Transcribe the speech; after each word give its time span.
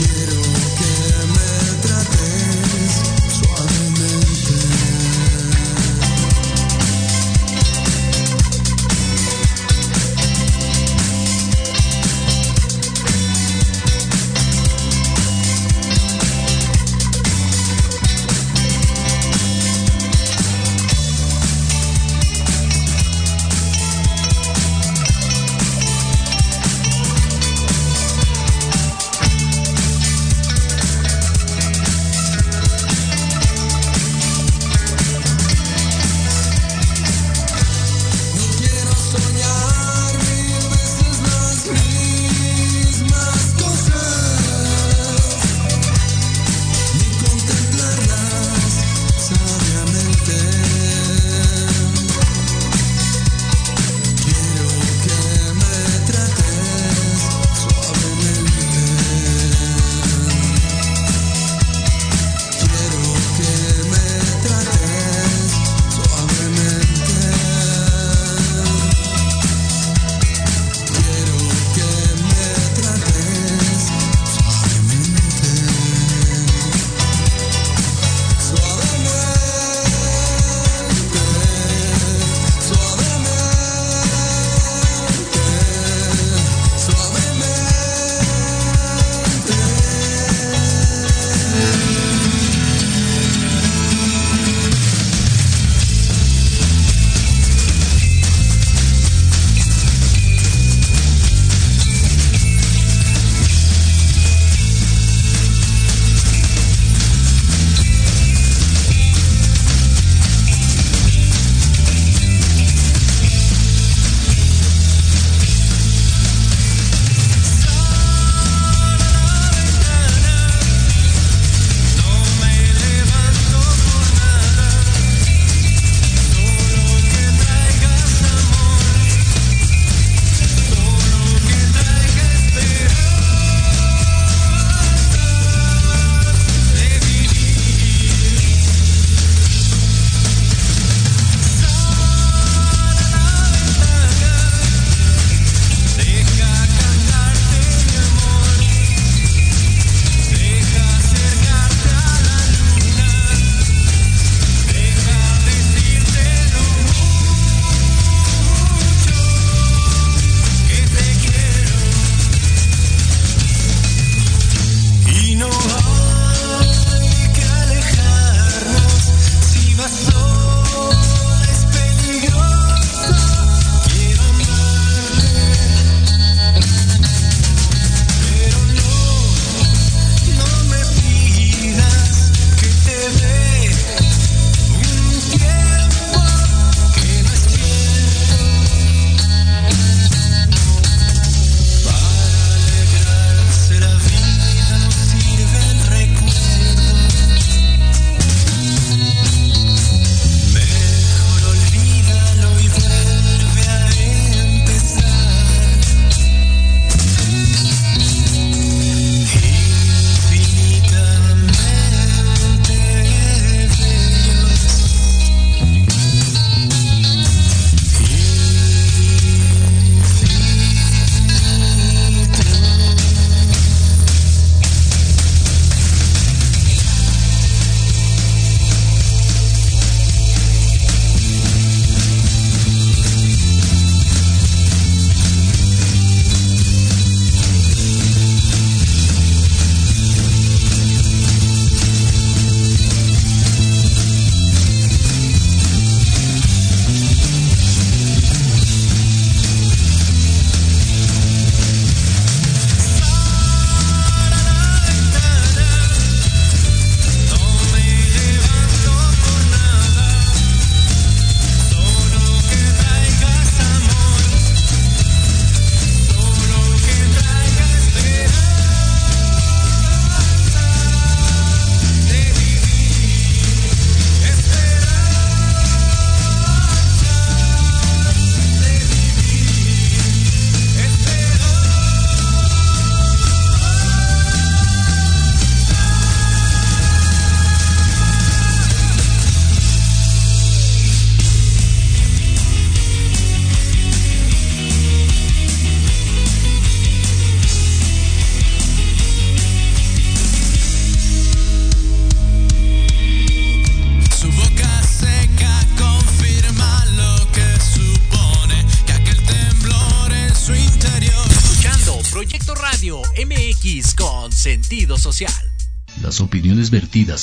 Quiero 0.00 0.29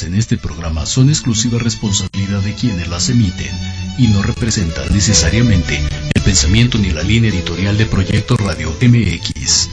en 0.03 0.15
este 0.15 0.37
programa 0.37 0.85
son 0.85 1.09
exclusiva 1.09 1.59
responsabilidad 1.59 2.41
de 2.41 2.53
quienes 2.53 2.87
las 2.87 3.09
emiten 3.09 3.49
y 3.97 4.07
no 4.07 4.21
representan 4.21 4.93
necesariamente 4.93 5.81
el 6.13 6.21
pensamiento 6.21 6.77
ni 6.77 6.91
la 6.91 7.03
línea 7.03 7.31
editorial 7.31 7.77
de 7.77 7.85
Proyecto 7.85 8.37
Radio 8.37 8.75
MX. 8.81 9.69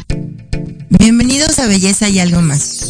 Bienvenidos 0.89 1.59
a 1.59 1.67
Belleza 1.67 2.09
y 2.09 2.21
algo 2.21 2.41
más. 2.41 2.87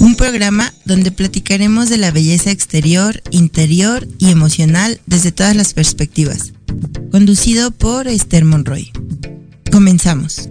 Un 0.00 0.14
programa 0.14 0.72
donde 0.84 1.10
platicaremos 1.10 1.88
de 1.88 1.98
la 1.98 2.12
belleza 2.12 2.50
exterior, 2.50 3.22
interior 3.30 4.06
y 4.18 4.30
emocional 4.30 5.00
desde 5.06 5.32
todas 5.32 5.54
las 5.56 5.74
perspectivas. 5.74 6.52
Conducido 7.10 7.72
por 7.72 8.08
Esther 8.08 8.44
Monroy. 8.44 8.90
Comenzamos. 9.70 10.48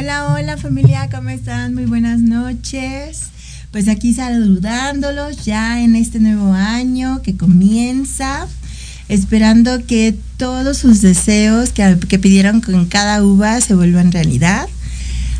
Hola, 0.00 0.32
hola 0.32 0.56
familia, 0.56 1.10
¿cómo 1.14 1.28
están? 1.28 1.74
Muy 1.74 1.84
buenas 1.84 2.20
noches. 2.20 3.24
Pues 3.70 3.86
aquí 3.86 4.14
saludándolos 4.14 5.44
ya 5.44 5.82
en 5.82 5.94
este 5.94 6.20
nuevo 6.20 6.54
año 6.54 7.20
que 7.20 7.36
comienza, 7.36 8.48
esperando 9.10 9.84
que 9.84 10.16
todos 10.38 10.78
sus 10.78 11.02
deseos 11.02 11.68
que, 11.68 12.18
pidieron 12.18 12.62
con 12.62 12.86
cada 12.86 13.22
uva 13.22 13.60
se 13.60 13.74
vuelvan 13.74 14.10
realidad. 14.10 14.70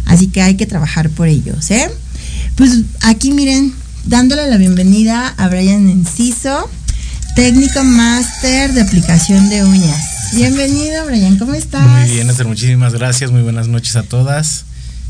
Así 0.04 0.26
que 0.26 0.42
hay 0.42 0.56
que 0.56 0.66
trabajar 0.66 1.08
por 1.08 1.28
ellos, 1.28 1.70
¿eh? 1.70 1.90
Pues 2.56 2.82
aquí 3.00 3.32
miren, 3.32 3.72
dándole 4.04 4.46
la 4.46 4.58
bienvenida 4.58 5.28
a 5.38 5.48
Brian 5.48 5.88
Enciso, 5.88 6.68
técnico 7.34 7.82
máster 7.82 8.74
de 8.74 8.82
aplicación 8.82 9.48
de 9.48 9.64
uñas. 9.64 10.09
Bienvenido, 10.32 11.06
Brian, 11.06 11.36
¿cómo 11.38 11.54
estás? 11.54 11.86
Muy 11.86 12.10
bien, 12.10 12.30
Esther, 12.30 12.46
muchísimas 12.46 12.92
gracias. 12.92 13.30
Muy 13.30 13.42
buenas 13.42 13.68
noches 13.68 13.96
a 13.96 14.02
todas. 14.02 14.64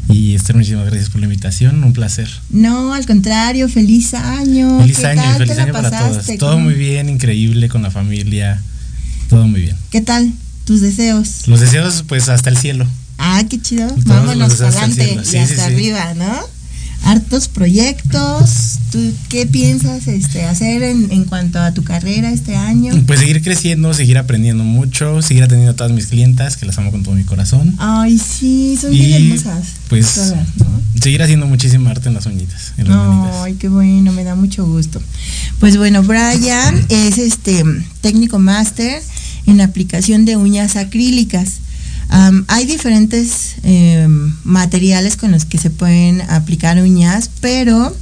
Y 0.09 0.35
Esther, 0.35 0.57
muchísimas 0.57 0.87
gracias 0.87 1.11
por 1.11 1.21
la 1.21 1.27
invitación. 1.27 1.85
Un 1.85 1.93
placer. 1.93 2.29
No, 2.51 2.95
al 2.95 3.07
contrario, 3.07 3.69
feliz 3.69 4.15
año. 4.15 4.81
Feliz 4.81 4.99
¿Qué 4.99 5.07
año, 5.07 5.23
tal 5.23 5.37
feliz 5.39 5.59
año 5.59 5.73
para 5.73 5.91
todas. 5.91 6.27
Todo 6.39 6.53
¿Cómo- 6.53 6.65
muy 6.65 6.75
bien, 6.75 7.09
increíble 7.09 7.69
con 7.69 7.83
la 7.83 7.91
familia. 7.91 8.61
Todo 9.29 9.47
muy 9.47 9.61
bien. 9.61 9.77
¿Qué 9.91 10.01
tal 10.01 10.33
tus 10.65 10.81
deseos? 10.81 11.47
Los 11.47 11.61
deseos, 11.61 12.05
pues 12.09 12.29
hasta 12.29 12.49
el 12.51 12.57
cielo. 12.57 12.87
Ah, 13.19 13.43
qué 13.49 13.61
chido. 13.61 13.89
Todos 13.89 14.05
Vámonos 14.07 14.55
para 14.55 14.69
adelante 14.71 15.19
y 15.23 15.27
Sí, 15.27 15.37
hasta 15.37 15.55
sí. 15.55 15.61
arriba, 15.61 16.15
¿no? 16.15 16.33
Hartos 17.03 17.49
proyectos. 17.49 18.79
¿Tú 18.93 18.99
qué 19.29 19.47
piensas 19.47 20.07
este, 20.09 20.45
hacer 20.45 20.83
en, 20.83 21.11
en 21.11 21.25
cuanto 21.25 21.61
a 21.61 21.73
tu 21.73 21.83
carrera 21.83 22.31
este 22.33 22.57
año? 22.57 22.93
Pues 23.07 23.21
seguir 23.21 23.43
creciendo, 23.43 23.95
seguir 23.95 24.19
aprendiendo 24.19 24.65
mucho, 24.65 25.23
seguir 25.23 25.43
atendiendo 25.45 25.73
a 25.73 25.77
todas 25.77 25.93
mis 25.93 26.07
clientas, 26.07 26.57
que 26.57 26.67
las 26.67 26.79
amo 26.79 26.91
con 26.91 27.03
todo 27.03 27.15
mi 27.15 27.25
corazón. 27.25 27.75
Ay, 27.79 28.19
sí, 28.19 28.77
son 28.81 28.91
bien 28.91 29.31
hermosas. 29.33 29.65
pues, 29.89 30.15
todas, 30.15 30.57
¿no? 30.59 30.81
Seguir 31.01 31.23
haciendo 31.23 31.47
muchísima 31.47 31.91
arte 31.91 32.09
en 32.09 32.15
las 32.15 32.27
uñitas, 32.27 32.75
en 32.77 32.89
las. 32.89 33.35
Ay, 33.43 33.55
qué 33.55 33.69
bueno, 33.69 34.13
me 34.13 34.25
da 34.25 34.35
mucho 34.35 34.67
gusto. 34.67 35.01
Pues 35.59 35.77
bueno, 35.77 36.03
Brian 36.03 36.85
es 36.89 37.19
este 37.19 37.65
técnico 38.01 38.39
máster 38.39 39.03
en 39.47 39.61
aplicación 39.61 40.25
de 40.25 40.37
uñas 40.37 40.77
acrílicas. 40.77 41.61
Hay 42.49 42.67
diferentes 42.67 43.55
em, 43.63 44.35
materiales 44.45 45.17
con 45.17 45.31
los 45.31 45.45
que 45.45 45.59
se 45.59 45.71
pueden 45.71 46.21
aplicar 46.23 46.81
uñas, 46.83 47.31
pero 47.41 47.97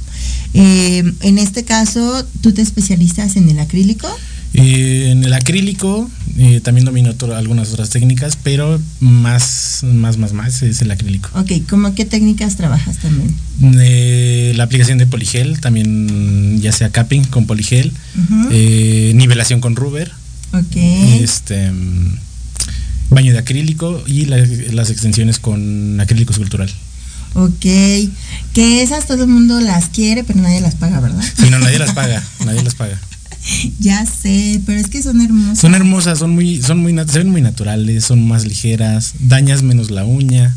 em, 0.53 1.13
en 1.21 1.37
este 1.37 1.63
caso, 1.63 2.25
¿tú 2.41 2.51
te 2.51 2.61
especializas 2.61 3.35
en 3.35 3.49
el 3.49 3.59
acrílico? 3.59 4.07
Eh, 4.55 5.09
en 5.11 5.23
el 5.23 5.33
acrílico 5.33 6.09
eh, 6.39 6.59
también 6.61 6.83
domino 6.85 7.11
otro- 7.11 7.35
algunas 7.35 7.71
otras 7.71 7.91
técnicas, 7.91 8.35
pero 8.41 8.81
más, 8.99 9.81
más, 9.83 10.17
más, 10.17 10.33
más 10.33 10.63
es 10.63 10.81
el 10.81 10.89
acrílico. 10.89 11.29
Ok, 11.39 11.51
¿cómo 11.69 11.93
qué 11.93 12.05
técnicas 12.05 12.55
trabajas 12.55 12.97
también? 12.97 13.35
Eh, 13.79 14.53
la 14.55 14.63
aplicación 14.63 14.97
de 14.97 15.05
poligel, 15.05 15.59
también 15.59 16.59
ya 16.61 16.71
sea 16.71 16.89
capping 16.89 17.25
con 17.25 17.45
poligel, 17.45 17.91
eh, 18.51 19.11
nivelación 19.15 19.61
con 19.61 19.75
rubber, 19.75 20.11
Ok. 20.53 20.75
este 21.21 21.71
mm, 21.71 22.17
baño 23.09 23.33
de 23.33 23.39
acrílico 23.39 24.03
y 24.07 24.25
la- 24.25 24.37
las 24.71 24.89
extensiones 24.89 25.39
con 25.39 25.99
acrílico 25.99 26.31
escultural. 26.31 26.69
Ok, 27.35 27.59
que 28.53 28.81
esas 28.81 29.05
todo 29.05 29.23
el 29.23 29.29
mundo 29.29 29.59
las 29.61 29.89
quiere, 29.89 30.23
pero 30.23 30.41
nadie 30.41 30.61
las 30.61 30.75
paga, 30.75 30.99
¿verdad? 30.99 31.23
Si 31.39 31.49
no, 31.49 31.59
nadie 31.59 31.77
las 31.79 31.93
paga, 31.93 32.23
nadie 32.45 32.63
las 32.63 32.75
paga. 32.75 32.99
Ya 33.79 34.05
sé, 34.05 34.61
pero 34.65 34.79
es 34.79 34.87
que 34.87 35.01
son 35.01 35.21
hermosas. 35.21 35.59
Son 35.59 35.73
hermosas, 35.75 36.19
son 36.19 36.31
muy, 36.31 36.61
son 36.61 36.79
muy, 36.79 36.93
se 37.07 37.19
ven 37.19 37.29
muy 37.29 37.41
naturales, 37.41 38.03
son 38.05 38.27
más 38.27 38.45
ligeras, 38.45 39.13
dañas 39.19 39.61
menos 39.63 39.91
la 39.91 40.05
uña. 40.05 40.55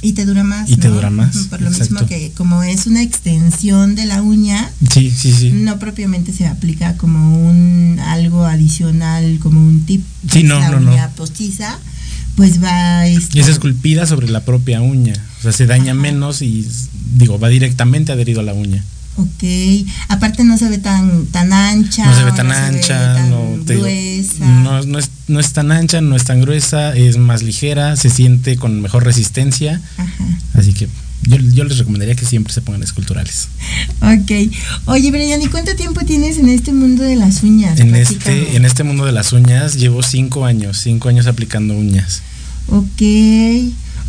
Y 0.00 0.12
te 0.12 0.24
dura 0.24 0.44
más. 0.44 0.70
Y 0.70 0.76
te 0.76 0.88
¿no? 0.88 0.94
dura 0.94 1.10
más, 1.10 1.36
Por 1.48 1.60
lo 1.60 1.68
exacto. 1.68 1.94
mismo 1.94 2.06
que 2.08 2.30
como 2.36 2.62
es 2.62 2.86
una 2.86 3.02
extensión 3.02 3.96
de 3.96 4.06
la 4.06 4.22
uña, 4.22 4.70
Sí, 4.92 5.10
sí, 5.10 5.32
sí. 5.32 5.50
no 5.52 5.78
propiamente 5.80 6.32
se 6.32 6.46
aplica 6.46 6.96
como 6.96 7.36
un 7.48 7.98
algo 8.00 8.44
adicional, 8.44 9.38
como 9.40 9.60
un 9.60 9.84
tip. 9.86 10.04
Sí, 10.30 10.44
no, 10.44 10.60
la 10.60 10.70
no, 10.70 10.80
no. 10.80 10.92
uña 10.92 11.08
postiza, 11.16 11.78
pues 12.36 12.62
va 12.62 13.06
este, 13.08 13.38
Y 13.38 13.40
es 13.40 13.48
esculpida 13.48 14.06
sobre 14.06 14.28
la 14.28 14.44
propia 14.44 14.80
uña. 14.82 15.14
O 15.40 15.42
sea, 15.42 15.52
se 15.52 15.66
daña 15.66 15.92
Ajá. 15.92 16.00
menos 16.00 16.42
y, 16.42 16.64
digo, 17.14 17.38
va 17.40 17.48
directamente 17.48 18.12
adherido 18.12 18.40
a 18.40 18.44
la 18.44 18.54
uña. 18.54 18.84
Ok. 19.18 19.44
Aparte 20.08 20.44
no 20.44 20.56
se 20.56 20.68
ve 20.68 20.78
tan 20.78 21.26
tan 21.26 21.52
ancha. 21.52 22.06
No 22.06 22.14
se 22.14 22.24
ve 22.24 22.32
tan 22.32 22.48
ve 22.48 22.54
ancha, 22.54 23.14
tan 23.14 23.30
no, 23.30 23.64
te 23.64 23.74
digo, 23.74 23.84
gruesa. 23.84 24.44
no, 24.44 24.82
no 24.84 24.98
es, 24.98 25.10
no 25.26 25.40
es 25.40 25.52
tan 25.52 25.72
ancha, 25.72 26.00
no 26.00 26.14
es 26.14 26.24
tan 26.24 26.40
gruesa, 26.40 26.94
es 26.94 27.16
más 27.16 27.42
ligera, 27.42 27.96
se 27.96 28.10
siente 28.10 28.56
con 28.56 28.80
mejor 28.80 29.04
resistencia. 29.04 29.80
Ajá. 29.96 30.24
Así 30.54 30.72
que 30.72 30.88
yo, 31.22 31.36
yo 31.36 31.64
les 31.64 31.78
recomendaría 31.78 32.14
que 32.14 32.24
siempre 32.24 32.52
se 32.52 32.60
pongan 32.62 32.82
esculturales. 32.84 33.48
Ok. 34.00 34.52
Oye, 34.86 35.10
Brian, 35.10 35.42
¿y 35.42 35.48
cuánto 35.48 35.74
tiempo 35.74 36.00
tienes 36.06 36.38
en 36.38 36.48
este 36.48 36.72
mundo 36.72 37.02
de 37.02 37.16
las 37.16 37.42
uñas? 37.42 37.80
En 37.80 37.90
Platícame. 37.90 38.42
este, 38.42 38.56
en 38.56 38.64
este 38.64 38.84
mundo 38.84 39.04
de 39.04 39.12
las 39.12 39.32
uñas 39.32 39.74
llevo 39.74 40.02
cinco 40.02 40.44
años, 40.44 40.78
cinco 40.78 41.08
años 41.08 41.26
aplicando 41.26 41.74
uñas. 41.74 42.22
Ok. 42.68 43.02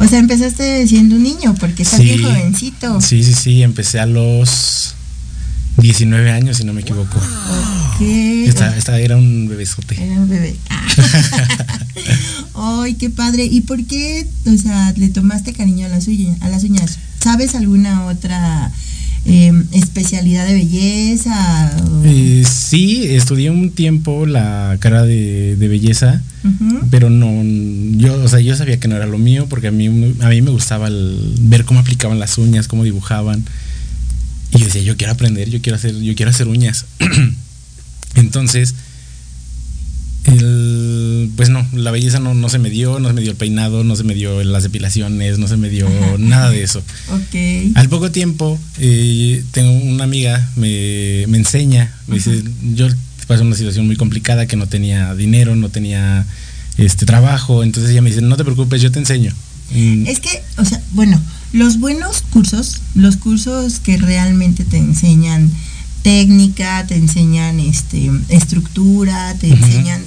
O 0.01 0.07
sea, 0.07 0.19
empezaste 0.19 0.87
siendo 0.87 1.15
un 1.15 1.23
niño, 1.23 1.55
porque 1.59 1.83
estás 1.83 1.99
bien 2.01 2.23
jovencito. 2.23 3.01
Sí, 3.01 3.23
sí, 3.23 3.33
sí, 3.33 3.63
empecé 3.63 3.99
a 3.99 4.05
los 4.05 4.95
19 5.81 6.31
años, 6.31 6.57
si 6.57 6.63
no 6.63 6.74
me 6.74 6.81
equivoco. 6.81 7.17
Ok. 7.17 8.01
Esta, 8.01 8.75
esta 8.77 9.00
era 9.00 9.17
un 9.17 9.48
bebesote. 9.48 9.95
Era 10.01 10.19
un 10.21 10.29
bebé. 10.29 10.55
Ay, 12.55 12.93
qué 12.95 13.09
padre. 13.09 13.45
¿Y 13.45 13.62
por 13.62 13.83
qué, 13.86 14.27
o 14.45 14.57
sea, 14.57 14.93
le 14.98 15.09
tomaste 15.09 15.53
cariño 15.53 15.86
a 15.86 15.89
las 15.89 16.07
uñas? 16.07 16.41
A 16.41 16.50
las 16.50 16.63
uñas? 16.63 16.98
¿Sabes 17.21 17.55
alguna 17.55 18.05
otra 18.05 18.71
eh, 19.25 19.51
especialidad 19.74 20.45
de 20.48 20.53
belleza? 20.53 21.71
Eh, 22.05 22.43
sí, 22.50 23.05
estudié 23.09 23.50
un 23.51 23.71
tiempo 23.71 24.25
la 24.25 24.77
cara 24.79 25.03
de, 25.03 25.55
de 25.57 25.67
belleza, 25.67 26.21
pero 26.89 27.09
no, 27.09 27.29
yo, 27.98 28.24
o 28.24 28.27
sea, 28.27 28.39
yo 28.39 28.55
sabía 28.55 28.79
que 28.79 28.88
no 28.88 28.95
era 28.95 29.05
lo 29.05 29.17
mío 29.17 29.48
porque 29.50 29.67
a 29.67 29.71
mí, 29.71 29.88
a 30.21 30.29
mí 30.29 30.41
me 30.41 30.51
gustaba 30.51 30.88
el- 30.88 31.33
ver 31.41 31.65
cómo 31.65 31.79
aplicaban 31.81 32.19
las 32.19 32.38
uñas, 32.38 32.67
cómo 32.67 32.83
dibujaban. 32.83 33.43
Y 34.59 34.63
yo 34.63 34.65
decía, 34.65 34.81
yo 34.81 34.97
quiero 34.97 35.13
aprender, 35.13 35.49
yo 35.49 35.61
quiero 35.61 35.77
hacer, 35.77 35.97
yo 36.01 36.15
quiero 36.15 36.31
hacer 36.31 36.49
uñas. 36.49 36.83
Entonces, 38.15 38.75
el, 40.25 41.31
pues 41.37 41.47
no, 41.47 41.65
la 41.71 41.91
belleza 41.91 42.19
no, 42.19 42.33
no 42.33 42.49
se 42.49 42.59
me 42.59 42.69
dio, 42.69 42.99
no 42.99 43.07
se 43.07 43.13
me 43.13 43.21
dio 43.21 43.31
el 43.31 43.37
peinado, 43.37 43.85
no 43.85 43.95
se 43.95 44.03
me 44.03 44.15
dio 44.15 44.43
las 44.43 44.63
depilaciones, 44.63 45.39
no 45.39 45.47
se 45.47 45.55
me 45.55 45.69
dio 45.69 45.87
nada 46.17 46.49
de 46.51 46.63
eso. 46.63 46.79
Ok. 47.09 47.71
Al 47.75 47.87
poco 47.87 48.11
tiempo, 48.11 48.59
eh, 48.79 49.45
tengo 49.51 49.71
una 49.71 50.03
amiga, 50.03 50.49
me, 50.57 51.23
me 51.29 51.37
enseña, 51.37 51.93
me 52.07 52.15
dice, 52.15 52.43
yo 52.73 52.89
pasé 53.27 53.43
una 53.43 53.55
situación 53.55 53.85
muy 53.85 53.95
complicada 53.95 54.45
que 54.45 54.57
no 54.57 54.67
tenía 54.67 55.15
dinero, 55.15 55.55
no 55.55 55.69
tenía 55.69 56.25
este 56.77 57.05
trabajo, 57.05 57.63
entonces 57.63 57.91
ella 57.91 58.01
me 58.01 58.09
dice, 58.09 58.21
no 58.21 58.35
te 58.35 58.43
preocupes, 58.43 58.81
yo 58.81 58.91
te 58.91 58.99
enseño. 58.99 59.33
Mm, 59.71 60.05
Es 60.05 60.19
que, 60.19 60.43
o 60.57 60.65
sea, 60.65 60.81
bueno, 60.91 61.21
los 61.53 61.79
buenos 61.79 62.21
cursos, 62.29 62.81
los 62.95 63.17
cursos 63.17 63.79
que 63.79 63.97
realmente 63.97 64.63
te 64.65 64.77
enseñan 64.77 65.49
técnica, 66.03 66.85
te 66.87 66.95
enseñan 66.95 67.59
este 67.59 68.11
estructura, 68.29 69.35
te 69.39 69.49
enseñan 69.49 70.01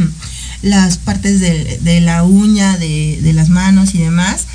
las 0.62 0.98
partes 0.98 1.40
de, 1.40 1.78
de 1.82 2.00
la 2.00 2.22
uña, 2.24 2.78
de, 2.78 3.18
de 3.22 3.32
las 3.32 3.48
manos 3.48 3.94
y 3.94 3.98
demás, 3.98 4.46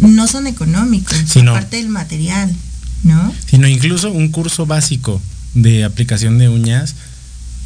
no 0.00 0.26
son 0.26 0.46
económicos, 0.46 1.16
Sí, 1.26 1.42
no. 1.42 1.52
aparte 1.52 1.76
del 1.78 1.88
material, 1.88 2.54
¿no? 3.02 3.32
sino 3.48 3.66
incluso 3.66 4.10
un 4.10 4.28
curso 4.28 4.66
básico 4.66 5.22
de 5.54 5.84
aplicación 5.84 6.38
de 6.38 6.48
uñas. 6.48 6.94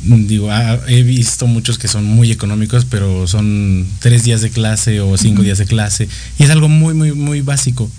Digo, 0.02 0.50
ah, 0.50 0.78
he 0.88 1.02
visto 1.02 1.46
muchos 1.46 1.76
que 1.78 1.86
son 1.86 2.04
muy 2.04 2.30
económicos, 2.32 2.86
pero 2.86 3.26
son 3.26 3.86
tres 3.98 4.24
días 4.24 4.40
de 4.40 4.48
clase 4.50 5.00
o 5.02 5.18
cinco 5.18 5.42
días 5.42 5.58
de 5.58 5.66
clase. 5.66 6.08
Y 6.38 6.44
es 6.44 6.50
algo 6.50 6.68
muy, 6.68 6.94
muy, 6.94 7.12
muy 7.12 7.42
básico. 7.42 7.90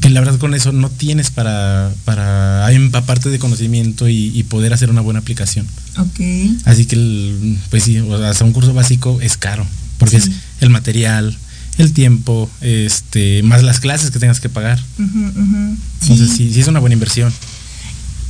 Que 0.00 0.10
la 0.10 0.20
verdad 0.20 0.38
con 0.38 0.54
eso 0.54 0.72
no 0.72 0.88
tienes 0.88 1.30
para, 1.30 1.92
para 2.04 2.70
empaparte 2.72 3.28
de 3.28 3.38
conocimiento 3.38 4.08
y, 4.08 4.32
y 4.38 4.42
poder 4.44 4.72
hacer 4.72 4.90
una 4.90 5.00
buena 5.02 5.20
aplicación. 5.20 5.66
Ok. 5.98 6.20
Así 6.64 6.86
que, 6.86 6.96
el- 6.96 7.58
pues 7.70 7.82
sí, 7.84 7.98
o 7.98 8.18
sea, 8.18 8.30
hasta 8.30 8.44
un 8.44 8.52
curso 8.52 8.72
básico 8.74 9.20
es 9.20 9.36
caro, 9.36 9.66
porque 9.98 10.20
Sí. 10.20 10.30
es 10.30 10.36
el 10.62 10.70
material, 10.70 11.36
el 11.78 11.92
tiempo, 11.92 12.50
este, 12.62 13.42
más 13.42 13.62
las 13.62 13.80
clases 13.80 14.10
que 14.10 14.18
tengas 14.18 14.40
que 14.40 14.48
pagar. 14.48 14.78
Entonces 14.98 16.28
Sí. 16.30 16.36
sí, 16.48 16.54
sí 16.54 16.60
es 16.60 16.68
una 16.68 16.80
buena 16.80 16.94
inversión. 16.94 17.32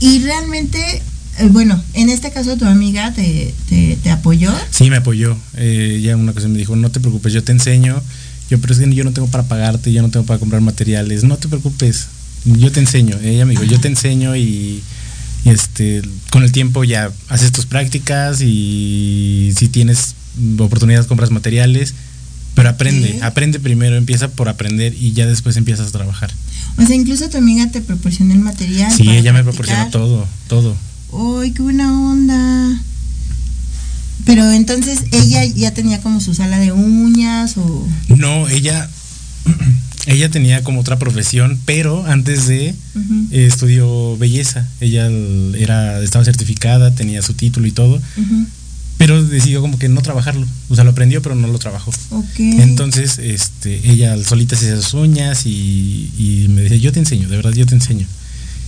Y 0.00 0.20
realmente, 0.20 1.02
eh, 1.38 1.48
bueno, 1.50 1.80
en 1.94 2.08
este 2.10 2.30
caso 2.32 2.56
tu 2.56 2.64
amiga 2.64 3.12
te, 3.12 3.54
te, 3.68 3.96
te 4.02 4.10
apoyó. 4.10 4.52
Sí, 4.70 4.90
me 4.90 4.96
apoyó. 4.96 5.36
Eh, 5.56 5.96
ella 5.98 6.16
una 6.16 6.32
cosa 6.32 6.48
me 6.48 6.58
dijo, 6.58 6.74
no 6.76 6.90
te 6.90 7.00
preocupes, 7.00 7.32
yo 7.32 7.44
te 7.44 7.52
enseño. 7.52 8.02
Yo, 8.50 8.60
pero 8.60 8.72
es 8.72 8.80
que 8.80 8.94
yo 8.94 9.04
no 9.04 9.12
tengo 9.12 9.28
para 9.28 9.44
pagarte, 9.44 9.92
yo 9.92 10.02
no 10.02 10.10
tengo 10.10 10.26
para 10.26 10.40
comprar 10.40 10.60
materiales. 10.60 11.22
No 11.22 11.36
te 11.36 11.48
preocupes, 11.48 12.08
yo 12.44 12.72
te 12.72 12.80
enseño. 12.80 13.16
Ella 13.22 13.46
me 13.46 13.52
dijo, 13.52 13.64
yo 13.64 13.80
te 13.80 13.88
enseño 13.88 14.34
y, 14.34 14.82
y, 15.44 15.50
este, 15.50 16.02
con 16.30 16.42
el 16.42 16.50
tiempo 16.50 16.82
ya 16.82 17.12
haces 17.28 17.52
tus 17.52 17.66
prácticas 17.66 18.40
y 18.42 19.52
si 19.56 19.68
tienes 19.68 20.16
oportunidad 20.58 21.06
compras 21.06 21.30
materiales. 21.30 21.94
Pero 22.56 22.68
aprende, 22.68 23.20
aprende 23.22 23.60
primero, 23.60 23.96
empieza 23.96 24.28
por 24.28 24.48
aprender 24.48 24.94
y 24.94 25.12
ya 25.12 25.26
después 25.26 25.56
empiezas 25.56 25.88
a 25.88 25.92
trabajar. 25.92 26.32
O 26.76 26.84
sea, 26.84 26.96
incluso 26.96 27.30
tu 27.30 27.38
amiga 27.38 27.70
te 27.70 27.80
proporcionó 27.80 28.34
el 28.34 28.40
material. 28.40 28.92
Sí, 28.92 29.08
ella 29.08 29.32
me 29.32 29.44
proporcionó 29.44 29.88
todo, 29.90 30.26
todo. 30.48 30.76
¡Ay, 31.40 31.52
qué 31.52 31.62
buena 31.62 31.92
onda! 31.92 32.82
Pero 34.24 34.50
entonces 34.50 35.04
ella 35.12 35.44
ya 35.44 35.72
tenía 35.72 36.00
como 36.00 36.20
su 36.20 36.34
sala 36.34 36.58
de 36.58 36.72
uñas 36.72 37.56
o... 37.56 37.88
No, 38.08 38.48
ella, 38.48 38.88
ella 40.06 40.30
tenía 40.30 40.62
como 40.62 40.80
otra 40.80 40.98
profesión, 40.98 41.58
pero 41.64 42.06
antes 42.06 42.46
de 42.46 42.68
eh, 42.68 42.74
estudió 43.30 44.16
belleza. 44.16 44.66
Ella 44.80 45.08
era, 45.58 46.02
estaba 46.02 46.24
certificada, 46.24 46.94
tenía 46.94 47.22
su 47.22 47.34
título 47.34 47.66
y 47.66 47.72
todo, 47.72 48.00
pero 48.98 49.24
decidió 49.24 49.60
como 49.60 49.78
que 49.78 49.88
no 49.88 50.02
trabajarlo. 50.02 50.46
O 50.68 50.74
sea, 50.74 50.84
lo 50.84 50.90
aprendió, 50.90 51.22
pero 51.22 51.34
no 51.34 51.48
lo 51.48 51.58
trabajó. 51.58 51.92
Entonces, 52.38 53.18
este, 53.18 53.90
ella 53.90 54.16
solita 54.22 54.56
se 54.56 54.66
hacía 54.66 54.82
sus 54.82 54.94
uñas 54.94 55.46
y, 55.46 56.10
y 56.18 56.46
me 56.50 56.62
decía, 56.62 56.76
yo 56.76 56.92
te 56.92 56.98
enseño, 56.98 57.28
de 57.28 57.36
verdad, 57.36 57.52
yo 57.52 57.66
te 57.66 57.74
enseño. 57.74 58.06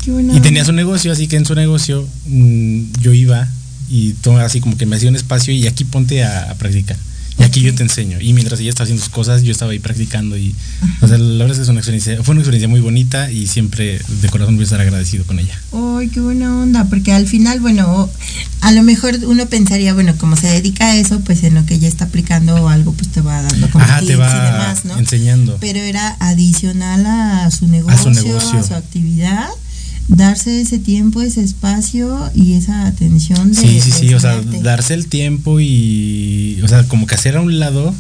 Qué 0.03 0.11
buena 0.11 0.37
Y 0.37 0.41
tenía 0.41 0.65
su 0.65 0.73
negocio, 0.73 1.13
así 1.13 1.29
que 1.29 1.37
en 1.37 1.45
su 1.45 1.55
negocio 1.55 2.09
mm, 2.27 2.83
yo 3.01 3.13
iba 3.13 3.49
y 3.93 4.15
todo 4.15 4.39
así 4.39 4.61
como 4.61 4.77
que 4.79 4.87
me 4.87 4.97
hacía 4.97 5.11
un 5.11 5.17
espacio 5.17 5.53
y 5.53 5.67
aquí 5.67 5.85
ponte 5.85 6.25
a, 6.25 6.51
a 6.51 6.55
practicar. 6.55 6.97
Y 7.39 7.45
aquí 7.45 7.61
yo 7.61 7.75
te 7.75 7.83
enseño. 7.83 8.21
Y 8.21 8.33
mientras 8.35 8.61
ella 8.61 8.71
estaba 8.71 8.85
haciendo 8.85 9.03
sus 9.03 9.13
cosas, 9.13 9.43
yo 9.43 9.53
estaba 9.53 9.73
ahí 9.73 9.79
practicando. 9.79 10.37
Y, 10.37 10.55
o 11.01 11.09
sea, 11.09 11.19
la 11.19 11.45
verdad 11.45 11.53
es 11.53 11.57
que 11.59 11.63
es 11.63 11.69
una 11.69 11.81
experiencia, 11.81 12.23
fue 12.23 12.33
una 12.33 12.41
experiencia 12.41 12.69
muy 12.69 12.81
bonita 12.81 13.31
y 13.31 13.47
siempre 13.47 14.01
de 14.21 14.29
corazón 14.29 14.57
voy 14.57 14.63
a 14.63 14.65
estar 14.65 14.81
agradecido 14.81 15.25
con 15.25 15.39
ella. 15.39 15.59
¡Ay, 15.73 16.09
qué 16.09 16.21
buena 16.21 16.55
onda! 16.57 16.85
Porque 16.85 17.13
al 17.13 17.27
final, 17.27 17.61
bueno, 17.61 18.11
a 18.61 18.73
lo 18.73 18.83
mejor 18.83 19.19
uno 19.25 19.47
pensaría, 19.47 19.95
bueno, 19.95 20.15
como 20.19 20.37
se 20.37 20.47
dedica 20.49 20.87
a 20.93 20.97
eso, 20.97 21.21
pues 21.21 21.43
en 21.43 21.55
lo 21.55 21.65
que 21.65 21.75
ella 21.75 21.89
está 21.89 22.05
aplicando 22.07 22.55
o 22.57 22.69
algo, 22.69 22.93
pues 22.93 23.09
te 23.09 23.21
va 23.23 23.41
dando 23.43 23.71
como 23.71 23.85
Ajá, 23.85 24.01
te 24.01 24.07
tips 24.07 24.15
y 24.15 24.21
va 24.21 24.45
demás, 24.45 24.85
¿no? 24.85 24.99
enseñando. 24.99 25.57
Pero 25.61 25.81
era 25.81 26.17
adicional 26.21 27.07
a 27.07 27.51
su 27.51 27.67
negocio, 27.67 28.11
a 28.11 28.15
su, 28.15 28.23
negocio. 28.25 28.77
actividad, 28.77 29.49
darse 30.09 30.61
ese 30.61 30.79
tiempo, 30.79 31.23
ese 31.23 31.43
espacio 31.43 32.31
y 32.35 32.55
esa 32.55 32.87
atención 32.87 33.53
de 33.53 33.61
Sí, 33.61 33.81
sí, 33.81 33.91
sí, 33.91 34.15
o 34.15 34.21
sea, 34.21 34.41
darse 34.63 34.95
el 34.95 35.07
tiempo 35.07 35.61
y, 35.61 36.61
o 36.63 36.69
sea, 36.69 36.85
como 36.85 37.07
que 37.07 37.15
hacer 37.15 37.37
a 37.37 37.41
un 37.41 37.59
lado 37.59 37.95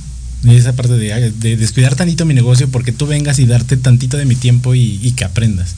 esa 0.44 0.72
parte 0.72 0.94
de, 0.94 1.30
de 1.30 1.56
descuidar 1.56 1.94
tantito 1.94 2.24
mi 2.24 2.34
negocio 2.34 2.68
porque 2.68 2.92
tú 2.92 3.06
vengas 3.06 3.38
y 3.38 3.46
darte 3.46 3.76
tantito 3.76 4.16
de 4.16 4.24
mi 4.24 4.34
tiempo 4.34 4.74
y, 4.74 4.98
y 5.02 5.12
que 5.12 5.24
aprendas. 5.24 5.74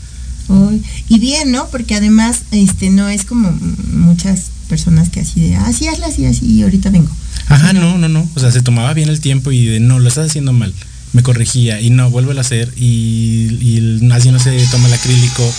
Y 1.09 1.19
bien, 1.19 1.53
¿no? 1.53 1.69
Porque 1.69 1.95
además, 1.95 2.43
este, 2.51 2.91
no 2.91 3.09
es 3.09 3.25
como 3.25 3.51
muchas 3.93 4.51
personas 4.69 5.09
que 5.09 5.21
así 5.21 5.41
de, 5.41 5.57
así 5.57 5.89
hazla 5.89 6.09
así, 6.09 6.27
así, 6.27 6.47
y 6.47 6.63
ahorita 6.63 6.91
vengo. 6.91 7.11
Ajá, 7.49 7.73
no, 7.73 7.99
no, 7.99 8.09
no. 8.09 8.29
O 8.35 8.41
sea, 8.41 8.51
se 8.51 8.63
tomaba 8.63 8.93
bien 8.95 9.09
el 9.09 9.21
tiempo 9.21 9.53
y 9.53 9.65
de 9.67 9.81
no, 9.81 9.99
lo 9.99 10.09
estás 10.09 10.31
haciendo 10.31 10.53
mal. 10.53 10.73
Me 11.13 11.23
corregía 11.23 11.81
y 11.81 11.91
no, 11.91 12.11
vuelve 12.11 12.37
a 12.37 12.41
hacer 12.41 12.73
y, 12.77 13.57
y 13.61 14.11
así 14.13 14.31
no 14.31 14.39
se 14.39 14.57
toma 14.67 14.89
el 14.89 14.95
acrílico. 14.95 15.51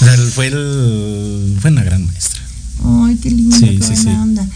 O 0.00 0.04
sea, 0.04 0.16
fue, 0.32 0.46
el, 0.48 1.56
fue 1.60 1.70
una 1.70 1.84
gran 1.84 2.04
maestra. 2.06 2.40
Ay, 2.84 3.16
qué 3.22 3.30
lindo, 3.30 3.56
Sí, 3.56 3.66
qué 3.66 3.72
sí, 3.72 3.78
buena 3.80 3.96
sí. 3.96 4.08
onda. 4.08 4.46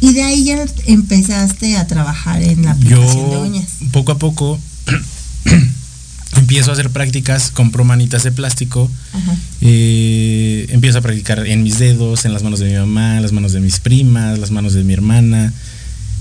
Y 0.00 0.12
de 0.12 0.22
ahí 0.22 0.44
ya 0.44 0.64
empezaste 0.86 1.76
a 1.76 1.86
trabajar 1.86 2.42
en 2.42 2.62
la 2.64 2.72
aplicación 2.72 3.30
de 3.30 3.32
Yo 3.32 3.42
uñas. 3.42 3.66
poco 3.92 4.12
a 4.12 4.18
poco 4.18 4.58
empiezo 6.36 6.70
a 6.70 6.72
hacer 6.74 6.90
prácticas, 6.90 7.50
compro 7.50 7.84
manitas 7.84 8.22
de 8.24 8.32
plástico, 8.32 8.90
Ajá. 9.12 9.36
eh, 9.60 10.66
empiezo 10.70 10.98
a 10.98 11.02
practicar 11.02 11.46
en 11.46 11.62
mis 11.62 11.78
dedos, 11.78 12.24
en 12.24 12.32
las 12.32 12.42
manos 12.42 12.58
de 12.60 12.70
mi 12.70 12.74
mamá, 12.76 13.20
las 13.20 13.32
manos 13.32 13.52
de 13.52 13.60
mis 13.60 13.80
primas, 13.80 14.38
las 14.38 14.50
manos 14.50 14.72
de 14.74 14.82
mi 14.82 14.92
hermana, 14.92 15.52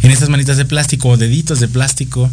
en 0.03 0.11
estas 0.11 0.29
manitas 0.29 0.57
de 0.57 0.65
plástico 0.65 1.09
o 1.09 1.17
deditos 1.17 1.59
de 1.59 1.67
plástico. 1.67 2.29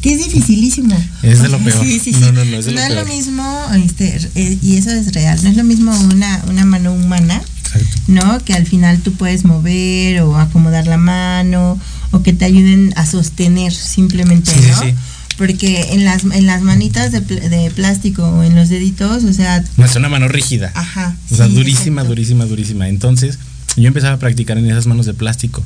Que 0.00 0.12
es 0.12 0.18
dificilísimo. 0.24 0.96
Es 1.22 1.40
de 1.42 1.48
lo 1.48 1.58
peor. 1.58 1.82
Sí, 1.84 1.98
sí, 1.98 2.12
sí. 2.12 2.20
No, 2.20 2.32
no, 2.32 2.44
no, 2.44 2.56
es 2.58 2.64
de 2.66 2.72
lo 2.72 2.80
es 2.80 2.94
lo 2.94 3.04
mismo, 3.06 3.60
este, 3.84 4.16
eh, 4.34 4.58
y 4.62 4.76
eso 4.76 4.90
es 4.90 5.12
real, 5.12 5.38
no 5.42 5.48
es 5.50 5.56
lo 5.56 5.64
mismo 5.64 5.92
una, 6.12 6.42
una 6.48 6.64
mano 6.64 6.92
humana, 6.92 7.40
Exacto. 7.64 7.86
¿no? 8.08 8.38
Que 8.44 8.54
al 8.54 8.66
final 8.66 9.00
tú 9.00 9.12
puedes 9.14 9.44
mover 9.44 10.20
o 10.22 10.36
acomodar 10.38 10.86
la 10.86 10.96
mano 10.98 11.78
o 12.12 12.22
que 12.22 12.32
te 12.32 12.44
ayuden 12.44 12.92
a 12.96 13.04
sostener 13.06 13.72
simplemente, 13.72 14.52
Sí, 14.52 14.60
¿no? 14.68 14.80
sí. 14.82 14.94
Porque 15.38 15.88
en 15.92 16.04
las, 16.04 16.24
en 16.24 16.46
las 16.46 16.62
manitas 16.62 17.12
de, 17.12 17.20
pl- 17.20 17.46
de 17.50 17.70
plástico 17.70 18.22
o 18.24 18.42
en 18.42 18.54
los 18.54 18.70
deditos, 18.70 19.24
o 19.24 19.32
sea, 19.34 19.62
No, 19.76 19.84
es 19.84 19.94
una 19.96 20.08
mano 20.08 20.28
rígida. 20.28 20.70
ajá. 20.74 21.14
O 21.30 21.36
sea, 21.36 21.46
durísima, 21.48 22.02
exacto. 22.02 22.08
durísima, 22.08 22.44
durísima. 22.46 22.88
Entonces, 22.88 23.38
yo 23.76 23.86
empezaba 23.88 24.14
a 24.14 24.18
practicar 24.18 24.56
en 24.56 24.70
esas 24.70 24.86
manos 24.86 25.04
de 25.04 25.12
plástico. 25.12 25.62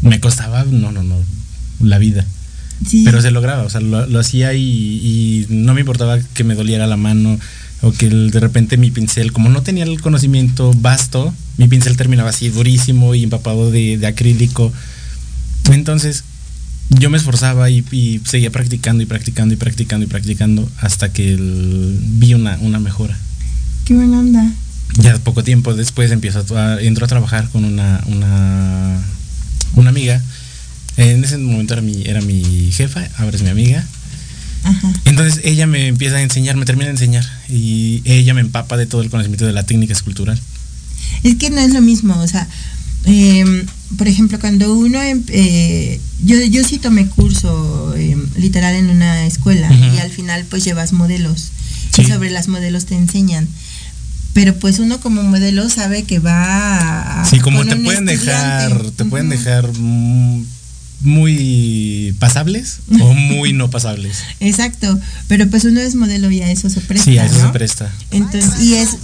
Me 0.00 0.20
costaba, 0.20 0.64
no, 0.64 0.90
no, 0.92 1.02
no, 1.02 1.16
la 1.80 1.98
vida. 1.98 2.24
Sí. 2.86 3.02
Pero 3.04 3.20
se 3.20 3.30
lograba, 3.30 3.62
o 3.64 3.70
sea, 3.70 3.80
lo, 3.80 4.06
lo 4.06 4.18
hacía 4.20 4.54
y, 4.54 4.62
y 4.62 5.46
no 5.50 5.74
me 5.74 5.80
importaba 5.80 6.18
que 6.18 6.44
me 6.44 6.54
doliera 6.54 6.86
la 6.86 6.96
mano 6.96 7.38
o 7.82 7.92
que 7.92 8.08
de 8.08 8.40
repente 8.40 8.76
mi 8.76 8.90
pincel, 8.90 9.32
como 9.32 9.48
no 9.50 9.62
tenía 9.62 9.84
el 9.84 10.00
conocimiento 10.00 10.72
vasto, 10.76 11.34
mi 11.58 11.68
pincel 11.68 11.96
terminaba 11.96 12.30
así 12.30 12.48
durísimo 12.48 13.14
y 13.14 13.22
empapado 13.24 13.70
de, 13.70 13.96
de 13.98 14.06
acrílico. 14.06 14.72
Entonces, 15.70 16.24
yo 16.90 17.10
me 17.10 17.18
esforzaba 17.18 17.70
y, 17.70 17.84
y 17.92 18.20
seguía 18.24 18.50
practicando 18.50 19.02
y 19.02 19.06
practicando 19.06 19.54
y 19.54 19.56
practicando 19.56 20.04
y 20.04 20.08
practicando 20.08 20.68
hasta 20.80 21.12
que 21.12 21.34
el- 21.34 21.98
vi 22.02 22.34
una, 22.34 22.58
una 22.60 22.78
mejora. 22.80 23.16
Qué 23.84 23.94
buena 23.94 24.18
onda. 24.18 24.50
Ya 24.98 25.16
poco 25.18 25.44
tiempo 25.44 25.74
después 25.74 26.10
empiezo 26.10 26.44
a, 26.58 26.80
entro 26.82 27.04
a 27.04 27.08
trabajar 27.08 27.48
con 27.50 27.64
una, 27.64 28.02
una, 28.06 29.00
una 29.76 29.90
amiga. 29.90 30.20
En 31.00 31.24
ese 31.24 31.38
momento 31.38 31.72
era 31.74 31.82
mi, 31.82 32.02
era 32.04 32.20
mi 32.20 32.70
jefa, 32.72 33.08
ahora 33.18 33.36
es 33.36 33.42
mi 33.42 33.48
amiga. 33.48 33.84
Ajá. 34.62 34.92
Entonces 35.06 35.40
ella 35.44 35.66
me 35.66 35.86
empieza 35.86 36.16
a 36.16 36.22
enseñar, 36.22 36.56
me 36.56 36.66
termina 36.66 36.86
de 36.86 36.92
enseñar 36.92 37.24
y 37.48 38.02
ella 38.04 38.34
me 38.34 38.42
empapa 38.42 38.76
de 38.76 38.84
todo 38.86 39.00
el 39.02 39.08
conocimiento 39.10 39.46
de 39.46 39.52
la 39.54 39.64
técnica 39.64 39.92
escultural. 39.94 40.38
Es 41.22 41.36
que 41.36 41.48
no 41.50 41.60
es 41.60 41.72
lo 41.72 41.80
mismo, 41.80 42.18
o 42.20 42.28
sea, 42.28 42.46
em, 43.06 43.64
por 43.96 44.06
ejemplo, 44.08 44.38
cuando 44.38 44.74
uno, 44.76 45.00
em- 45.02 45.24
eh, 45.28 45.98
yo, 46.24 46.36
yo 46.44 46.62
sí 46.64 46.78
tomé 46.78 47.06
curso 47.06 47.94
em, 47.96 48.26
literal 48.36 48.74
en 48.74 48.90
una 48.90 49.24
escuela 49.26 49.72
y 49.72 49.98
al 49.98 50.10
final 50.10 50.44
pues 50.50 50.64
llevas 50.64 50.92
modelos 50.92 51.48
Sí. 51.94 52.02
y 52.02 52.04
sobre 52.06 52.30
las 52.30 52.48
modelos 52.48 52.84
te 52.84 52.94
enseñan. 52.96 53.48
Pero 54.34 54.54
pues 54.56 54.78
uno 54.78 55.00
como 55.00 55.22
modelo 55.24 55.68
sabe 55.70 56.04
que 56.04 56.18
va 56.20 57.22
a... 57.22 57.24
Sí, 57.24 57.40
como 57.40 57.64
te 57.64 57.74
pueden 57.76 58.04
dejar, 58.04 58.90
te 58.92 59.04
pueden 59.06 59.28
dejar 59.30 59.68
muy 61.00 62.14
pasables 62.18 62.80
o 63.00 63.14
muy 63.14 63.52
no 63.52 63.70
pasables. 63.70 64.22
Exacto, 64.40 64.98
pero 65.28 65.48
pues 65.48 65.64
uno 65.64 65.80
es 65.80 65.94
modelo 65.94 66.30
y 66.30 66.42
a 66.42 66.50
eso 66.50 66.68
se 66.70 66.80
presta. 66.80 67.04
Sí, 67.04 67.18
a 67.18 67.26
eso 67.26 67.38
¿no? 67.38 67.46
se 67.46 67.52
presta. 67.52 67.92
Entonces, 68.10 68.60
y 68.60 68.74
es 68.74 68.96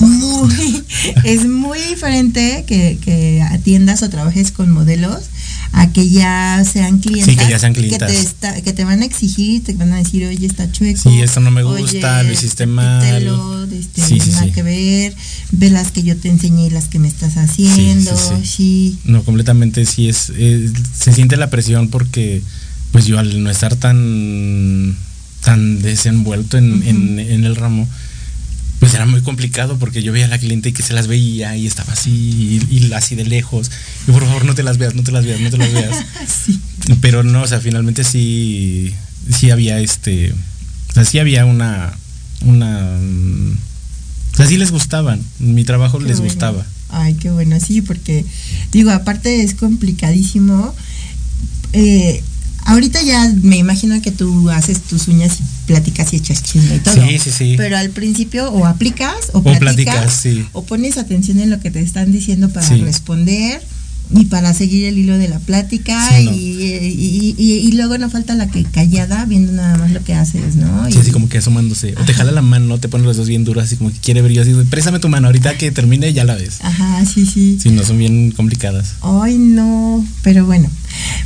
muy, 0.00 0.84
es 1.24 1.46
muy 1.46 1.78
diferente 1.80 2.64
que, 2.66 2.98
que 3.00 3.42
atiendas 3.42 4.02
o 4.02 4.10
trabajes 4.10 4.50
con 4.50 4.70
modelos 4.70 5.24
a 5.72 5.92
que 5.92 6.08
ya 6.08 6.64
sean 6.70 6.98
clientes. 7.00 7.34
Sí, 7.34 7.36
que 7.36 7.48
ya 7.50 7.58
sean 7.58 7.72
clientas. 7.74 8.10
Que 8.10 8.16
te, 8.16 8.22
está- 8.22 8.60
que 8.62 8.72
te 8.72 8.84
van 8.84 9.02
a 9.02 9.04
exigir, 9.04 9.62
te 9.64 9.72
van 9.74 9.92
a 9.92 9.96
decir, 9.98 10.24
oye, 10.26 10.46
está 10.46 10.70
chueco. 10.72 11.10
Sí, 11.10 11.20
esto 11.20 11.40
no 11.40 11.50
me 11.50 11.62
oye, 11.62 11.82
gusta, 11.82 12.22
lo 12.22 12.32
hiciste 12.32 12.66
mal". 12.66 13.02
este, 13.72 14.00
Sí, 14.02 14.20
sí, 14.20 14.30
nada 14.30 14.44
sí. 14.44 14.52
que 14.52 14.62
ver, 14.62 15.14
ve 15.52 15.70
las 15.70 15.90
que 15.90 16.02
yo 16.02 16.16
te 16.16 16.28
enseñé 16.28 16.66
y 16.66 16.70
las 16.70 16.86
que 16.88 16.98
me 16.98 17.08
estás 17.08 17.36
haciendo, 17.36 18.12
sí. 18.44 18.98
No, 19.04 19.22
completamente 19.22 19.84
sí 19.86 20.08
es, 20.08 20.32
eh, 20.36 20.70
se 20.98 21.12
siente 21.12 21.36
la 21.36 21.50
presión 21.50 21.88
porque 21.88 22.42
pues 22.92 23.06
yo 23.06 23.18
al 23.18 23.42
no 23.42 23.50
estar 23.50 23.74
tan 23.76 24.96
tan 25.42 25.80
desenvuelto 25.82 26.58
en, 26.58 26.82
en- 26.82 27.18
en 27.20 27.44
el 27.44 27.54
ramo, 27.56 27.86
pues 28.80 28.94
era 28.94 29.06
muy 29.06 29.22
complicado 29.22 29.78
porque 29.78 30.02
yo 30.02 30.12
veía 30.12 30.26
a 30.26 30.28
la 30.28 30.38
cliente 30.38 30.68
y 30.68 30.72
que 30.72 30.82
se 30.82 30.92
las 30.92 31.06
veía 31.06 31.56
y 31.56 31.66
estaba 31.66 31.92
así 31.94 32.60
y, 32.70 32.76
y 32.76 32.92
así 32.92 33.14
de 33.14 33.24
lejos. 33.24 33.70
Y 34.06 34.12
por 34.12 34.24
favor 34.24 34.44
no 34.44 34.54
te 34.54 34.62
las 34.62 34.78
veas, 34.78 34.94
no 34.94 35.02
te 35.02 35.12
las 35.12 35.24
veas, 35.24 35.40
no 35.40 35.50
te 35.50 35.58
las 35.58 35.72
veas. 35.72 35.96
Sí. 36.44 36.60
Pero 37.00 37.22
no, 37.24 37.42
o 37.42 37.46
sea, 37.46 37.60
finalmente 37.60 38.04
sí, 38.04 38.92
sí 39.36 39.50
había 39.50 39.80
este, 39.80 40.32
o 40.32 40.92
sea, 40.94 41.04
sí 41.04 41.18
había 41.18 41.44
una, 41.44 41.96
una 42.42 42.98
mm, 43.00 43.56
o 44.32 44.36
sea, 44.36 44.46
sí 44.46 44.56
les 44.58 44.70
gustaban, 44.70 45.20
mi 45.38 45.64
trabajo 45.64 45.98
Qué 45.98 46.04
les 46.04 46.18
bueno. 46.18 46.32
gustaba. 46.32 46.66
Ay, 46.90 47.14
qué 47.14 47.30
bueno, 47.30 47.58
sí, 47.58 47.80
porque 47.82 48.24
digo, 48.70 48.90
aparte 48.90 49.42
es 49.42 49.54
complicadísimo. 49.54 50.74
Eh, 51.72 52.22
ahorita 52.66 53.02
ya 53.02 53.32
me 53.42 53.56
imagino 53.56 54.00
que 54.02 54.10
tú 54.12 54.50
haces 54.50 54.82
tus 54.82 55.08
uñas 55.08 55.38
y 55.40 55.42
platicas 55.66 56.12
y 56.12 56.16
echas 56.16 56.42
chisme 56.42 56.76
y 56.76 56.78
todo. 56.80 56.94
Sí, 56.94 57.18
sí, 57.18 57.30
sí. 57.30 57.54
Pero 57.56 57.76
al 57.78 57.90
principio 57.90 58.50
o 58.50 58.66
aplicas 58.66 59.30
o, 59.32 59.38
O 59.38 59.42
platicas, 59.42 59.74
platicas, 59.74 60.12
sí. 60.14 60.46
o 60.52 60.64
pones 60.64 60.98
atención 60.98 61.40
en 61.40 61.50
lo 61.50 61.60
que 61.60 61.70
te 61.70 61.80
están 61.80 62.12
diciendo 62.12 62.48
para 62.50 62.66
Sí. 62.68 62.76
responder 62.82 63.62
y 64.14 64.26
para 64.26 64.54
seguir 64.54 64.84
el 64.86 64.98
hilo 64.98 65.18
de 65.18 65.28
la 65.28 65.38
plática 65.40 66.10
Sí, 66.16 66.24
no. 66.24 66.32
y, 66.32 66.36
y- 66.36 67.34
y- 67.38 67.52
y 67.68 67.72
luego 67.72 67.98
no 67.98 68.08
falta 68.10 68.34
la 68.34 68.48
que 68.48 68.64
callada 68.64 69.24
viendo 69.24 69.52
nada 69.52 69.76
más 69.78 69.90
lo 69.90 70.02
que 70.04 70.14
haces, 70.14 70.56
¿no? 70.56 70.90
Sí, 70.90 70.98
así 70.98 71.10
como 71.10 71.28
que 71.28 71.38
asomándose. 71.38 71.94
O 72.00 72.04
te 72.04 72.14
jala 72.14 72.30
la 72.32 72.42
mano, 72.42 72.78
te 72.78 72.88
pone 72.88 73.04
los 73.04 73.16
dos 73.16 73.28
bien 73.28 73.44
duros, 73.44 73.64
así 73.64 73.76
como 73.76 73.90
que 73.92 73.98
quiere 73.98 74.22
ver 74.22 74.32
yo 74.32 74.42
así, 74.42 74.52
préstame 74.70 74.98
tu 75.00 75.08
mano, 75.08 75.26
ahorita 75.26 75.56
que 75.58 75.70
termine 75.72 76.12
ya 76.12 76.24
la 76.24 76.34
ves. 76.36 76.58
Ajá, 76.62 77.04
sí, 77.04 77.26
sí. 77.26 77.58
Sí, 77.60 77.70
no, 77.70 77.82
son 77.84 77.98
bien 77.98 78.30
complicadas. 78.32 78.94
Ay, 79.02 79.38
no, 79.38 80.06
pero 80.22 80.46
bueno. 80.46 80.68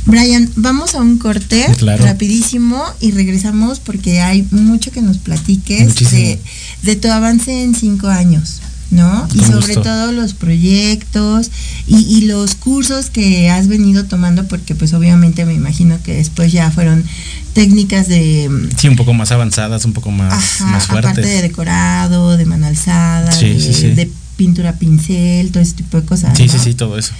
Brian, 0.05 0.49
vamos 0.55 0.95
a 0.95 1.01
un 1.01 1.17
corte 1.19 1.65
Claro. 1.77 2.03
rapidísimo 2.05 2.83
y 2.99 3.11
regresamos 3.11 3.79
porque 3.79 4.19
hay 4.21 4.45
mucho 4.51 4.91
que 4.91 5.01
nos 5.01 5.17
platiques 5.19 5.95
de, 6.11 6.39
de 6.83 6.95
tu 6.95 7.09
avance 7.09 7.63
en 7.63 7.75
cinco 7.75 8.07
años, 8.07 8.61
¿no? 8.91 9.27
Y 9.33 9.39
sobre 9.39 9.75
gusto. 9.75 9.81
todo 9.83 10.11
los 10.11 10.33
proyectos 10.33 11.49
y, 11.87 11.95
y 11.97 12.21
los 12.25 12.55
cursos 12.55 13.09
que 13.09 13.49
has 13.49 13.67
venido 13.67 14.03
tomando 14.05 14.45
porque 14.47 14.75
pues 14.75 14.93
obviamente 14.93 15.45
me 15.45 15.53
imagino 15.53 15.97
que 16.03 16.13
después 16.15 16.51
ya 16.51 16.69
fueron 16.71 17.03
técnicas 17.53 18.07
de... 18.07 18.49
Sí, 18.77 18.87
un 18.89 18.95
poco 18.97 19.13
más 19.13 19.31
avanzadas, 19.31 19.85
un 19.85 19.93
poco 19.93 20.11
más, 20.11 20.33
Ajá, 20.33 20.65
más 20.71 20.89
aparte 20.89 21.07
de 21.07 21.13
fuertes. 21.27 21.41
decorado, 21.41 22.35
de 22.37 22.45
mano 22.45 22.67
alzada, 22.67 23.31
Sí, 23.31 23.49
de, 23.53 23.59
sí, 23.61 23.73
sí. 23.73 23.87
de 23.91 24.11
pintura 24.35 24.73
pincel, 24.73 25.51
todo 25.51 25.63
ese 25.63 25.73
tipo 25.73 25.99
de 25.99 26.05
cosas. 26.05 26.37
Sí, 26.37 26.47
¿no? 26.47 26.51
sí, 26.53 26.59
sí, 26.61 26.73
todo 26.73 26.97
eso. 26.97 27.13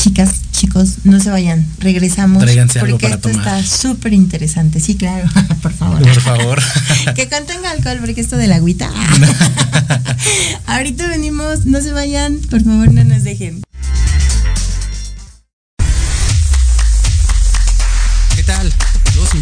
Chicas, 0.00 0.30
chicos, 0.50 1.04
no 1.04 1.20
se 1.20 1.28
vayan, 1.28 1.66
regresamos. 1.78 2.42
Tráiganse 2.42 2.80
algo 2.80 2.92
porque 2.92 3.04
para 3.04 3.16
esto 3.16 3.28
tomar. 3.28 3.60
está 3.60 3.76
súper 3.76 4.14
interesante. 4.14 4.80
Sí, 4.80 4.94
claro, 4.94 5.28
por 5.62 5.74
favor. 5.74 6.00
Por 6.00 6.20
favor. 6.22 6.62
que 7.14 7.28
contenga 7.28 7.70
alcohol, 7.70 7.98
porque 8.00 8.22
esto 8.22 8.38
de 8.38 8.46
la 8.46 8.56
agüita. 8.56 8.90
Ahorita 10.66 11.06
venimos, 11.06 11.66
no 11.66 11.82
se 11.82 11.92
vayan, 11.92 12.38
por 12.48 12.64
favor, 12.64 12.90
no 12.90 13.04
nos 13.04 13.24
dejen. 13.24 13.60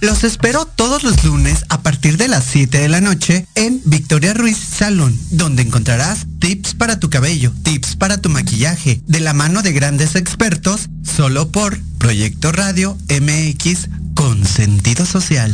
Los 0.00 0.22
espero 0.22 0.64
todos 0.64 1.02
los 1.02 1.24
lunes 1.24 1.64
a 1.68 1.82
partir 1.82 2.18
de 2.18 2.28
las 2.28 2.44
7 2.44 2.78
de 2.78 2.88
la 2.88 3.00
noche 3.00 3.46
en 3.56 3.80
Victoria 3.84 4.32
Ruiz 4.32 4.56
Salón, 4.56 5.18
donde 5.30 5.62
encontrarás 5.62 6.20
tips 6.38 6.74
para 6.74 7.00
tu 7.00 7.10
cabello, 7.10 7.52
tips 7.64 7.96
para 7.96 8.18
tu 8.18 8.28
maquillaje, 8.28 9.00
de 9.06 9.18
la 9.18 9.32
mano 9.32 9.60
de 9.62 9.72
grandes 9.72 10.14
expertos, 10.14 10.88
solo 11.02 11.48
por 11.48 11.80
Proyecto 11.98 12.52
Radio 12.52 12.96
MX 13.08 13.88
con 14.14 14.46
sentido 14.46 15.04
social. 15.04 15.52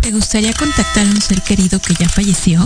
¿Te 0.00 0.12
gustaría 0.12 0.54
contactar 0.54 1.06
a 1.06 1.10
un 1.10 1.20
ser 1.20 1.42
querido 1.42 1.78
que 1.78 1.92
ya 1.94 2.08
falleció? 2.08 2.64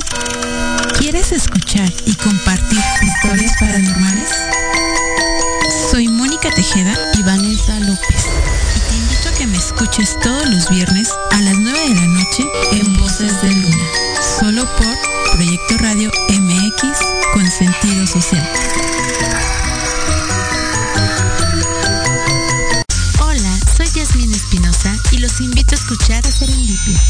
¿Quieres 0.99 1.33
escuchar 1.33 1.93
y 2.07 2.15
compartir 2.15 2.79
historias 3.03 3.53
paranormales? 3.59 4.31
Soy 5.97 6.09
Mónica 6.09 6.51
Tejeda 6.51 6.95
y 7.15 7.23
Vanessa 7.23 7.81
López. 7.81 8.27
Y 8.77 8.81
te 8.81 8.97
invito 8.97 9.29
a 9.31 9.33
que 9.33 9.47
me 9.47 9.57
escuches 9.57 10.21
todos 10.21 10.47
los 10.51 10.69
viernes 10.69 11.09
a 11.31 11.41
las 11.41 11.57
9 11.57 11.89
de 11.89 11.95
la 11.95 12.07
noche 12.09 12.45
en 12.73 12.99
Voces 12.99 13.41
de 13.41 13.51
Luna. 13.51 13.85
Solo 14.39 14.67
por 14.77 14.95
Proyecto 15.33 15.79
Radio 15.79 16.11
MX 16.29 16.99
con 17.33 17.51
sentido 17.51 18.07
social. 18.07 18.47
Hola, 23.21 23.59
soy 23.75 23.87
Yasmin 23.95 24.35
Espinosa 24.35 24.95
y 25.13 25.17
los 25.17 25.41
invito 25.41 25.77
a 25.77 25.79
escuchar 25.79 26.27
a 26.27 26.31
Serendipia. 26.31 27.01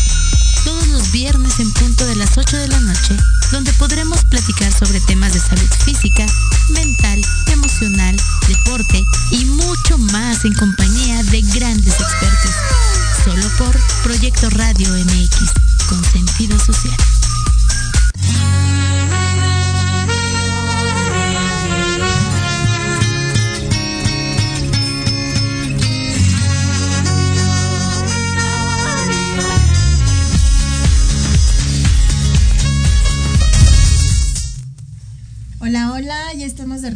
Todos 0.65 0.87
los 0.87 1.11
viernes 1.11 1.59
en 1.59 1.73
punto 1.73 2.07
de 2.07 2.15
las 2.15 2.39
8 2.39 2.57
de 2.57 2.69
la 2.69 2.79
noche, 2.79 3.17
donde 3.51 3.73
podremos 3.75 4.25
platicar 4.25 4.73
sobre 4.73 5.01
temas 5.01 5.33
de 5.33 5.41
salud 5.41 5.69
física, 5.85 6.27
mental, 6.71 7.21
emocional, 7.53 8.17
deporte 8.49 9.05
y 9.31 9.45
mucho 9.45 9.99
más 9.99 10.45
en 10.45 10.55
compañía 10.55 11.23
de 11.25 11.43
grandes 11.43 11.95
expertos. 11.95 12.51
Solo 13.25 13.49
por 13.59 13.77
Proyecto 14.03 14.49
Radio 14.51 14.89
MX, 14.93 15.51
con 15.89 16.05
sentido 16.05 16.59
social. 16.59 16.97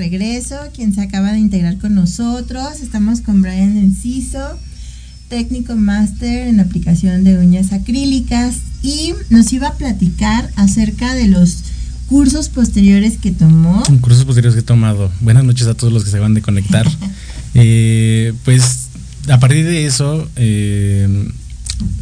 Regreso. 0.01 0.57
Quien 0.75 0.95
se 0.95 1.03
acaba 1.03 1.33
de 1.33 1.39
integrar 1.39 1.77
con 1.77 1.95
nosotros, 1.95 2.81
estamos 2.83 3.21
con 3.21 3.43
Brian 3.43 3.77
Enciso, 3.77 4.59
técnico 5.29 5.77
máster 5.77 6.49
en 6.49 6.59
aplicación 6.59 7.23
de 7.23 7.37
uñas 7.37 7.73
acrílicas 7.75 8.57
y 8.83 9.13
nos 9.29 9.53
iba 9.53 9.69
a 9.69 9.75
platicar 9.75 10.51
acerca 10.57 11.15
de 11.15 11.29
los 11.29 11.59
cursos 12.09 12.49
posteriores 12.49 13.19
que 13.19 13.31
tomó. 13.31 13.83
Cursos 14.01 14.25
posteriores 14.25 14.55
que 14.55 14.61
he 14.61 14.65
tomado. 14.65 15.13
Buenas 15.21 15.45
noches 15.45 15.67
a 15.67 15.75
todos 15.75 15.93
los 15.93 16.03
que 16.03 16.11
se 16.11 16.19
van 16.19 16.35
de 16.35 16.43
conectar. 16.43 16.91
Eh, 17.53 18.33
pues 18.45 18.91
a 19.29 19.41
partir 19.41 19.65
de 19.65 19.85
eso 19.85 20.29
eh, 20.37 21.29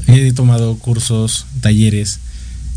he 0.06 0.30
tomado 0.34 0.76
cursos, 0.76 1.46
talleres 1.62 2.20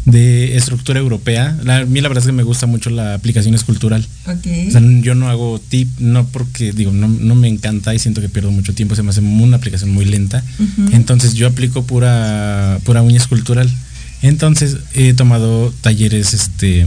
de 0.06 0.56
estructura 0.58 1.00
europea. 1.00 1.56
La- 1.64 1.78
a 1.78 1.86
mí 1.86 2.02
la 2.02 2.08
verdad 2.08 2.24
es 2.24 2.28
que 2.28 2.32
me 2.34 2.44
gusta 2.44 2.66
mucho 2.66 2.90
la 2.90 3.14
aplicación 3.14 3.54
escultural. 3.54 4.06
Ok. 4.26 4.48
O 4.68 4.72
sea, 4.72 4.82
yo 5.02 5.14
no 5.16 5.30
hago 5.30 5.60
tip, 5.70 5.88
no 6.00 6.26
porque 6.28 6.72
digo, 6.74 6.92
no, 6.92 7.08
no 7.08 7.36
me 7.36 7.48
encanta 7.48 7.94
y 7.94 8.00
siento 8.00 8.20
que 8.22 8.30
pierdo 8.30 8.52
mucho 8.52 8.74
tiempo, 8.74 8.96
se 8.96 9.04
me 9.04 9.12
hace 9.12 9.22
una 9.22 9.58
aplicación 9.58 9.92
muy 9.92 10.06
lenta. 10.06 10.44
Entonces 10.92 11.34
yo 11.36 11.48
aplico 11.48 11.84
pura, 11.86 12.80
pura 12.84 13.02
uña 13.04 13.18
escultural. 13.18 13.70
Entonces 14.24 14.78
he 14.94 15.14
tomado 15.14 15.74
talleres 15.82 16.34
este, 16.34 16.86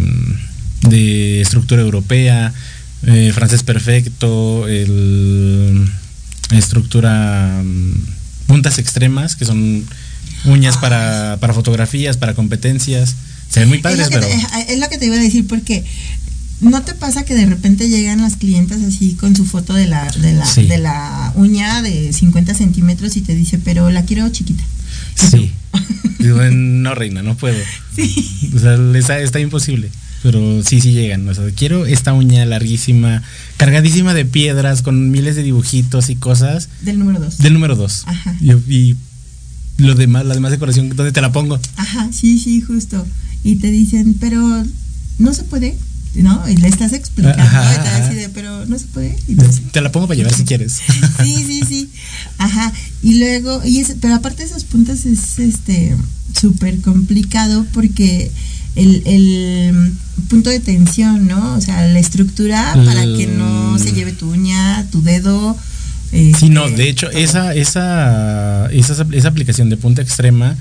de 0.89 1.41
estructura 1.41 1.83
europea, 1.83 2.53
eh, 3.07 3.33
francés 3.35 3.63
perfecto, 3.63 4.67
el, 4.69 5.89
estructura 6.53 7.61
mm, 7.65 7.93
puntas 8.47 8.79
extremas, 8.79 9.37
que 9.37 9.45
son 9.45 9.85
uñas 10.45 10.77
para, 10.79 11.39
para 11.41 11.55
fotografías, 11.55 12.17
para 12.17 12.35
competencias. 12.35 13.15
Se 13.51 13.61
ven 13.61 13.69
muy 13.69 13.79
es, 13.79 13.83
padres, 13.83 14.09
pero... 14.11 14.27
te, 14.27 14.33
eh, 14.35 14.67
es 14.69 14.79
lo 14.79 14.89
que 14.89 14.99
te 14.99 15.07
iba 15.07 15.17
a 15.17 15.19
decir 15.19 15.47
porque 15.47 15.85
¿No 16.61 16.83
te 16.83 16.95
pasa 16.95 17.25
que 17.25 17.35
de 17.35 17.47
repente 17.47 17.89
llegan 17.89 18.23
las 18.23 18.37
clientas 18.37 18.81
así 18.83 19.15
con 19.15 19.37
su 19.37 19.45
foto 19.45 19.75
de 19.75 19.87
la, 19.87 20.11
de 20.13 20.33
la, 20.33 20.47
Sí. 20.47 20.67
de 20.67 20.79
la 20.79 21.33
uña 21.35 21.83
de 21.83 22.13
50 22.13 22.55
centímetros 22.55 23.17
y 23.17 23.21
te 23.21 23.35
dice, 23.35 23.59
pero 23.59 23.91
la 23.91 24.05
quiero 24.05 24.29
chiquita? 24.31 24.63
Sí. 25.31 25.53
Digo, 26.21 26.41
no, 26.51 26.95
reina, 26.95 27.23
no 27.23 27.37
puedo. 27.37 27.59
Sí. 27.95 28.51
O 28.55 28.59
sea, 28.59 28.77
está, 28.97 29.19
está 29.19 29.41
imposible. 29.41 29.91
Pero 30.23 30.63
sí, 30.63 30.81
sí 30.81 30.93
llegan. 30.93 31.29
O 31.29 31.35
sea, 31.35 31.45
quiero 31.55 31.85
esta 31.85 32.15
uña 32.15 32.47
larguísima, 32.47 33.23
cargadísima 33.59 34.15
de 34.15 34.25
piedras, 34.25 34.81
con 34.81 35.11
miles 35.11 35.37
de 35.37 35.43
dibujitos 35.43 36.09
y 36.09 36.17
cosas. 36.17 36.71
Del 36.81 36.99
número 36.99 37.21
dos. 37.21 37.39
Del 37.39 37.53
número 37.53 37.77
2. 37.77 38.05
Ajá. 38.07 38.37
Y, 38.41 38.53
y 38.73 38.97
lo 39.85 39.95
demás, 39.95 40.25
la 40.27 40.35
demás 40.35 40.51
decoración, 40.51 40.91
¿dónde 40.91 41.13
te 41.13 41.21
la 41.21 41.33
pongo? 41.33 41.59
Ajá, 41.77 42.09
sí, 42.13 42.39
sí, 42.39 42.61
justo. 42.61 43.07
Y 43.43 43.57
te 43.57 43.71
dicen, 43.71 44.15
pero 44.19 44.41
no 45.19 45.35
se 45.35 45.45
puede, 45.45 45.77
¿no? 46.15 46.49
Y 46.49 46.57
le 46.57 46.69
estás 46.69 46.93
explicando, 46.93 47.43
Ajá, 47.43 47.73
y 47.73 47.83
te 47.83 47.89
así 47.89 48.15
de, 48.15 48.29
pero 48.29 48.67
no 48.67 48.79
se 48.79 48.87
puede. 48.87 49.17
Y 49.29 49.37
Te 49.71 49.81
la 49.81 49.93
pongo 49.93 50.07
para 50.07 50.17
llevar 50.17 50.35
si 50.35 50.45
quieres. 50.45 50.81
sí, 51.23 51.45
sí, 51.47 51.63
sí. 51.67 51.91
Ajá. 52.39 52.73
Y 53.03 53.19
luego, 53.19 53.63
y 53.65 53.79
es, 53.79 53.97
pero 54.01 54.15
aparte 54.15 54.43
de 54.43 54.51
esos 54.51 54.65
puntos 54.65 55.07
es 55.07 55.39
este 55.39 55.97
súper 56.39 56.81
complicado 56.81 57.65
porque 57.73 58.31
el, 58.77 59.03
el 59.07 59.93
punto 60.29 60.51
de 60.51 60.61
tensión, 60.61 61.27
¿no? 61.27 61.55
O 61.55 61.61
sea, 61.61 61.87
la 61.87 61.99
estructura 61.99 62.73
para 62.85 63.03
que 63.03 63.27
no 63.27 63.79
se 63.79 63.93
lleve 63.93 64.13
tu 64.13 64.31
uña, 64.31 64.87
tu 64.91 65.03
dedo. 65.03 65.57
Sí, 66.39 66.49
no, 66.49 66.67
este, 66.67 66.83
de 66.83 66.89
hecho, 66.89 67.11
esa, 67.11 67.55
esa, 67.55 68.69
esa, 68.73 69.07
esa 69.13 69.29
aplicación 69.29 69.69
de 69.71 69.77
punta 69.77 70.01
extrema 70.03 70.57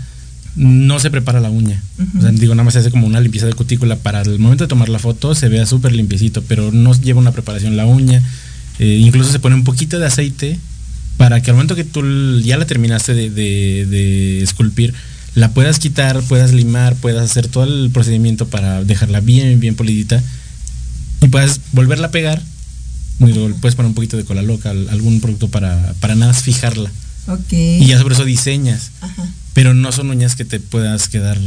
no 0.55 0.99
se 0.99 1.09
prepara 1.11 1.39
la 1.39 1.49
uña. 1.49 1.81
O 2.17 2.21
sea, 2.21 2.31
digo, 2.31 2.53
nada 2.55 2.63
más 2.63 2.73
se 2.73 2.79
hace 2.79 2.91
como 2.91 3.07
una 3.07 3.19
limpieza 3.19 3.45
de 3.47 3.53
cutícula 3.53 3.95
para 3.97 4.21
el 4.21 4.39
momento 4.39 4.63
de 4.63 4.67
tomar 4.67 4.89
la 4.89 4.99
foto, 4.99 5.33
se 5.35 5.49
vea 5.49 5.65
súper 5.65 5.93
limpiecito, 5.93 6.43
pero 6.47 6.71
no 6.71 6.93
lleva 6.93 7.19
una 7.19 7.31
preparación 7.31 7.75
la 7.77 7.85
uña. 7.85 8.21
Eh, 8.79 8.97
incluso 9.01 9.31
se 9.31 9.39
pone 9.39 9.55
un 9.55 9.63
poquito 9.63 9.99
de 9.99 10.05
aceite 10.07 10.57
para 11.17 11.41
que 11.41 11.51
al 11.51 11.55
momento 11.55 11.75
que 11.75 11.83
tú 11.83 12.39
ya 12.41 12.57
la 12.57 12.65
terminaste 12.65 13.13
de, 13.13 13.29
de- 13.29 13.85
de 13.87 14.41
esculpir, 14.41 14.93
la 15.35 15.49
puedas 15.51 15.79
quitar, 15.79 16.21
puedas 16.23 16.53
limar, 16.53 16.95
puedas 16.95 17.29
hacer 17.29 17.47
todo 17.47 17.63
el 17.63 17.89
procedimiento 17.91 18.47
para 18.47 18.83
dejarla 18.83 19.19
bien, 19.19 19.59
bien 19.59 19.75
polidita 19.75 20.21
y 21.21 21.27
puedas 21.29 21.59
volverla 21.71 22.07
a 22.07 22.11
pegar. 22.11 22.41
Puedes 23.19 23.75
poner 23.75 23.87
un 23.89 23.93
poquito 23.95 24.17
de 24.17 24.25
cola 24.25 24.41
loca, 24.41 24.69
al- 24.71 24.89
algún 24.89 25.21
producto 25.21 25.47
para, 25.49 25.93
para 25.99 26.15
nada 26.15 26.31
más 26.33 26.41
fijarla. 26.43 26.91
Ok. 27.27 27.53
Y 27.53 27.85
ya 27.85 27.97
sobre 27.99 28.15
eso 28.15 28.25
diseñas. 28.25 28.91
Ajá. 29.01 29.25
Pero 29.53 29.73
no 29.73 29.91
son 29.91 30.09
uñas 30.09 30.35
que 30.35 30.45
te 30.45 30.59
puedas 30.59 31.07
quedar 31.07 31.37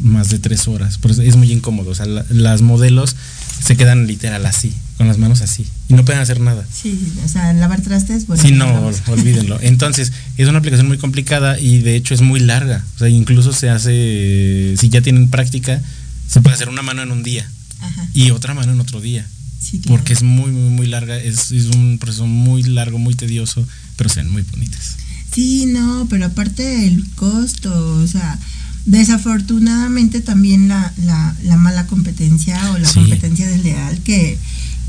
más 0.00 0.28
de 0.28 0.38
tres 0.38 0.68
horas. 0.68 0.98
Por 0.98 1.10
eso 1.10 1.22
es 1.22 1.36
muy 1.36 1.50
incómodo. 1.50 1.90
O 1.90 1.94
sea, 1.94 2.06
la- 2.06 2.24
las 2.28 2.60
modelos 2.62 3.16
se 3.64 3.76
quedan 3.76 4.06
literal 4.06 4.44
así, 4.46 4.72
con 4.98 5.08
las 5.08 5.16
manos 5.18 5.40
así. 5.40 5.66
Y 5.88 5.94
no 5.94 6.04
pueden 6.04 6.20
hacer 6.20 6.40
nada. 6.40 6.64
Sí, 6.70 7.00
o 7.24 7.28
sea, 7.28 7.52
lavar 7.54 7.80
trastes, 7.80 8.26
bueno. 8.26 8.42
Si 8.42 8.52
no, 8.52 8.66
vamos. 8.66 8.96
olvídenlo. 9.08 9.58
Entonces, 9.62 10.12
es 10.36 10.46
una 10.48 10.58
aplicación 10.58 10.86
muy 10.86 10.98
complicada 10.98 11.58
y 11.58 11.78
de 11.78 11.96
hecho 11.96 12.12
es 12.14 12.20
muy 12.20 12.38
larga. 12.40 12.84
O 12.96 12.98
sea, 12.98 13.08
incluso 13.08 13.52
se 13.54 13.70
hace, 13.70 14.74
si 14.78 14.88
ya 14.90 15.00
tienen 15.00 15.30
práctica, 15.30 15.80
se 16.28 16.40
puede 16.42 16.54
hacer 16.56 16.68
una 16.68 16.82
mano 16.82 17.02
en 17.02 17.10
un 17.12 17.22
día 17.22 17.48
Ajá. 17.80 18.06
y 18.12 18.30
otra 18.30 18.54
mano 18.54 18.72
en 18.72 18.80
otro 18.80 19.00
día. 19.00 19.26
Sí, 19.64 19.78
claro. 19.80 19.96
Porque 19.96 20.12
es 20.12 20.22
muy, 20.22 20.50
muy, 20.50 20.70
muy 20.70 20.86
larga. 20.86 21.16
Es, 21.16 21.50
es 21.52 21.66
un 21.66 21.98
proceso 21.98 22.26
muy 22.26 22.62
largo, 22.64 22.98
muy 22.98 23.14
tedioso, 23.14 23.66
pero 23.96 24.10
se 24.10 24.20
ven 24.22 24.30
muy 24.30 24.42
bonitas. 24.42 24.96
Sí, 25.32 25.66
no, 25.66 26.06
pero 26.10 26.26
aparte 26.26 26.86
el 26.86 27.04
costo, 27.16 27.96
o 27.96 28.06
sea, 28.06 28.38
desafortunadamente 28.86 30.20
también 30.20 30.68
la, 30.68 30.92
la, 31.04 31.36
la 31.44 31.56
mala 31.56 31.86
competencia 31.86 32.72
o 32.72 32.78
la 32.78 32.88
Sí. 32.88 32.94
competencia 33.00 33.46
desleal 33.48 33.98
que, 34.00 34.38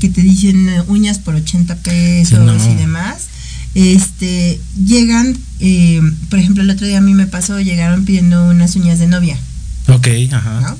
que 0.00 0.08
te 0.08 0.22
dicen 0.22 0.68
eh, 0.68 0.82
uñas 0.88 1.18
por 1.18 1.34
80 1.34 1.76
pesos 1.76 2.38
Sí, 2.62 2.68
no. 2.68 2.72
y 2.72 2.76
demás, 2.76 3.26
este, 3.74 4.60
llegan, 4.84 5.36
eh, 5.60 6.00
por 6.30 6.38
ejemplo, 6.38 6.62
el 6.62 6.70
otro 6.70 6.86
día 6.86 6.98
a 6.98 7.02
mí 7.02 7.14
me 7.14 7.26
pasó, 7.26 7.60
llegaron 7.60 8.04
pidiendo 8.04 8.44
unas 8.44 8.74
uñas 8.76 8.98
de 8.98 9.06
novia, 9.06 9.38
Ok, 9.88 10.08
ajá. 10.32 10.60
¿no? 10.60 10.78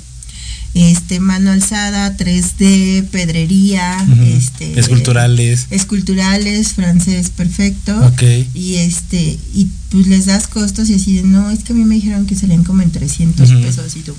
Este, 0.79 1.21
mano 1.21 1.53
alzada, 1.53 2.19
3D, 2.19 3.09
pedrería, 3.09 3.97
este... 4.27 4.79
Esculturales. 4.79 5.69
Esculturales, 5.71 6.75
francés 6.75 7.31
perfecto. 7.31 7.99
Ok. 8.09 8.23
Y 8.53 8.75
este, 8.75 9.39
y 9.55 9.69
pues 9.89 10.07
les 10.07 10.27
das 10.27 10.47
costos 10.49 10.91
y 10.91 10.95
así 10.95 11.15
de, 11.15 11.23
no, 11.23 11.51
es 11.51 11.65
que 11.65 11.73
a 11.73 11.77
mí 11.77 11.85
me 11.85 11.95
dijeron 11.95 12.27
que 12.27 12.35
salían 12.37 12.63
como 12.63 12.83
en 12.83 12.91
300 12.91 13.51
Ujú. 13.51 13.63
pesos 13.63 13.97
y 13.97 14.01
tú. 14.01 14.15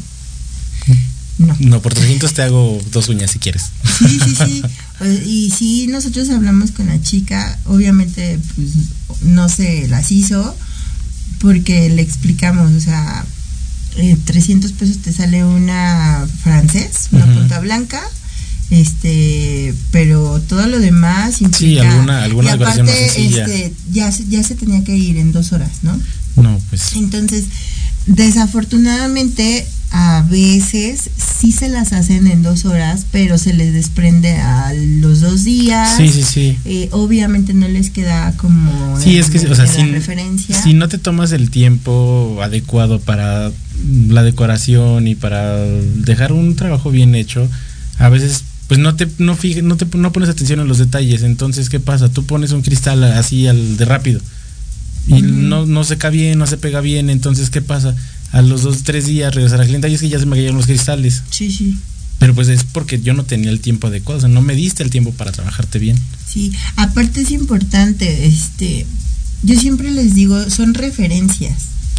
No. 1.37 1.55
No, 1.59 1.79
por 1.83 1.93
300 1.93 2.33
te 2.33 2.41
hago 2.41 2.81
dos 2.91 3.07
uñas 3.09 3.29
si 3.29 3.37
quieres. 3.37 3.65
Sí, 3.99 4.19
sí, 4.19 4.35
sí. 4.35 4.63
Y 5.27 5.53
sí, 5.55 5.85
nosotros 5.85 6.27
hablamos 6.31 6.71
con 6.71 6.87
la 6.87 6.99
chica, 6.99 7.59
obviamente, 7.65 8.39
pues 8.55 8.69
no 9.21 9.47
se 9.47 9.87
las 9.87 10.11
hizo 10.11 10.57
porque 11.39 11.87
le 11.89 12.01
explicamos, 12.01 12.71
o 12.71 12.79
sea, 12.79 13.23
eh, 13.97 14.17
300 14.25 14.71
pesos 14.73 14.97
te 14.99 15.11
sale 15.11 15.43
una 15.43 16.27
francés, 16.43 17.09
una 17.11 17.25
punta 17.25 17.59
blanca, 17.59 18.01
este, 18.69 19.73
pero 19.91 20.41
todo 20.47 20.67
lo 20.67 20.79
demás 20.79 21.41
implica. 21.41 21.89
alguna- 21.89 22.23
alguna 22.23 22.55
y 22.55 22.59
más 22.59 22.77
aparte, 22.77 23.09
sencilla. 23.09 23.45
este, 23.45 23.73
ya, 23.91 24.11
se- 24.11 24.27
ya 24.27 24.43
se 24.43 24.55
tenía 24.55 24.83
que 24.83 24.95
ir 24.95 25.17
en 25.17 25.31
dos 25.31 25.51
horas, 25.53 25.71
¿no? 25.83 25.97
No, 26.35 26.59
pues. 26.69 26.93
Entonces, 26.95 27.45
desafortunadamente, 28.05 29.65
a 29.91 30.21
veces 30.29 31.09
sí 31.41 31.51
se 31.51 31.69
las 31.69 31.93
hacen 31.93 32.27
en 32.27 32.43
dos 32.43 32.65
horas, 32.65 33.05
pero 33.11 33.37
se 33.37 33.53
les 33.53 33.73
desprende 33.73 34.33
a 34.35 34.73
los 34.73 35.21
dos 35.21 35.43
días. 35.45 35.95
Sí, 35.97 36.09
sí, 36.09 36.23
sí. 36.23 36.57
Eh, 36.65 36.89
obviamente 36.91 37.53
no 37.53 37.67
les 37.67 37.89
queda 37.89 38.33
como 38.37 38.99
Sí, 38.99 39.17
es 39.17 39.29
que, 39.29 39.39
o 39.47 39.55
sea, 39.55 39.65
si, 39.65 39.83
referencia. 39.83 40.61
si 40.61 40.73
no 40.73 40.87
te 40.89 40.97
tomas 40.97 41.31
el 41.31 41.49
tiempo 41.49 42.37
adecuado 42.43 42.99
para 42.99 43.51
la 44.09 44.23
decoración 44.23 45.07
y 45.07 45.15
para 45.15 45.57
dejar 45.57 46.31
un 46.31 46.55
trabajo 46.55 46.91
bien 46.91 47.15
hecho, 47.15 47.47
a 47.99 48.09
veces 48.09 48.43
pues 48.67 48.79
no 48.79 48.95
te 48.95 49.07
no 49.19 49.35
fije- 49.37 49.61
no 49.63 49.77
te 49.77 49.85
no 49.97 50.11
pones 50.11 50.29
atención 50.29 50.59
en 50.59 50.67
los 50.67 50.77
detalles, 50.77 51.23
entonces 51.23 51.69
¿qué 51.69 51.79
pasa? 51.79 52.09
Tú 52.09 52.25
pones 52.25 52.51
un 52.51 52.61
cristal 52.61 53.03
así 53.03 53.47
al 53.47 53.77
de 53.77 53.85
rápido 53.85 54.19
y 55.07 55.21
no, 55.21 55.65
no 55.65 55.83
seca 55.85 56.09
bien, 56.09 56.37
no 56.37 56.47
se 56.47 56.57
pega 56.57 56.81
bien, 56.81 57.09
entonces 57.09 57.49
¿qué 57.49 57.61
pasa? 57.61 57.95
A 58.33 58.41
los 58.41 58.63
dos, 58.63 58.83
tres 58.83 59.05
días 59.05 59.33
regresar 59.33 59.61
al 59.61 59.67
cliente 59.67 59.87
y 59.89 59.93
es 59.93 60.01
que 60.01 60.09
ya 60.09 60.19
se 60.19 60.25
me 60.25 60.35
cayeron 60.35 60.57
los 60.57 60.65
cristales. 60.65 61.23
Sí, 61.29 61.49
sí. 61.49 61.77
Pero 62.19 62.33
pues 62.35 62.49
es 62.49 62.63
porque 62.65 62.99
yo 62.99 63.13
no 63.13 63.23
tenía 63.23 63.49
el 63.51 63.61
tiempo 63.61 63.87
adecuado, 63.87 64.17
o 64.17 64.21
sea, 64.21 64.29
no 64.29 64.41
me 64.41 64.53
diste 64.55 64.83
el 64.83 64.89
tiempo 64.89 65.13
para 65.13 65.31
trabajarte 65.31 65.79
bien. 65.79 65.97
Sí, 66.27 66.51
aparte 66.75 67.21
es 67.21 67.31
importante, 67.31 68.25
este, 68.25 68.85
yo 69.43 69.57
siempre 69.57 69.91
les 69.91 70.13
digo, 70.13 70.49
son 70.49 70.73
referencias, 70.73 71.53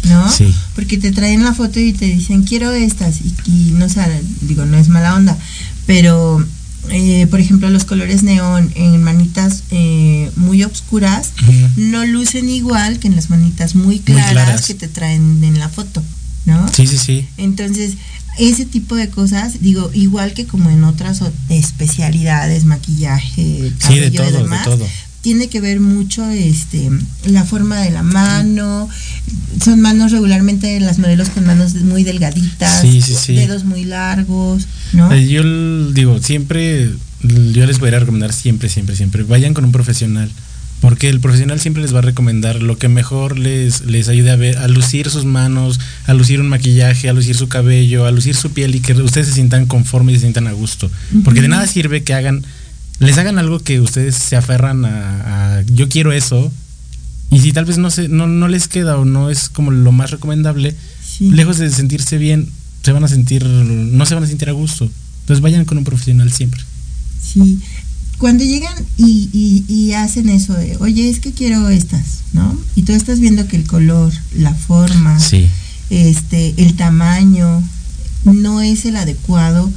¿no? 0.07 0.29
Sí. 0.31 0.53
Porque 0.75 0.97
te 0.97 1.11
traen 1.11 1.43
la 1.43 1.53
foto 1.53 1.79
y 1.79 1.93
te 1.93 2.05
dicen, 2.05 2.43
quiero 2.43 2.71
estas, 2.71 3.21
y, 3.21 3.33
y 3.45 3.71
no 3.73 3.89
sé, 3.89 4.01
digo, 4.41 4.65
no 4.65 4.77
es 4.77 4.89
mala 4.89 5.15
onda, 5.15 5.37
pero, 5.85 6.45
eh, 6.89 7.27
por 7.29 7.39
ejemplo, 7.39 7.69
los 7.69 7.83
colores 7.85 8.23
neón 8.23 8.71
en 8.75 9.03
manitas 9.03 9.63
eh, 9.71 10.31
muy 10.35 10.63
oscuras 10.63 11.31
no 11.75 12.05
lucen 12.05 12.49
igual 12.49 12.99
que 12.99 13.07
en 13.07 13.15
las 13.15 13.29
manitas 13.29 13.75
muy 13.75 13.99
claras, 13.99 14.31
claras. 14.31 14.65
que 14.65 14.73
te 14.75 14.87
traen 14.87 15.43
en 15.43 15.59
la 15.59 15.69
foto, 15.69 16.01
¿no? 16.45 16.67
Sí, 16.73 16.87
sí, 16.87 16.97
sí. 16.97 17.27
Entonces, 17.37 17.93
ese 18.37 18.65
tipo 18.65 18.95
de 18.95 19.09
cosas, 19.09 19.61
digo, 19.61 19.91
igual 19.93 20.33
que 20.33 20.45
como 20.45 20.69
en 20.69 20.83
otras 20.85 21.21
o- 21.21 21.31
especialidades, 21.49 22.63
maquillaje, 22.65 23.73
Sí, 23.85 23.95
de 23.99 24.11
cabello 24.11 24.23
y 24.29 24.31
de 24.31 24.37
demás, 24.43 24.63
todo. 24.65 24.87
tiene 25.21 25.47
que 25.49 25.59
ver 25.59 25.79
mucho 25.81 26.25
este 26.29 26.89
la 27.25 27.43
forma 27.43 27.77
de 27.81 27.89
la 27.91 28.03
mano. 28.03 28.87
Son 29.63 29.79
manos 29.81 30.11
regularmente 30.11 30.79
las 30.79 30.99
modelos 30.99 31.29
con 31.29 31.45
manos 31.45 31.75
muy 31.75 32.03
delgaditas, 32.03 32.81
Sí, 32.81 33.01
sí, 33.01 33.13
sí. 33.15 33.35
dedos 33.35 33.65
muy 33.65 33.83
largos, 33.85 34.67
¿no? 34.93 35.11
Eh, 35.11 35.27
Yo 35.27 35.43
digo, 35.91 36.19
siempre, 36.21 36.89
yo 37.23 37.65
les 37.65 37.79
voy 37.79 37.89
a 37.89 37.99
recomendar 37.99 38.31
siempre, 38.33 38.69
siempre, 38.69 38.95
siempre, 38.95 39.23
vayan 39.23 39.53
con 39.53 39.65
un 39.65 39.71
profesional. 39.71 40.29
Porque 40.81 41.09
el 41.09 41.19
profesional 41.19 41.59
siempre 41.59 41.83
les 41.83 41.93
va 41.93 41.99
a 41.99 42.03
recomendar 42.03 42.61
lo 42.63 42.77
que 42.77 42.87
mejor 42.87 43.37
les, 43.37 43.81
les 43.81 44.07
ayude 44.07 44.31
a 44.31 44.37
ver, 44.37 44.57
a 44.59 44.69
lucir 44.69 45.09
sus 45.09 45.25
manos, 45.25 45.77
a 46.05 46.13
lucir 46.13 46.39
un 46.39 46.47
maquillaje, 46.47 47.09
a 47.09 47.13
lucir 47.13 47.35
su 47.35 47.49
cabello, 47.49 48.05
a 48.05 48.11
lucir 48.11 48.33
su 48.33 48.51
piel 48.51 48.73
y 48.75 48.79
que 48.79 48.93
ustedes 48.93 49.27
se 49.27 49.33
sientan 49.33 49.65
conformes 49.65 50.13
y 50.13 50.17
se 50.19 50.21
sientan 50.21 50.47
a 50.47 50.53
gusto. 50.53 50.89
Porque 51.25 51.41
de 51.41 51.49
nada 51.49 51.67
sirve 51.67 52.03
que 52.03 52.13
hagan, 52.13 52.45
les 52.99 53.17
hagan 53.17 53.39
algo 53.39 53.59
que 53.59 53.81
ustedes 53.81 54.15
se 54.15 54.37
aferran 54.37 54.85
a, 54.85 55.57
a, 55.57 55.61
yo 55.63 55.89
quiero 55.89 56.13
eso, 56.13 56.49
y 57.31 57.39
si 57.39 57.51
tal 57.53 57.65
vez 57.65 57.77
no, 57.77 57.89
se, 57.91 58.07
no, 58.07 58.27
no 58.27 58.47
les 58.47 58.67
queda 58.67 58.97
o 58.97 59.05
no 59.05 59.29
es 59.29 59.49
como 59.49 59.71
lo 59.71 59.91
más 59.91 60.11
recomendable, 60.11 60.75
Sí. 61.17 61.29
lejos 61.31 61.57
de 61.57 61.69
sentirse 61.69 62.17
bien, 62.17 62.49
se 62.83 62.91
van 62.91 63.03
a 63.03 63.07
sentir, 63.07 63.45
no 63.45 64.05
se 64.05 64.15
van 64.15 64.23
a 64.23 64.27
sentir 64.27 64.49
a 64.49 64.53
gusto. 64.53 64.89
Entonces 65.21 65.41
vayan 65.41 65.65
con 65.65 65.77
un 65.77 65.83
profesional 65.83 66.31
siempre. 66.31 66.61
Sí. 67.21 67.59
Cuando 68.17 68.43
llegan 68.43 68.73
y, 68.97 69.29
y- 69.33 69.65
y 69.73 69.93
hacen 69.93 70.29
eso 70.29 70.53
de, 70.53 70.75
oye, 70.79 71.09
es 71.09 71.19
que 71.19 71.31
quiero 71.31 71.69
estas, 71.69 72.19
¿no? 72.33 72.57
Y 72.75 72.83
tú 72.83 72.93
estás 72.93 73.19
viendo 73.19 73.47
que 73.47 73.55
el 73.57 73.63
color, 73.65 74.11
la 74.37 74.53
forma, 74.53 75.19
Sí. 75.19 75.47
este, 75.89 76.53
el 76.57 76.75
tamaño 76.75 77.63
no 78.25 78.61
es 78.61 78.85
el 78.85 78.95
adecuado, 78.97 79.71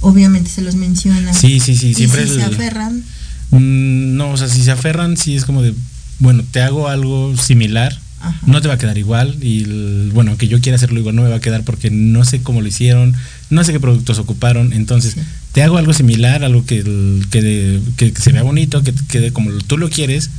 obviamente 0.00 0.50
se 0.50 0.62
los 0.62 0.76
menciona. 0.76 1.32
Sí, 1.34 1.58
sí, 1.60 1.76
sí, 1.76 1.88
Y 1.90 1.94
siempre 1.94 2.24
si 2.26 2.32
el- 2.34 2.38
se 2.38 2.44
aferran, 2.44 3.02
Mm, 3.50 4.16
no, 4.16 4.32
o 4.32 4.36
sea, 4.36 4.46
si 4.48 4.62
se 4.62 4.70
aferran, 4.70 5.16
sí 5.16 5.34
es 5.34 5.46
como 5.46 5.62
de, 5.62 5.72
bueno, 6.18 6.44
te 6.50 6.60
hago 6.62 6.88
algo 6.88 7.36
similar, 7.36 7.98
Ajá. 8.20 8.34
No 8.46 8.60
te 8.60 8.66
va 8.66 8.74
a 8.74 8.78
quedar 8.78 8.98
igual 8.98 9.36
y 9.40 9.62
el- 9.62 10.10
bueno, 10.12 10.32
aunque 10.32 10.48
yo 10.48 10.60
quiera 10.60 10.74
hacerlo 10.74 10.98
igual 10.98 11.14
no 11.14 11.22
me 11.22 11.28
va 11.28 11.36
a 11.36 11.40
quedar 11.40 11.62
porque 11.62 11.88
no 11.88 12.24
sé 12.24 12.42
cómo 12.42 12.60
lo 12.60 12.66
hicieron, 12.66 13.14
no 13.48 13.62
sé 13.62 13.72
qué 13.72 13.78
productos 13.78 14.18
ocuparon, 14.18 14.72
entonces 14.72 15.12
Sí. 15.14 15.20
te 15.52 15.62
hago 15.62 15.78
algo 15.78 15.92
similar, 15.92 16.42
algo 16.42 16.66
que, 16.66 16.82
que, 17.30 17.80
que- 17.96 18.12
que 18.12 18.20
se 18.20 18.32
vea 18.32 18.42
bonito, 18.42 18.82
que 18.82 18.92
quede 19.08 19.32
como 19.32 19.52
tú 19.68 19.78
lo 19.78 19.88
quieres, 19.88 20.30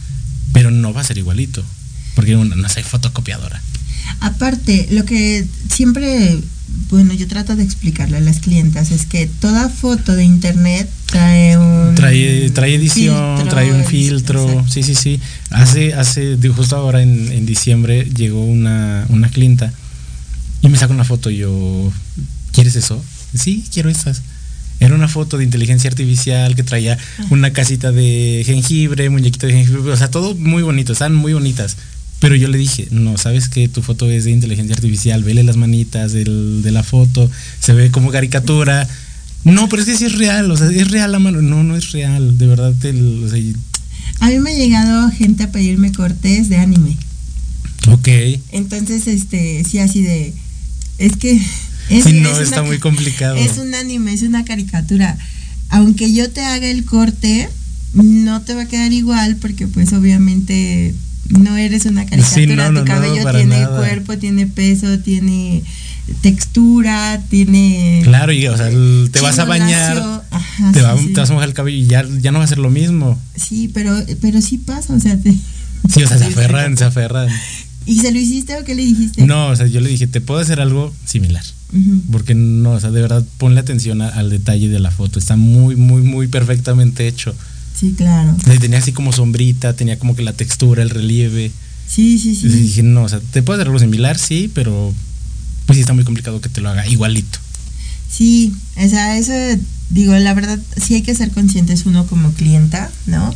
pero 0.52 0.72
no 0.72 0.92
va 0.92 1.00
a 1.00 1.04
ser 1.06 1.18
igualito, 1.20 1.64
porque 2.16 2.36
una, 2.36 2.58
no 2.58 2.68
soy 2.68 2.84
fotocopiadora. 2.84 3.62
Aparte, 4.20 4.88
lo 4.92 5.06
que 5.06 5.46
siempre, 5.72 6.38
bueno, 6.90 7.14
yo 7.14 7.28
trato 7.28 7.56
de 7.56 7.64
explicarle 7.64 8.18
a 8.18 8.22
las 8.22 8.40
clientas 8.40 8.92
es 8.92 9.06
que 9.06 9.28
toda 9.28 9.70
foto 9.70 10.16
de 10.16 10.24
internet 10.24 10.90
trae 11.06 11.58
un 11.58 11.96
Trae, 11.96 12.50
trae 12.52 12.76
edición, 12.76 13.38
filtro, 13.38 13.50
trae 13.50 13.72
un 13.72 13.86
filtro, 13.86 14.44
exacto. 14.44 14.72
sí, 14.72 14.84
sí, 14.84 14.96
sí. 14.96 15.20
Hace, 15.50 15.94
hace, 15.94 16.38
justo 16.56 16.76
ahora 16.76 17.02
en, 17.02 17.32
en 17.32 17.46
diciembre 17.46 18.06
llegó 18.16 18.44
una, 18.44 19.06
una 19.10 19.30
clienta 19.30 19.74
y 20.62 20.70
me 20.70 20.78
saca 20.78 20.94
una 20.94 21.06
foto 21.06 21.30
y 21.30 21.38
yo, 21.38 21.92
¿quieres 22.52 22.76
eso? 22.76 23.04
Sí, 23.34 23.64
quiero 23.72 23.90
esas. 23.90 24.22
Era 24.80 24.96
una 24.96 25.08
foto 25.08 25.38
de 25.38 25.44
inteligencia 25.44 25.90
artificial 25.90 26.56
que 26.56 26.64
traía 26.64 26.98
una 27.30 27.52
casita 27.52 27.92
de 27.92 28.44
jengibre, 28.46 29.10
muñequito 29.10 29.46
de 29.46 29.54
jengibre, 29.54 29.92
o 29.92 29.98
sea, 29.98 30.10
todo 30.10 30.36
muy 30.36 30.64
bonito, 30.64 30.94
estaban 30.94 31.16
muy 31.16 31.34
bonitas. 31.34 31.76
Pero 32.20 32.36
yo 32.36 32.48
le 32.50 32.58
dije, 32.58 32.88
no, 32.92 33.18
sabes 33.18 33.48
que 33.48 33.70
tu 33.70 33.82
foto 33.82 34.10
es 34.10 34.26
de 34.26 34.32
inteligencia 34.32 34.76
artificial, 34.76 35.24
vele 35.24 35.44
las 35.44 35.56
manitas 35.56 36.12
del- 36.12 36.62
de 36.62 36.72
la 36.72 36.84
foto, 36.84 37.30
se 37.62 37.74
ve 37.74 37.92
como 37.92 38.12
caricatura. 38.12 38.88
No, 39.46 39.70
pero 39.70 39.82
es 39.82 39.88
que 39.88 39.98
sí 39.98 40.04
es 40.06 40.18
real, 40.18 40.52
o 40.52 40.58
sea, 40.58 40.70
es 40.70 40.90
real 40.92 41.12
la 41.14 41.20
mano. 41.20 41.42
No, 41.42 41.64
no 41.64 41.78
es 41.78 41.92
real, 41.94 42.38
de 42.38 42.46
verdad. 42.48 42.74
te 42.80 42.92
o 42.92 43.30
sea, 43.30 43.40
A 44.20 44.28
mí 44.30 44.40
me 44.40 44.52
ha 44.52 44.54
llegado 44.54 45.10
gente 45.12 45.44
a 45.44 45.52
pedirme 45.52 45.94
cortes 45.94 46.50
de 46.50 46.58
anime. 46.58 46.98
ok. 47.88 48.08
Entonces, 48.52 49.08
este, 49.08 49.64
sí, 49.64 49.80
así 49.80 50.02
de. 50.02 50.34
Es 50.98 51.16
que. 51.18 51.40
Es, 51.90 52.04
Sí, 52.04 52.20
no, 52.22 52.30
es 52.30 52.38
está 52.40 52.60
una- 52.62 52.68
muy 52.68 52.78
complicado. 52.78 53.36
Es 53.38 53.58
un 53.58 53.74
anime, 53.74 54.14
es 54.14 54.22
una 54.22 54.46
caricatura. 54.46 55.18
Aunque 55.70 56.14
yo 56.14 56.30
te 56.30 56.42
haga 56.42 56.68
el 56.68 56.86
corte, 56.86 57.50
no 57.96 58.42
te 58.44 58.54
va 58.54 58.64
a 58.64 58.68
quedar 58.68 58.94
igual 58.94 59.38
porque, 59.38 59.66
pues, 59.68 59.92
obviamente 59.94 60.94
no 61.30 61.58
eres 61.58 61.86
una 61.86 62.06
caricatura. 62.06 62.36
Sí, 62.36 62.48
no, 62.48 62.56
tu 62.68 62.72
no, 62.74 62.80
no, 62.80 62.86
cabello 62.86 63.30
tiene 63.32 63.60
nada. 63.62 63.78
cuerpo, 63.78 64.18
tiene 64.18 64.48
peso, 64.48 65.00
tiene 65.00 65.64
textura, 66.22 67.22
tiene. 67.30 68.02
Claro, 68.04 68.32
y 68.32 68.48
o 68.48 68.58
sea, 68.58 68.68
el- 68.70 69.10
te 69.12 69.22
vas 69.22 69.40
a 69.40 69.46
bañar. 69.46 69.98
Ajá, 70.32 70.72
te, 70.72 70.80
sí, 70.80 70.86
va- 70.86 70.98
sí. 70.98 71.08
te 71.14 71.20
vas 71.20 71.30
a 71.30 71.34
mojar 71.34 71.50
el 71.50 71.54
cabello 71.56 71.78
y 71.78 71.86
ya, 71.88 72.06
ya 72.22 72.32
no 72.32 72.40
va 72.40 72.46
a 72.46 72.48
ser 72.48 72.58
lo 72.60 72.70
mismo. 72.70 73.20
Sí, 73.36 73.70
pero, 73.74 73.96
pero 74.22 74.42
sí 74.42 74.58
pasa, 74.58 74.94
o 74.94 75.00
sea, 75.00 75.18
te- 75.20 75.34
Sí, 75.34 76.04
o 76.04 76.08
sea, 76.08 76.18
se 76.18 76.26
aferran, 76.26 76.78
se 76.78 76.84
aferran. 76.86 77.30
¿Y 77.86 78.00
se 78.00 78.12
lo 78.12 78.20
hiciste 78.20 78.56
o 78.58 78.64
qué 78.64 78.76
le 78.76 78.84
dijiste? 78.86 79.26
No, 79.26 79.48
o 79.48 79.56
sea, 79.56 79.66
yo 79.66 79.80
le 79.82 79.90
dije, 79.90 80.06
te 80.08 80.22
puedo 80.22 80.40
hacer 80.40 80.60
algo 80.62 80.94
similar. 81.06 81.44
Porque 82.12 82.34
no, 82.34 82.72
o 82.72 82.80
sea, 82.80 82.90
de 82.90 83.00
verdad, 83.02 83.24
ponle 83.38 83.60
atención 83.60 84.02
a- 84.02 84.10
al 84.10 84.32
detalle 84.32 84.70
de 84.70 84.80
la 84.80 84.90
foto. 84.90 85.20
Está 85.20 85.36
muy, 85.36 85.76
muy, 85.76 86.02
muy 86.02 86.28
perfectamente 86.28 87.08
hecho. 87.08 87.36
Sí, 87.80 87.94
claro. 87.96 88.36
Tenía 88.60 88.80
así 88.80 88.92
como 88.92 89.14
sombrita, 89.14 89.74
tenía 89.74 89.98
como 89.98 90.16
que 90.16 90.22
la 90.22 90.34
textura, 90.34 90.84
el 90.84 90.90
relieve. 90.90 91.52
Sí, 91.88 92.20
sí, 92.20 92.36
sí. 92.36 92.48
Y 92.48 92.50
dije, 92.50 92.84
no, 92.84 93.04
o 93.04 93.10
sea, 93.10 93.20
te 93.32 93.42
puedo 93.42 93.58
hacer 93.58 93.68
algo 93.68 93.80
similar, 93.80 94.18
sí, 94.18 94.52
pero 94.54 94.94
pues 95.66 95.78
sí 95.78 95.82
está 95.82 95.94
muy 95.94 96.04
complicado 96.04 96.42
que 96.42 96.50
te 96.50 96.62
lo 96.62 96.70
haga 96.70 96.86
igualito. 96.88 97.40
Sí, 98.12 98.54
o 98.76 98.90
sea, 98.90 99.18
eso, 99.18 99.32
digo, 99.90 100.14
la 100.16 100.34
verdad, 100.34 100.60
sí 100.78 100.96
hay 100.96 101.04
que 101.04 101.16
ser 101.16 101.32
conscientes 101.32 101.86
uno 101.86 102.06
como 102.08 102.32
clienta, 102.34 102.92
¿no? 103.06 103.34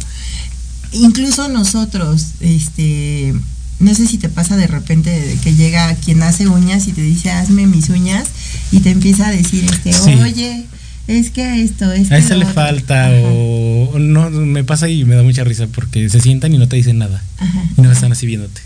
Incluso 0.91 1.47
nosotros, 1.47 2.25
este, 2.39 3.34
no 3.79 3.95
sé 3.95 4.08
si 4.08 4.17
te 4.17 4.29
pasa 4.29 4.58
de 4.58 4.67
repente 4.67 5.38
que 5.43 5.56
llega 5.56 5.95
quien 5.95 6.21
hace 6.23 6.47
uñas 6.47 6.88
y 6.88 6.93
te 6.93 7.01
dice, 7.01 7.32
hazme 7.32 7.65
mis 7.65 7.89
uñas, 7.89 8.27
y 8.71 8.79
te 8.79 8.91
empieza 8.91 9.27
a 9.27 9.32
decir, 9.32 9.63
este, 9.65 9.93
Sí. 9.93 10.13
oye, 10.21 10.65
es 11.08 11.30
que 11.32 11.62
esto, 11.63 11.92
es 11.92 12.08
que 12.10 12.13
A 12.16 12.18
ese 12.18 12.36
le 12.36 12.46
otro". 12.46 12.54
falta 12.54 13.08
Ajá, 13.08 13.16
o 13.24 13.92
o 13.94 14.00
no, 14.00 14.30
me 14.32 14.63
pasa 14.63 14.89
y 14.89 15.04
me 15.06 15.16
da 15.16 15.24
mucha 15.24 15.44
risa 15.44 15.68
porque 15.68 16.10
se 16.10 16.20
sientan 16.22 16.54
y 16.54 16.58
no 16.58 16.68
te 16.68 16.76
dicen 16.76 16.98
nada. 16.98 17.22
ajá. 17.38 17.63
Y 17.78 17.82
no 17.82 17.92
están 17.92 18.12
así 18.12 18.26
viéndote. 18.26 18.62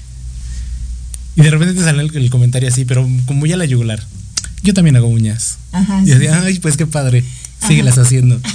Y 1.35 1.41
de 1.41 1.51
repente 1.51 1.73
te 1.75 1.81
sale 1.83 2.01
el, 2.03 2.15
el 2.15 2.29
comentario 2.29 2.69
así, 2.69 2.85
pero 2.85 3.07
como 3.25 3.45
ya 3.45 3.57
la 3.57 3.65
yugular. 3.65 4.01
Yo 4.63 4.73
también 4.73 4.95
hago 4.95 5.07
uñas. 5.07 5.57
Ajá, 5.71 6.01
y 6.03 6.07
sí, 6.07 6.11
así, 6.13 6.21
sí. 6.25 6.27
ay, 6.31 6.59
pues 6.59 6.77
qué 6.77 6.87
padre. 6.87 7.23
Síguelas 7.67 7.97
haciendo. 7.97 8.39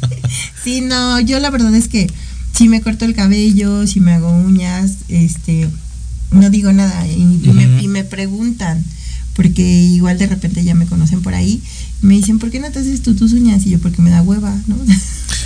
Sí, 0.64 0.80
no, 0.82 1.20
yo 1.20 1.38
la 1.40 1.50
verdad 1.50 1.74
es 1.74 1.88
que 1.88 2.06
si 2.54 2.68
me 2.68 2.80
corto 2.82 3.04
el 3.04 3.14
cabello, 3.14 3.86
si 3.86 4.00
me 4.00 4.12
hago 4.12 4.30
uñas, 4.30 4.92
este, 5.08 5.68
no 6.32 6.50
digo 6.50 6.72
nada 6.72 7.06
y, 7.06 7.40
y 7.42 7.52
me, 7.52 7.82
y 7.82 7.88
me 7.88 8.04
preguntan, 8.04 8.84
porque 9.34 9.62
igual 9.62 10.18
de 10.18 10.26
repente 10.26 10.62
ya 10.64 10.74
me 10.74 10.84
conocen 10.86 11.22
por 11.22 11.34
ahí, 11.34 11.62
me 12.02 12.14
dicen, 12.14 12.38
¿por 12.38 12.50
qué 12.50 12.60
no 12.60 12.70
te 12.70 12.78
haces 12.78 13.02
tú 13.02 13.14
tus 13.14 13.32
uñas? 13.32 13.66
Y 13.66 13.70
yo, 13.70 13.78
porque 13.78 14.00
me 14.02 14.10
da 14.10 14.22
hueva, 14.22 14.54
¿no? 14.66 14.76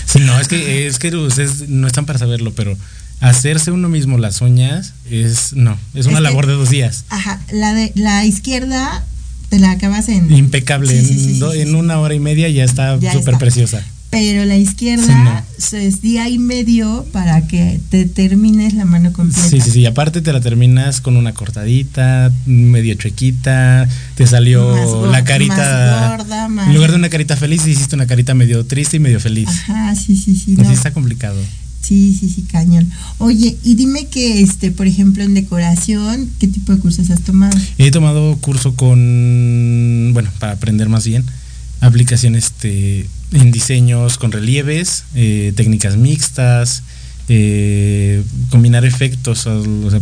Sí, 0.07 0.19
no, 0.21 0.39
es 0.39 0.49
que, 0.49 0.87
es 0.87 0.99
que 0.99 1.15
ustedes 1.17 1.69
no 1.69 1.87
están 1.87 2.05
para 2.07 2.19
saberlo, 2.19 2.53
pero 2.55 2.77
hacerse 3.21 3.71
uno 3.71 3.89
mismo 3.89 4.19
las 4.19 4.41
uñas 4.43 4.93
es, 5.11 5.53
no, 5.55 5.79
es 5.95 6.07
una 6.07 6.17
Es 6.19 6.19
que- 6.19 6.23
labor 6.25 6.47
de 6.47 6.53
dos 6.55 6.69
días. 6.71 7.05
Ajá, 7.09 7.41
la 7.53 7.73
de 7.73 7.93
la 7.95 8.25
izquierda 8.27 9.05
te 9.49 9.59
la 9.59 9.71
acabas 9.71 10.09
en 10.09 10.31
Impecable. 10.35 11.01
Sí, 11.01 11.07
sí, 11.07 11.19
sí, 11.21 11.31
en, 11.35 11.39
do- 11.39 11.53
en 11.55 11.75
una 11.75 11.99
hora 12.01 12.15
y 12.15 12.21
media 12.21 12.49
ya 12.49 12.65
está 12.65 12.99
súper 13.13 13.39
preciosa. 13.39 13.83
Pero 14.13 14.45
la 14.45 14.57
Sí, 14.57 14.61
izquierda 14.61 15.45
es 15.73 16.03
día 16.03 16.29
y 16.29 16.39
medio 16.39 17.07
para 17.13 17.47
que 17.49 17.81
te 17.91 18.05
termines 18.05 18.75
la 18.75 18.85
mano 18.85 19.11
completa. 19.15 19.49
Sí, 19.49 19.59
sí, 19.63 19.71
sí. 19.71 19.81
Y 19.81 19.87
aparte 19.87 20.21
te 20.21 20.33
la 20.35 20.41
terminas 20.43 21.01
con 21.01 21.17
una 21.17 21.33
cortadita, 21.33 22.31
medio 22.45 22.95
chuequita, 22.95 23.89
te 24.15 24.27
salió 24.27 25.11
la 25.11 25.25
carita. 25.25 25.57
más 25.57 26.19
gorda, 26.19 26.49
más- 26.49 26.69
En 26.69 26.75
lugar 26.75 26.91
de 26.91 26.97
una 26.99 27.09
carita 27.09 27.37
feliz, 27.39 27.67
hiciste 27.67 27.97
una 27.97 28.07
carita 28.07 28.35
medio 28.35 28.67
triste 28.67 28.99
y 28.99 29.01
medio 29.01 29.19
feliz. 29.19 29.49
Ajá, 29.49 29.95
sí, 29.97 30.15
sí, 30.15 30.37
sí. 30.37 30.53
Así 30.59 30.63
no. 30.69 30.73
está 30.73 30.93
complicado. 30.93 31.41
Sí, 31.81 32.15
sí, 32.21 32.29
sí, 32.29 32.43
cañón. 32.43 32.91
Oye, 33.17 33.57
y 33.65 33.75
dime 33.77 34.07
que, 34.09 34.43
este, 34.43 34.71
por 34.73 34.87
ejemplo, 34.87 35.25
en 35.25 35.33
decoración, 35.33 36.29
¿qué 36.39 36.49
tipo 36.49 36.73
de 36.75 36.79
cursos 36.81 37.09
has 37.11 37.23
tomado? 37.23 37.59
He 37.79 37.91
tomado 37.91 38.37
curso 38.37 38.75
con, 38.77 40.11
bueno, 40.13 40.29
para 40.39 40.53
aprender 40.53 40.89
más 40.91 41.07
bien, 41.07 41.25
aplicación 41.81 42.35
este, 42.37 43.07
en 43.33 43.51
diseños 43.51 44.19
con 44.19 44.33
relieves, 44.33 45.05
eh, 45.15 45.53
técnicas 45.57 45.97
mixtas, 45.97 46.83
eh, 47.29 48.23
combinar 48.51 48.85
efectos, 48.85 49.47
o 49.47 49.91
sea, 49.91 50.01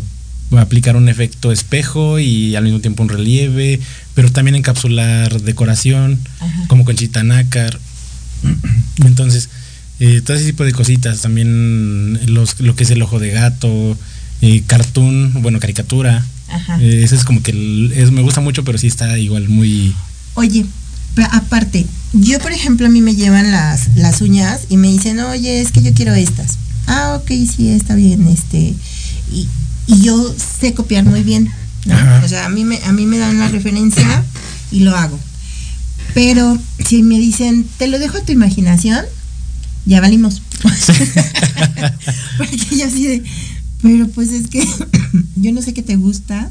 aplicar 0.60 0.96
un 0.96 1.08
efecto 1.08 1.52
espejo 1.52 2.18
y 2.18 2.56
al 2.56 2.64
mismo 2.64 2.80
tiempo 2.80 3.02
un 3.02 3.08
relieve, 3.08 3.78
pero 4.14 4.32
también 4.32 4.56
encapsular 4.56 5.40
decoración, 5.42 6.18
Ajá. 6.40 6.64
como 6.66 6.84
conchita 6.84 7.22
nácar. 7.22 7.78
Entonces, 9.04 9.48
eh, 10.00 10.22
todo 10.24 10.36
ese 10.36 10.46
tipo 10.46 10.64
de 10.64 10.72
cositas, 10.72 11.20
también 11.20 12.18
los, 12.32 12.58
lo 12.60 12.74
que 12.74 12.84
es 12.84 12.90
el 12.90 13.02
ojo 13.02 13.18
de 13.18 13.30
gato, 13.30 13.96
cartoon, 14.66 15.42
bueno, 15.42 15.60
caricatura. 15.60 16.24
Ajá. 16.48 16.82
Ese 16.82 17.14
es 17.14 17.24
como 17.24 17.42
que 17.42 17.50
el- 17.52 17.92
es, 17.94 18.10
me 18.10 18.22
gusta 18.22 18.40
mucho, 18.40 18.64
pero 18.64 18.78
sí 18.78 18.86
está 18.88 19.18
igual 19.18 19.48
muy... 19.48 19.94
Oye, 20.34 20.64
aparte, 21.30 21.86
yo, 22.12 22.38
por 22.40 22.52
ejemplo, 22.52 22.86
a 22.86 22.90
mí 22.90 23.00
me 23.00 23.14
llevan 23.14 23.50
las, 23.50 23.94
las 23.96 24.20
uñas 24.20 24.62
y 24.68 24.76
me 24.76 24.88
dicen, 24.88 25.20
oye, 25.20 25.60
es 25.60 25.72
que 25.72 25.82
yo 25.82 25.92
quiero 25.94 26.14
estas. 26.14 26.58
Ah, 26.86 27.18
ok, 27.20 27.28
sí, 27.28 27.68
está 27.68 27.94
bien, 27.94 28.26
este. 28.26 28.74
Y, 29.32 29.48
y 29.86 30.00
yo 30.02 30.34
sé 30.60 30.74
copiar 30.74 31.04
muy 31.04 31.22
bien. 31.22 31.50
O 32.24 32.28
sea, 32.28 32.46
a 32.46 32.48
mí, 32.48 32.64
me, 32.64 32.78
a 32.84 32.92
mí 32.92 33.06
me 33.06 33.18
dan 33.18 33.38
la 33.38 33.48
referencia 33.48 34.24
y 34.70 34.80
lo 34.80 34.96
hago. 34.96 35.18
Pero 36.14 36.58
si 36.86 37.02
me 37.02 37.18
dicen, 37.18 37.66
te 37.78 37.86
lo 37.86 37.98
dejo 37.98 38.18
a 38.18 38.22
tu 38.22 38.32
imaginación, 38.32 39.04
ya 39.86 40.00
valimos. 40.00 40.42
Porque 42.38 42.76
yo 42.76 42.86
así 42.86 43.06
de, 43.06 43.22
pero 43.82 44.08
pues 44.08 44.30
es 44.30 44.48
que 44.48 44.66
yo 45.36 45.52
no 45.52 45.62
sé 45.62 45.72
qué 45.72 45.82
te 45.82 45.96
gusta, 45.96 46.50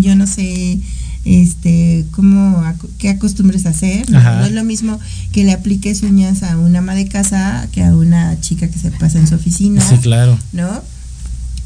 yo 0.00 0.14
no 0.14 0.26
sé 0.26 0.80
este 1.24 2.04
cómo 2.10 2.62
qué 2.98 3.10
acostumbres 3.10 3.66
a 3.66 3.70
hacer. 3.70 4.10
No 4.10 4.44
es 4.44 4.52
lo 4.52 4.64
mismo 4.64 4.98
que 5.32 5.44
le 5.44 5.52
apliques 5.52 6.02
uñas 6.02 6.42
a 6.42 6.56
una 6.58 6.80
ama 6.80 6.94
de 6.94 7.08
casa 7.08 7.68
que 7.72 7.82
a 7.82 7.94
una 7.94 8.40
chica 8.40 8.68
que 8.68 8.78
se 8.78 8.90
pasa 8.90 9.18
en 9.18 9.26
su 9.26 9.34
oficina, 9.34 9.80
Sí, 9.86 9.96
claro. 9.98 10.38
¿no? 10.52 10.82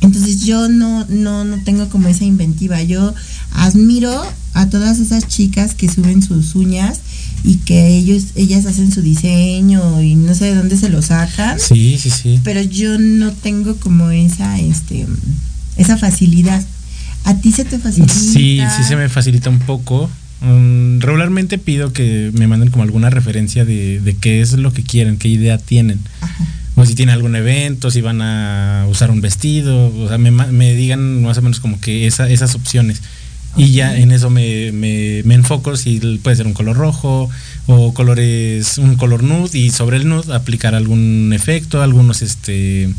Entonces 0.03 0.45
yo 0.45 0.69
no, 0.69 1.07
no, 1.09 1.45
no 1.45 1.63
tengo 1.65 1.89
como 1.89 2.09
esa 2.09 2.25
inventiva. 2.25 2.83
Yo 2.83 3.15
admiro 3.53 4.13
a 4.53 4.69
todas 4.69 4.99
esas 4.99 5.27
chicas 5.27 5.75
que 5.75 5.89
suben 5.89 6.23
sus 6.23 6.55
uñas 6.55 7.01
y 7.45 7.57
que 7.57 7.89
ellos, 7.89 8.25
ellas 8.35 8.67
hacen 8.67 8.93
su 8.93 9.03
diseño 9.03 10.03
y 10.03 10.15
no 10.15 10.35
sé 10.35 10.47
de 10.47 10.55
dónde 10.55 10.77
se 10.77 10.91
lo 10.91 11.01
sacan. 11.01 11.59
Sí, 11.59 11.99
sí, 11.99 12.11
sí. 12.11 12.41
Pero 12.45 12.61
yo 12.61 12.99
no 12.99 13.33
tengo 13.33 13.77
como 13.77 14.11
esa, 14.11 14.59
este, 14.59 15.07
esa 15.77 15.97
facilidad. 15.97 16.63
¿A 17.27 17.35
ti 17.41 17.53
se 17.53 17.65
te 17.65 17.79
facilita? 17.79 18.15
Sí, 18.15 18.61
sí 18.77 18.85
se 18.89 18.97
me 18.97 19.09
facilita 19.09 19.51
un 19.51 19.59
poco. 19.59 20.09
Mm, 20.41 21.01
regularmente 21.01 21.59
pido 21.59 21.93
que 21.93 22.31
me 22.35 22.47
manden 22.47 22.71
como 22.71 22.83
alguna 22.85 23.11
referencia 23.11 23.65
de, 23.65 24.01
de 24.01 24.15
qué 24.17 24.41
es 24.41 24.53
lo 24.55 24.73
que 24.73 24.83
quieren, 24.83 25.17
qué 25.19 25.29
idea 25.29 25.59
tienen. 25.59 26.01
Ajá. 26.21 26.45
O 26.77 26.85
si 26.85 26.95
tiene 26.95 27.13
algún 27.13 27.35
evento, 27.37 27.91
si 27.91 28.01
van 28.03 28.21
a 28.21 28.87
usar 28.91 29.11
un 29.11 29.23
vestido, 29.23 29.87
o 29.97 30.09
sea, 30.09 30.19
me, 30.19 30.31
me 30.31 30.75
digan 30.75 31.23
más 31.23 31.39
o 31.39 31.43
menos 31.43 31.59
como 31.61 31.81
que 31.81 32.07
esa- 32.07 32.29
esas 32.29 32.55
opciones. 32.55 33.01
Y 33.57 33.71
ya 33.73 33.97
en 33.97 34.13
eso 34.13 34.29
me, 34.29 34.71
me- 34.73 35.23
me 35.25 35.35
enfoco 35.35 35.77
si 35.79 35.99
puede 36.23 36.37
ser 36.37 36.47
un 36.47 36.53
color 36.53 36.77
rojo 36.77 37.31
o 37.67 37.95
colores, 37.95 38.77
un 38.77 38.97
color 38.97 39.23
nude 39.23 39.59
y 39.59 39.71
sobre 39.71 39.97
el 39.97 40.07
nude 40.07 40.35
aplicar 40.35 40.75
algún 40.75 41.33
efecto, 41.33 41.83
algunos 41.83 42.21
este 42.21 42.91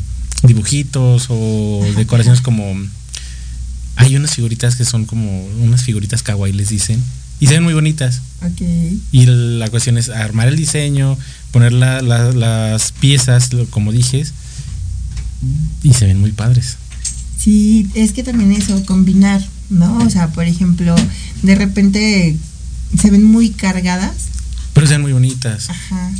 dibujitos 0.44 1.28
o 1.30 1.86
decoraciones 1.96 2.42
como 2.42 2.76
hay 3.98 4.16
unas 4.16 4.34
figuritas 4.36 4.76
que 4.78 4.86
son 4.86 5.06
como 5.06 5.46
unas 5.62 5.84
figuritas 5.84 6.24
kawaii 6.24 6.54
les 6.54 6.70
dicen 6.70 7.04
y 7.40 7.48
se 7.48 7.54
ven 7.54 7.64
muy 7.64 7.74
bonitas. 7.74 8.22
Ok. 8.42 8.62
Y 9.12 9.26
la 9.26 9.70
cuestión 9.70 9.98
es 9.98 10.10
armar 10.10 10.48
el 10.48 10.56
diseño, 10.56 11.18
poner 11.52 11.74
la- 11.74 12.02
la- 12.02 12.32
las 12.32 12.92
piezas, 12.94 13.50
como 13.70 13.92
dijes, 13.92 14.34
y 15.84 15.94
se 15.94 16.06
ven 16.08 16.20
muy 16.20 16.32
padres. 16.32 16.78
Sí, 17.38 17.88
es 17.94 18.12
que 18.14 18.24
también 18.24 18.52
eso, 18.52 18.84
combinar, 18.86 19.46
¿no? 19.70 20.00
O 20.00 20.10
sea, 20.10 20.30
por 20.30 20.46
ejemplo, 20.46 20.96
de 21.44 21.56
repente 21.56 22.36
se 23.00 23.12
ven 23.12 23.24
muy 23.24 23.52
cargadas, 23.52 24.14
Pero 24.74 24.88
se 24.88 24.94
ven 24.94 25.02
muy 25.04 25.14
bonitas. 25.14 25.70
ajá, 25.70 26.12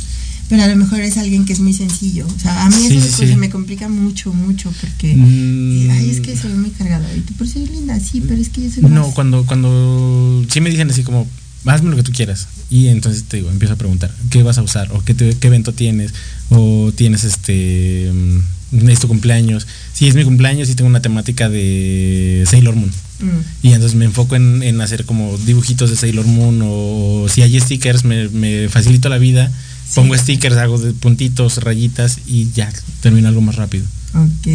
pero 0.48 0.62
a 0.62 0.66
lo 0.66 0.76
mejor 0.76 1.00
es 1.00 1.16
alguien 1.18 1.44
que 1.44 1.52
es 1.52 1.60
muy 1.60 1.72
sencillo. 1.72 2.26
O 2.26 2.40
sea, 2.40 2.64
a 2.64 2.68
mí 2.70 2.76
Sí, 2.76 2.96
eso 2.96 3.06
sí, 3.06 3.12
pues, 3.18 3.30
sí. 3.30 3.36
me 3.36 3.50
complica 3.50 3.88
mucho, 3.88 4.32
mucho, 4.32 4.72
porque, 4.80 5.14
Mm, 5.14 5.90
ay, 5.90 6.10
es 6.10 6.20
que 6.20 6.36
se 6.36 6.48
ve 6.48 6.54
muy 6.54 6.70
cargada. 6.70 7.06
Y 7.16 7.20
tú, 7.20 7.34
por 7.34 7.46
ser 7.48 7.68
linda, 7.70 7.98
sí, 8.00 8.22
pero 8.26 8.40
es 8.40 8.48
que 8.48 8.62
yo 8.62 8.70
soy 8.70 8.82
No, 8.84 9.06
más- 9.06 9.14
cuando, 9.14 9.44
cuando 9.46 10.44
sí 10.50 10.60
me 10.60 10.70
dicen 10.70 10.90
así 10.90 11.02
como, 11.02 11.26
hazme 11.66 11.90
lo 11.90 11.96
que 11.96 12.02
tú 12.02 12.12
quieras. 12.12 12.48
Y 12.70 12.88
entonces 12.88 13.24
te 13.24 13.38
digo, 13.38 13.50
empiezo 13.50 13.74
a 13.74 13.76
preguntar, 13.76 14.14
¿qué 14.30 14.42
vas 14.42 14.58
a 14.58 14.62
usar? 14.62 14.90
¿O 14.92 15.02
qué, 15.04 15.14
te- 15.14 15.34
qué 15.36 15.46
evento 15.48 15.72
tienes? 15.72 16.12
¿O 16.50 16.92
tienes 16.94 17.24
este, 17.24 18.10
mm, 18.12 18.88
es 18.88 19.00
tu 19.00 19.08
cumpleaños? 19.08 19.66
Si 19.92 20.06
es 20.06 20.14
mi 20.14 20.24
cumpleaños 20.24 20.68
y 20.70 20.74
tengo 20.74 20.88
una 20.88 21.02
temática 21.02 21.48
de 21.48 22.44
Sailor 22.46 22.76
Moon. 22.76 22.90
Mm. 23.20 23.66
Y 23.66 23.72
entonces 23.72 23.96
me 23.98 24.04
enfoco 24.04 24.36
en, 24.36 24.62
en 24.62 24.80
hacer 24.80 25.04
como 25.04 25.36
dibujitos 25.38 25.90
de 25.90 25.96
Sailor 25.96 26.26
Moon 26.26 26.60
o, 26.62 27.26
si 27.28 27.42
hay 27.42 27.58
stickers 27.58 28.04
me, 28.04 28.28
me 28.28 28.68
facilito 28.68 29.08
la 29.08 29.18
vida. 29.18 29.50
Pongo 29.94 30.16
stickers, 30.16 30.56
hago 30.56 30.78
de 30.78 30.92
puntitos, 30.92 31.58
rayitas 31.62 32.18
y 32.26 32.50
ya 32.52 32.70
termino 33.00 33.28
algo 33.28 33.40
más 33.40 33.56
rápido. 33.56 33.84
Ok. 34.14 34.46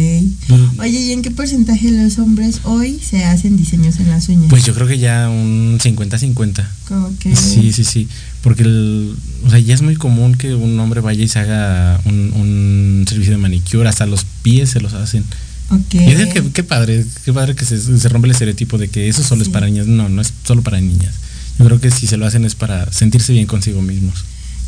Oye, 0.80 0.98
¿y 1.00 1.12
en 1.12 1.22
qué 1.22 1.30
porcentaje 1.30 1.90
de 1.92 2.02
los 2.04 2.18
hombres 2.18 2.60
hoy 2.64 2.98
se 3.00 3.24
hacen 3.24 3.56
diseños 3.56 3.96
en 4.00 4.08
las 4.10 4.28
uñas? 4.28 4.46
Pues 4.50 4.64
yo 4.64 4.74
creo 4.74 4.86
que 4.86 4.98
ya 4.98 5.28
un 5.30 5.78
50-50. 5.78 6.64
Como 6.88 7.16
que... 7.18 7.34
Sí, 7.36 7.72
sí, 7.72 7.84
sí. 7.84 8.08
Porque 8.42 8.62
el, 8.64 9.14
o 9.46 9.50
sea, 9.50 9.58
ya 9.60 9.74
es 9.74 9.82
muy 9.82 9.94
común 9.96 10.34
que 10.34 10.54
un 10.54 10.78
hombre 10.80 11.00
vaya 11.00 11.22
y 11.22 11.28
se 11.28 11.38
haga 11.38 12.00
un, 12.04 12.32
un 12.34 13.04
servicio 13.08 13.32
de 13.32 13.38
manicure, 13.38 13.88
hasta 13.88 14.06
los 14.06 14.24
pies 14.42 14.70
se 14.70 14.80
los 14.80 14.92
hacen. 14.94 15.24
Ok. 15.70 15.94
Y 15.94 16.14
digo 16.14 16.32
que 16.32 16.42
qué 16.52 16.62
padre, 16.64 17.06
qué 17.24 17.32
padre 17.32 17.54
que 17.54 17.64
se, 17.64 17.78
se 17.80 18.08
rompe 18.08 18.26
el 18.26 18.32
estereotipo 18.32 18.76
de 18.76 18.88
que 18.88 19.08
eso 19.08 19.22
solo 19.22 19.42
es 19.42 19.48
Sí. 19.48 19.52
para 19.52 19.66
niñas. 19.66 19.86
No, 19.86 20.08
no 20.08 20.20
es 20.20 20.32
solo 20.44 20.62
para 20.62 20.80
niñas. 20.80 21.14
Yo 21.58 21.64
creo 21.66 21.80
que 21.80 21.90
si 21.92 22.06
se 22.08 22.16
lo 22.16 22.26
hacen 22.26 22.44
es 22.44 22.56
para 22.56 22.90
sentirse 22.92 23.32
bien 23.32 23.46
consigo 23.46 23.80
mismos. 23.82 24.24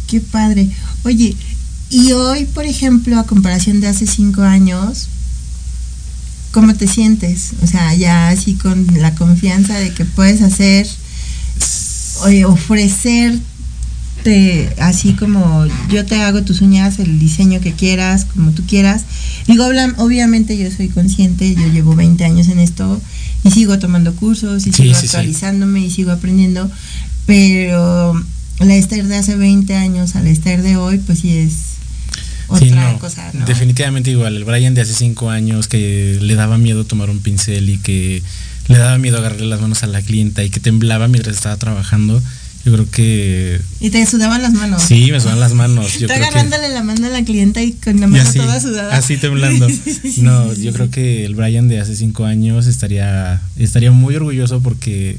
Qué 0.07 0.21
padre. 0.21 0.69
Oye, 1.05 1.35
y 1.90 2.12
hoy, 2.12 2.45
por 2.47 2.64
ejemplo, 2.64 3.19
a 3.19 3.27
comparación 3.27 3.81
de 3.81 3.88
hace 3.88 4.07
cinco 4.07 4.42
años, 4.42 5.09
¿cómo 6.53 6.75
te 6.75 6.87
sientes? 6.88 7.53
O 7.62 7.66
sea, 7.66 7.95
ya 7.95 8.29
así 8.29 8.55
con 8.55 8.87
la 9.01 9.14
confianza 9.14 9.79
de 9.79 9.92
que 9.92 10.05
puedes 10.05 10.42
hacer, 10.42 10.87
oye, 12.25 12.45
ofrecerte, 12.45 13.42
así 14.79 15.12
como 15.14 15.66
yo 15.90 16.05
te 16.07 16.21
hago 16.23 16.42
tus 16.42 16.61
uñas, 16.61 16.99
el 16.99 17.19
diseño 17.19 17.61
que 17.61 17.73
quieras, 17.73 18.25
como 18.25 18.51
tú 18.53 18.64
quieras. 18.66 19.03
Digo, 19.47 19.66
obviamente 19.99 20.57
yo 20.59 20.71
soy 20.71 20.88
consciente, 20.88 21.55
yo 21.55 21.66
llevo 21.69 21.95
20 21.95 22.25
años 22.25 22.49
en 22.49 22.59
esto 22.59 23.01
y 23.45 23.51
sigo 23.51 23.79
tomando 23.79 24.14
cursos 24.16 24.66
y 24.66 24.73
Sí, 24.73 24.83
sigo 24.83 24.95
sí, 24.95 25.01
sí. 25.03 25.07
actualizándome 25.07 25.81
y 25.87 25.90
sigo 25.90 26.11
aprendiendo, 26.11 26.69
pero 27.27 28.21
la 28.59 28.75
Esther 28.75 29.07
de 29.07 29.16
hace 29.16 29.37
20 29.37 29.75
años 29.75 30.16
a 30.16 30.23
la 30.23 30.31
Esther 30.31 30.62
de 30.62 30.77
hoy, 30.77 30.99
pues 30.99 31.21
sí 31.21 31.37
es 31.37 31.53
otra 32.49 32.66
Sí, 32.66 32.73
no, 32.75 32.99
cosa, 32.99 33.31
¿no? 33.35 33.45
Definitivamente 33.45 34.11
igual. 34.11 34.37
El 34.37 34.45
Brian 34.45 34.75
de 34.75 34.81
hace 34.83 34.95
cinco 34.95 35.31
años 35.31 35.66
que 35.69 36.19
le 36.21 36.35
daba 36.37 36.59
miedo 36.59 36.85
tomar 36.85 37.11
un 37.11 37.19
pincel 37.21 37.69
y 37.69 37.79
que 37.79 38.23
le 38.69 38.79
daba 38.79 38.99
miedo 38.99 39.19
agarrarle 39.19 39.47
las 39.47 39.61
manos 39.61 39.83
a 39.83 39.87
la 39.88 40.01
clienta 40.01 40.42
y 40.45 40.51
que 40.51 40.61
temblaba 40.61 41.09
mientras 41.09 41.37
estaba 41.37 41.57
trabajando. 41.57 42.23
Yo 42.64 42.73
creo 42.73 42.90
que 42.90 43.61
Y 43.81 43.90
te 43.90 44.05
sudaban 44.07 44.42
las 44.42 44.53
manos. 44.53 44.83
sí, 44.83 45.11
me 45.12 45.21
sudan 45.21 45.38
las 45.38 45.55
manos. 45.55 45.92
Yo 45.99 46.07
creo 46.09 46.19
que- 46.19 46.25
agarrándole 46.25 46.69
la 46.71 46.83
mano 46.83 47.07
a 47.07 47.11
la 47.11 47.25
clienta 47.25 47.62
y 47.62 47.73
con 47.73 48.01
la 48.01 48.07
mano 48.09 48.29
así, 48.29 48.38
toda 48.38 48.61
sudada. 48.61 48.97
así 48.97 49.16
temblando. 49.19 49.69
No, 50.19 50.53
yo 50.55 50.73
creo 50.73 50.90
que 50.90 51.25
el 51.25 51.35
Brian 51.37 51.69
de 51.69 51.79
hace 51.81 51.95
cinco 51.95 52.25
años 52.25 52.66
estaría, 52.66 53.40
estaría 53.57 53.92
muy 53.92 54.16
orgulloso 54.16 54.61
porque 54.62 55.19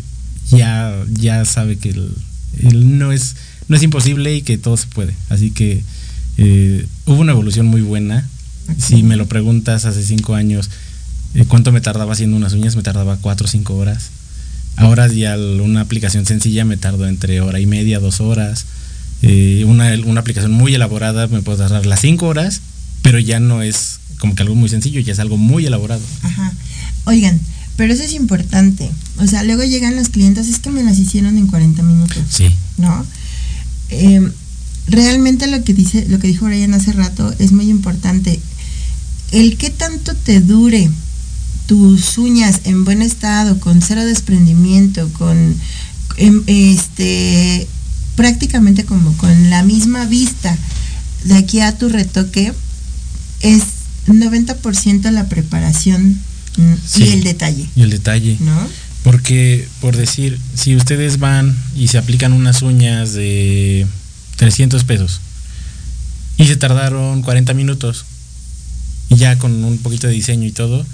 ya, 0.49 0.93
ya 1.13 1.45
sabe 1.45 1.77
que 1.77 1.89
el 1.91 2.09
no 2.61 3.11
es, 3.11 3.35
no 3.67 3.75
es 3.75 3.83
imposible 3.83 4.35
y 4.35 4.41
que 4.41 4.57
todo 4.57 4.77
se 4.77 4.87
puede. 4.87 5.13
Así 5.29 5.51
que 5.51 5.83
eh, 6.37 6.85
hubo 7.05 7.21
una 7.21 7.31
evolución 7.31 7.65
muy 7.65 7.81
buena. 7.81 8.27
Si 8.77 9.03
me 9.03 9.15
lo 9.15 9.27
preguntas 9.27 9.85
hace 9.85 10.03
cinco 10.03 10.35
años, 10.35 10.69
eh, 11.33 11.45
¿cuánto 11.47 11.71
me 11.71 11.81
tardaba 11.81 12.13
haciendo 12.13 12.35
unas 12.35 12.53
uñas? 12.53 12.75
Me 12.75 12.83
tardaba 12.83 13.17
cuatro 13.17 13.45
o 13.45 13.49
cinco 13.49 13.75
horas. 13.75 14.09
Ahora 14.75 15.07
ya 15.07 15.37
una 15.37 15.81
aplicación 15.81 16.25
sencilla 16.25 16.63
me 16.63 16.77
tardo 16.77 17.07
entre 17.07 17.41
hora 17.41 17.59
y 17.59 17.65
media, 17.65 17.99
dos 17.99 18.21
horas. 18.21 18.65
Eh, 19.23 19.63
una, 19.65 19.91
una 20.05 20.21
aplicación 20.21 20.51
muy 20.51 20.75
elaborada 20.75 21.27
me 21.27 21.41
puede 21.41 21.57
tardar 21.57 21.85
las 21.87 22.01
cinco 22.01 22.27
horas, 22.27 22.61
pero 23.01 23.17
ya 23.17 23.39
no 23.39 23.63
es 23.63 23.99
como 24.19 24.35
que 24.35 24.43
algo 24.43 24.55
muy 24.55 24.69
sencillo, 24.69 24.99
ya 24.99 25.13
es 25.13 25.19
algo 25.19 25.37
muy 25.37 25.65
elaborado. 25.65 26.01
Ajá. 26.23 26.53
Oigan, 27.05 27.39
pero 27.77 27.93
eso 27.93 28.03
es 28.03 28.13
importante. 28.13 28.91
O 29.19 29.27
sea, 29.27 29.43
luego 29.43 29.63
llegan 29.63 29.95
los 29.95 30.09
clientes, 30.09 30.49
es 30.49 30.59
que 30.59 30.71
me 30.71 30.83
las 30.83 30.97
hicieron 30.97 31.37
en 31.37 31.47
40 31.47 31.83
minutos. 31.83 32.23
Sí. 32.29 32.53
¿no? 32.77 33.05
Eh, 33.89 34.29
realmente 34.87 35.47
lo 35.47 35.63
que 35.63 35.73
dice, 35.73 36.05
lo 36.09 36.19
que 36.19 36.27
dijo 36.27 36.45
Brian 36.45 36.73
hace 36.73 36.91
rato 36.91 37.33
es 37.39 37.51
muy 37.51 37.69
importante. 37.69 38.39
El 39.31 39.57
que 39.57 39.69
tanto 39.69 40.15
te 40.15 40.41
dure 40.41 40.89
tus 41.67 42.17
uñas 42.17 42.61
en 42.63 42.85
buen 42.85 43.01
estado, 43.01 43.59
con 43.59 43.81
cero 43.81 44.05
desprendimiento, 44.05 45.07
con 45.13 45.55
em, 46.17 46.43
este 46.47 47.67
prácticamente 48.15 48.83
como 48.83 49.15
con 49.17 49.51
la 49.51 49.61
misma 49.61 50.05
vista 50.05 50.57
de 51.25 51.35
aquí 51.35 51.59
a 51.59 51.77
tu 51.77 51.89
retoque, 51.89 52.51
es 53.41 53.61
90% 54.07 55.11
la 55.11 55.27
preparación 55.29 56.19
Sí. 56.85 57.03
y 57.03 57.09
el 57.13 57.23
detalle, 57.23 57.67
Y 57.75 57.81
el 57.81 57.89
detalle. 57.89 58.37
¿no? 58.39 58.67
Porque, 59.03 59.67
por 59.79 59.95
decir, 59.95 60.39
si 60.55 60.75
ustedes 60.75 61.19
van 61.19 61.55
y 61.75 61.87
se 61.87 61.97
aplican 61.97 62.33
unas 62.33 62.61
uñas 62.61 63.13
de 63.13 63.85
300 64.37 64.83
pesos 64.83 65.21
y 66.37 66.45
se 66.45 66.55
tardaron 66.57 67.21
40 67.21 67.53
minutos 67.53 68.05
y 69.09 69.15
ya 69.15 69.37
con 69.37 69.63
un 69.63 69.77
poquito 69.77 70.07
de 70.07 70.13
diseño 70.13 70.45
y 70.45 70.51
todo, 70.51 70.85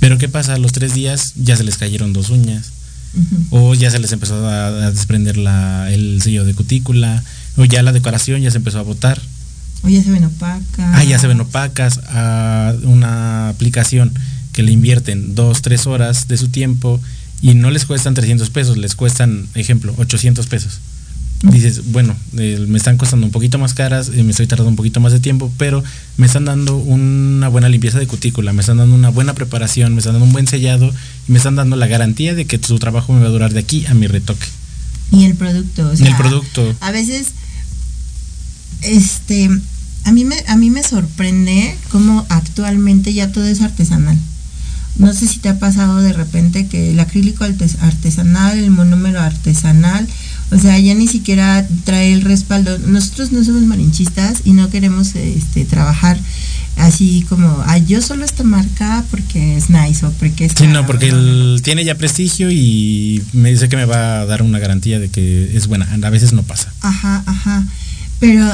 pero 0.00 0.18
¿qué 0.18 0.28
pasa? 0.28 0.54
A 0.54 0.58
los 0.58 0.72
tres 0.72 0.94
días 0.94 1.34
ya 1.36 1.56
se 1.56 1.64
les 1.64 1.76
cayeron 1.76 2.12
dos 2.12 2.30
uñas 2.30 2.70
o 3.50 3.74
ya 3.74 3.90
se 3.90 3.98
les 3.98 4.12
empezó 4.12 4.46
a, 4.46 4.66
a 4.66 4.90
desprender 4.90 5.36
la, 5.36 5.90
el 5.92 6.20
sello 6.22 6.44
de 6.44 6.54
cutícula 6.54 7.22
o 7.56 7.64
ya 7.64 7.82
la 7.82 7.92
decoración 7.92 8.42
ya 8.42 8.50
se 8.50 8.58
empezó 8.58 8.78
a 8.78 8.82
botar. 8.82 9.20
O 9.82 9.88
ya 9.88 10.02
se 10.02 10.10
ven 10.10 10.24
opacas. 10.24 10.90
Ah, 10.94 11.04
ya 11.04 11.18
se 11.18 11.26
ven 11.26 11.40
opacas 11.40 12.00
a 12.08 12.74
una 12.82 13.48
aplicación 13.48 14.12
que 14.58 14.64
le 14.64 14.72
invierten 14.72 15.36
dos, 15.36 15.62
tres 15.62 15.86
horas 15.86 16.26
de 16.26 16.36
su 16.36 16.48
tiempo 16.48 17.00
y 17.40 17.54
no 17.54 17.70
les 17.70 17.86
cuestan 17.86 18.14
300 18.14 18.50
pesos, 18.50 18.76
les 18.76 18.96
cuestan, 18.96 19.46
ejemplo, 19.54 19.94
800 19.98 20.48
pesos. 20.48 20.80
Dices, 21.44 21.92
bueno, 21.92 22.16
eh, 22.36 22.66
me 22.66 22.76
están 22.76 22.96
costando 22.96 23.24
un 23.24 23.30
poquito 23.30 23.56
más 23.60 23.72
caras, 23.72 24.10
eh, 24.12 24.24
me 24.24 24.32
estoy 24.32 24.48
tardando 24.48 24.70
un 24.70 24.74
poquito 24.74 24.98
más 24.98 25.12
de 25.12 25.20
tiempo, 25.20 25.52
pero 25.58 25.84
me 26.16 26.26
están 26.26 26.44
dando 26.44 26.76
una 26.76 27.46
buena 27.46 27.68
limpieza 27.68 28.00
de 28.00 28.08
cutícula, 28.08 28.52
me 28.52 28.62
están 28.62 28.78
dando 28.78 28.96
una 28.96 29.10
buena 29.10 29.32
preparación, 29.32 29.92
me 29.92 29.98
están 29.98 30.14
dando 30.14 30.26
un 30.26 30.32
buen 30.32 30.48
sellado 30.48 30.92
y 31.28 31.30
me 31.30 31.38
están 31.38 31.54
dando 31.54 31.76
la 31.76 31.86
garantía 31.86 32.34
de 32.34 32.44
que 32.44 32.58
su 32.58 32.80
trabajo 32.80 33.12
me 33.12 33.20
va 33.20 33.26
a 33.26 33.30
durar 33.30 33.52
de 33.52 33.60
aquí 33.60 33.86
a 33.86 33.94
mi 33.94 34.08
retoque. 34.08 34.48
Y 35.12 35.26
el 35.26 35.36
producto. 35.36 35.88
o 35.88 35.94
sea, 35.94 36.04
el 36.04 36.16
producto. 36.16 36.74
A 36.80 36.90
veces, 36.90 37.28
este, 38.82 39.50
a 40.02 40.10
mí 40.10 40.24
me, 40.24 40.42
a 40.48 40.56
mí 40.56 40.68
me 40.68 40.82
sorprende 40.82 41.76
cómo 41.92 42.26
actualmente 42.28 43.14
ya 43.14 43.30
todo 43.30 43.46
es 43.46 43.62
artesanal. 43.62 44.18
No 44.98 45.12
sé 45.14 45.26
si 45.26 45.38
te 45.38 45.48
ha 45.48 45.58
pasado 45.58 46.00
de 46.00 46.12
repente 46.12 46.66
que 46.66 46.90
el 46.90 47.00
acrílico 47.00 47.44
artes- 47.44 47.76
artesanal, 47.80 48.58
el 48.58 48.70
monómero 48.70 49.20
artesanal, 49.20 50.06
o 50.50 50.58
sea, 50.58 50.78
ya 50.78 50.94
ni 50.94 51.06
siquiera 51.06 51.66
trae 51.84 52.12
el 52.12 52.22
respaldo. 52.22 52.78
Nosotros 52.78 53.30
no 53.32 53.44
somos 53.44 53.62
marinchistas 53.62 54.42
y 54.44 54.52
no 54.52 54.70
queremos 54.70 55.14
este, 55.14 55.64
trabajar 55.64 56.18
así 56.76 57.24
como, 57.28 57.62
ay, 57.66 57.84
yo 57.86 58.00
solo 58.00 58.24
esta 58.24 58.44
marca 58.44 59.04
porque 59.10 59.56
es 59.56 59.68
nice 59.68 60.06
o 60.06 60.12
porque 60.12 60.44
es... 60.46 60.52
Sí, 60.56 60.66
no, 60.66 60.74
caro", 60.74 60.86
porque 60.86 61.10
no, 61.10 61.16
no, 61.16 61.22
no. 61.22 61.54
él 61.54 61.62
tiene 61.62 61.84
ya 61.84 61.96
prestigio 61.96 62.50
y 62.50 63.22
me 63.32 63.50
dice 63.50 63.68
que 63.68 63.76
me 63.76 63.84
va 63.84 64.20
a 64.20 64.26
dar 64.26 64.42
una 64.42 64.58
garantía 64.58 64.98
de 64.98 65.08
que 65.10 65.56
es 65.56 65.66
buena. 65.66 65.88
A 66.02 66.10
veces 66.10 66.32
no 66.32 66.42
pasa. 66.44 66.72
Ajá, 66.80 67.22
ajá. 67.26 67.64
Pero 68.20 68.48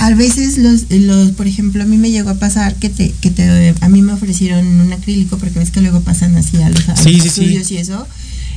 a 0.00 0.14
veces 0.14 0.56
los, 0.58 0.90
los, 0.90 1.32
por 1.32 1.46
ejemplo, 1.46 1.82
a 1.82 1.86
mí 1.86 1.96
me 1.98 2.10
llegó 2.10 2.30
a 2.30 2.34
pasar 2.38 2.74
que 2.76 2.88
te, 2.88 3.12
que 3.20 3.30
te, 3.30 3.74
a 3.80 3.88
mí 3.90 4.00
me 4.02 4.12
ofrecieron 4.14 4.66
un 4.66 4.92
acrílico, 4.92 5.36
porque 5.36 5.58
ves 5.58 5.70
que 5.70 5.80
luego 5.82 6.00
pasan 6.00 6.36
así 6.36 6.56
a 6.56 6.70
los, 6.70 6.88
a 6.88 6.96
Sí, 6.96 7.12
los 7.14 7.22
sí, 7.24 7.28
sí. 7.30 7.40
estudios 7.42 7.70
y 7.70 7.76
eso. 7.76 8.06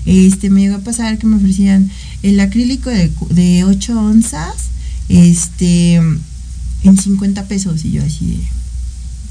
Este, 0.05 0.49
me 0.49 0.61
llegó 0.61 0.75
a 0.75 0.79
pasar 0.79 1.17
que 1.17 1.27
me 1.27 1.35
ofrecían 1.35 1.89
el 2.23 2.39
acrílico 2.39 2.89
de, 2.89 3.11
de 3.29 3.63
8 3.65 3.99
onzas, 3.99 4.53
este, 5.09 5.95
en 5.95 6.97
50 6.97 7.45
pesos, 7.45 7.83
y 7.85 7.91
yo 7.91 8.03
así 8.03 8.25
de, 8.25 8.37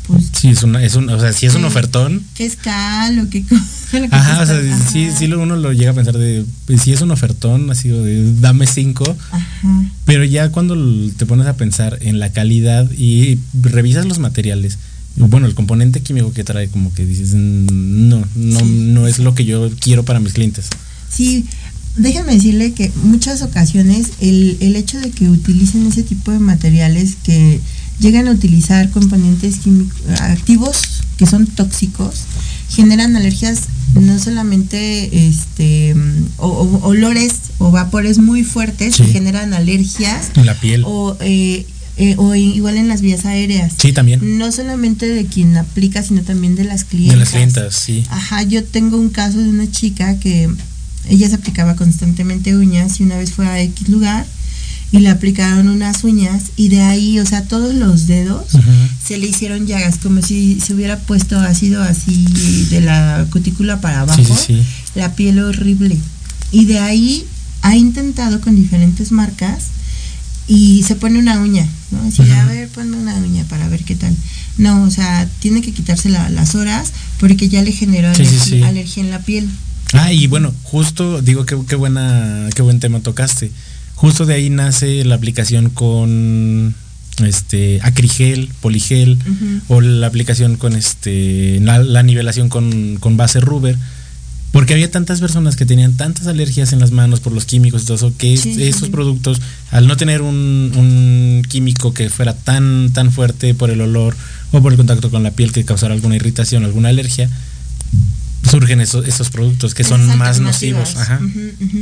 pues, 0.06 0.30
Sí, 0.38 0.48
es 0.48 0.62
una, 0.62 0.82
es 0.82 0.94
un, 0.96 1.08
o 1.10 1.20
sea, 1.20 1.32
sí 1.32 1.46
es 1.46 1.54
un 1.54 1.60
Sí. 1.62 1.66
ofertón. 1.66 2.22
¿qué 2.34 2.44
es 2.46 2.56
cal 2.56 3.18
o 3.20 3.28
qué 3.30 3.44
cosa? 3.44 3.62
Ajá, 4.10 4.42
o 4.42 4.46
sea, 4.46 4.60
sí, 4.90 5.06
Ajá. 5.06 5.16
sí 5.18 5.26
lo- 5.26 5.40
uno 5.40 5.56
lo 5.56 5.72
llega 5.72 5.90
a 5.90 5.94
pensar 5.94 6.16
de, 6.16 6.44
pues 6.66 6.82
sí 6.82 6.92
es 6.92 7.00
un 7.02 7.10
ofertón, 7.10 7.70
así 7.70 7.88
de, 7.88 8.32
dame 8.40 8.66
cinco, 8.66 9.04
Ajá. 9.30 9.84
pero 10.04 10.24
ya 10.24 10.50
cuando 10.50 10.74
te 11.16 11.26
pones 11.26 11.46
a 11.46 11.56
pensar 11.56 11.98
en 12.00 12.18
la 12.18 12.32
calidad 12.32 12.90
y 12.92 13.38
revisas 13.60 14.06
los 14.06 14.18
materiales, 14.18 14.78
bueno, 15.16 15.46
el 15.46 15.54
componente 15.54 16.00
químico 16.00 16.32
que 16.32 16.42
trae, 16.42 16.68
como 16.68 16.92
que 16.94 17.04
dices, 17.04 17.34
"Mm, 17.34 18.08
no, 18.08 18.24
no, 18.34 18.58
Sí. 18.60 18.64
no 18.66 19.06
es 19.06 19.18
lo 19.18 19.34
que 19.34 19.44
yo 19.44 19.70
quiero 19.78 20.04
para 20.04 20.20
mis 20.20 20.32
clientes. 20.32 20.66
Sí, 21.10 21.44
déjenme 21.98 22.32
decirle 22.32 22.72
que 22.72 22.90
muchas 23.02 23.42
ocasiones 23.42 24.12
el, 24.20 24.56
el 24.60 24.74
hecho 24.76 24.98
de 24.98 25.10
que 25.10 25.28
utilicen 25.28 25.86
ese 25.86 26.02
tipo 26.02 26.30
de 26.32 26.38
materiales 26.38 27.16
que 27.22 27.60
llegan 28.02 28.28
a 28.28 28.32
utilizar 28.32 28.90
componentes 28.90 29.56
químicos 29.58 29.96
activos 30.20 30.76
que 31.16 31.24
son 31.26 31.46
tóxicos 31.46 32.16
generan 32.68 33.14
alergias 33.16 33.60
no 33.94 34.18
solamente 34.18 35.26
este 35.28 35.94
o- 36.38 36.48
o- 36.48 36.86
olores 36.86 37.32
o 37.58 37.70
vapores 37.70 38.18
muy 38.18 38.42
fuertes 38.44 38.96
Sí. 38.96 39.04
que 39.04 39.12
generan 39.12 39.54
alergias 39.54 40.30
En 40.34 40.46
la 40.46 40.54
piel. 40.58 40.82
o, 40.86 41.16
eh, 41.20 41.66
eh, 41.98 42.14
o 42.16 42.34
igual 42.34 42.76
en 42.78 42.88
las 42.88 43.02
vías 43.02 43.24
aéreas 43.26 43.74
Sí, 43.78 43.92
también. 43.92 44.38
no 44.38 44.50
solamente 44.50 45.06
de 45.06 45.26
quien 45.26 45.56
aplica 45.56 46.02
sino 46.02 46.22
también 46.22 46.56
de 46.56 46.64
las 46.64 46.80
De 46.80 46.86
clientas 46.86 47.18
las 47.18 47.28
clientas, 47.30 47.74
sí. 47.74 48.04
Ajá, 48.10 48.42
yo 48.42 48.64
tengo 48.64 48.96
un 48.96 49.10
caso 49.10 49.38
de 49.38 49.48
una 49.50 49.70
chica 49.70 50.18
que 50.18 50.48
ella 51.08 51.28
se 51.28 51.34
aplicaba 51.34 51.76
constantemente 51.76 52.56
uñas 52.56 52.98
y 53.00 53.02
una 53.02 53.16
vez 53.18 53.32
fue 53.32 53.46
a 53.46 53.60
X 53.60 53.88
lugar 53.90 54.24
y 54.92 54.98
le 54.98 55.08
aplicaron 55.08 55.68
unas 55.68 56.04
uñas 56.04 56.44
y 56.56 56.68
de 56.68 56.82
ahí, 56.82 57.18
o 57.18 57.24
sea, 57.26 57.42
todos 57.44 57.74
los 57.74 58.06
dedos 58.06 58.44
se 59.04 59.16
le 59.18 59.26
hicieron 59.26 59.66
llagas, 59.66 59.96
como 60.02 60.20
si 60.22 60.60
se 60.60 60.74
hubiera 60.74 60.98
puesto 60.98 61.40
ácido 61.40 61.82
así 61.82 62.24
de 62.70 62.82
la 62.82 63.26
cutícula 63.30 63.80
para 63.80 64.02
abajo, 64.02 64.22
Sí, 64.22 64.54
sí, 64.54 64.62
sí. 64.62 64.62
la 64.94 65.14
piel 65.14 65.38
horrible. 65.40 65.96
Y 66.52 66.66
de 66.66 66.78
ahí 66.78 67.24
ha 67.62 67.74
intentado 67.76 68.40
con 68.42 68.54
diferentes 68.54 69.12
marcas 69.12 69.68
y 70.48 70.82
se 70.86 70.96
pone 70.96 71.18
una 71.18 71.38
uña, 71.40 71.66
¿no? 71.90 72.02
Así, 72.02 72.22
a 72.30 72.44
ver, 72.44 72.68
ponme 72.68 72.96
una 72.96 73.14
uña 73.16 73.44
para 73.44 73.68
ver 73.68 73.84
qué 73.84 73.94
tal. 73.94 74.14
No, 74.58 74.82
o 74.82 74.90
sea, 74.90 75.26
tiene 75.38 75.62
que 75.62 75.72
quitarse 75.72 76.10
la- 76.10 76.28
las 76.28 76.54
horas 76.54 76.92
porque 77.18 77.48
ya 77.48 77.62
le 77.62 77.72
generó 77.72 78.08
alergia, 78.10 79.02
en 79.02 79.10
la 79.10 79.20
piel. 79.20 79.48
Ah, 79.94 80.12
y 80.12 80.26
bueno, 80.26 80.52
justo, 80.64 81.22
digo, 81.22 81.46
qué 81.46 81.76
buena, 81.76 82.48
qué 82.54 82.60
buen 82.62 82.80
tema 82.80 83.00
tocaste. 83.00 83.50
Justo 84.02 84.26
de 84.26 84.34
ahí 84.34 84.50
nace 84.50 85.04
la 85.04 85.14
aplicación 85.14 85.70
con 85.70 86.74
este 87.24 87.78
acrigel, 87.82 88.50
poligel, 88.60 89.16
o 89.68 89.80
la 89.80 90.08
aplicación 90.08 90.56
con 90.56 90.74
este 90.74 91.60
la, 91.60 91.78
la 91.78 92.02
nivelación 92.02 92.48
con, 92.48 92.96
con 92.96 93.16
base 93.16 93.38
rubber. 93.38 93.76
Porque 94.50 94.72
había 94.72 94.90
tantas 94.90 95.20
personas 95.20 95.54
que 95.54 95.66
tenían 95.66 95.96
tantas 95.96 96.26
alergias 96.26 96.72
en 96.72 96.80
las 96.80 96.90
manos 96.90 97.20
por 97.20 97.32
los 97.32 97.44
químicos 97.44 97.84
y 97.84 97.86
todo 97.86 97.94
eso, 97.94 98.12
que 98.18 98.36
Sí, 98.36 98.60
estos 98.64 98.88
productos, 98.88 99.40
al 99.70 99.86
no 99.86 99.96
tener 99.96 100.20
un, 100.20 100.72
un 100.74 101.42
químico 101.48 101.94
que 101.94 102.10
fuera 102.10 102.34
tan, 102.34 102.92
tan 102.92 103.12
fuerte 103.12 103.54
por 103.54 103.70
el 103.70 103.80
olor 103.82 104.16
o 104.50 104.60
por 104.60 104.72
el 104.72 104.78
contacto 104.78 105.12
con 105.12 105.22
la 105.22 105.30
piel 105.30 105.52
que 105.52 105.64
causara 105.64 105.94
alguna 105.94 106.16
irritación, 106.16 106.64
alguna 106.64 106.88
alergia, 106.88 107.30
surgen 108.52 108.82
esos, 108.82 109.08
esos 109.08 109.30
productos 109.30 109.74
que 109.74 109.82
son 109.82 110.18
más 110.18 110.40
nocivos. 110.40 110.94
Ajá. 110.96 111.18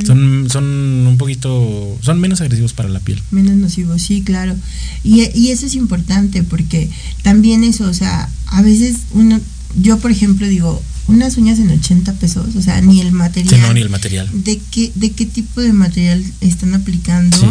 Son, 0.06 0.48
son 0.48 0.64
un 0.64 1.16
poquito, 1.18 1.98
son 2.00 2.20
menos 2.20 2.40
agresivos 2.40 2.72
para 2.74 2.88
la 2.88 3.00
piel. 3.00 3.20
Menos 3.32 3.56
nocivo, 3.56 3.98
sí, 3.98 4.22
claro. 4.22 4.54
Y, 5.02 5.28
y 5.36 5.50
eso 5.50 5.66
es 5.66 5.74
importante 5.74 6.44
porque 6.44 6.88
también 7.22 7.64
eso, 7.64 7.88
o 7.88 7.94
sea, 7.94 8.28
a 8.46 8.62
veces 8.62 8.98
uno, 9.12 9.40
yo 9.82 9.98
por 9.98 10.12
ejemplo 10.12 10.46
digo, 10.46 10.80
unas 11.08 11.36
uñas 11.36 11.58
en 11.58 11.70
80 11.70 12.12
pesos, 12.14 12.54
o 12.54 12.62
sea, 12.62 12.80
ni 12.80 13.00
el 13.00 13.10
material. 13.10 13.52
Sí, 13.52 13.60
no, 13.60 13.74
ni 13.74 13.80
el 13.80 13.90
material. 13.90 14.30
¿De 14.32 14.60
qué, 14.70 14.92
de 14.94 15.10
qué 15.10 15.26
tipo 15.26 15.60
de 15.60 15.72
material 15.72 16.24
están 16.40 16.74
aplicando? 16.74 17.36
Sí. 17.36 17.46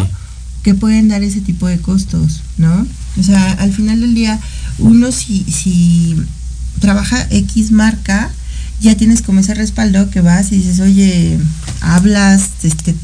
que 0.64 0.76
pueden 0.76 1.10
dar 1.10 1.24
ese 1.24 1.42
tipo 1.42 1.68
de 1.68 1.80
costos, 1.80 2.42
¿no? 2.58 2.88
O 3.18 3.24
sea, 3.24 3.52
al 3.54 3.74
final 3.74 4.00
del 4.00 4.14
día, 4.16 4.40
uno 4.78 5.12
si, 5.12 5.44
si 5.44 6.16
trabaja 6.80 7.28
X 7.32 7.72
marca, 7.72 8.32
ya 8.82 8.96
tienes 8.96 9.22
como 9.22 9.40
ese 9.42 9.54
respaldo 9.54 10.10
que 10.10 10.22
vas 10.22 10.52
y 10.52 10.58
dices, 10.58 10.80
oye, 10.80 11.38
hablas, 11.82 12.50
este, 12.64 12.96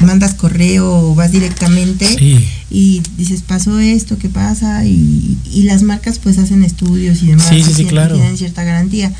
mandas 0.00 0.34
correo 0.34 0.90
o 1.10 1.14
vas 1.14 1.32
directamente 1.32 2.06
Sí. 2.18 2.44
y 2.70 3.02
dices, 3.16 3.42
pasó 3.42 3.78
esto, 3.78 4.18
¿qué 4.18 4.28
pasa? 4.28 4.84
Y, 4.84 5.36
y 5.52 5.62
las 5.64 5.82
marcas 5.82 6.18
pues 6.18 6.38
hacen 6.38 6.64
estudios 6.64 7.22
y 7.22 7.28
demás. 7.28 7.48
Sí, 7.48 7.62
sí, 7.62 7.82
y 7.82 7.84
claro. 7.86 8.14
Tienen 8.16 8.36
cierta 8.36 8.64
garantía. 8.64 9.12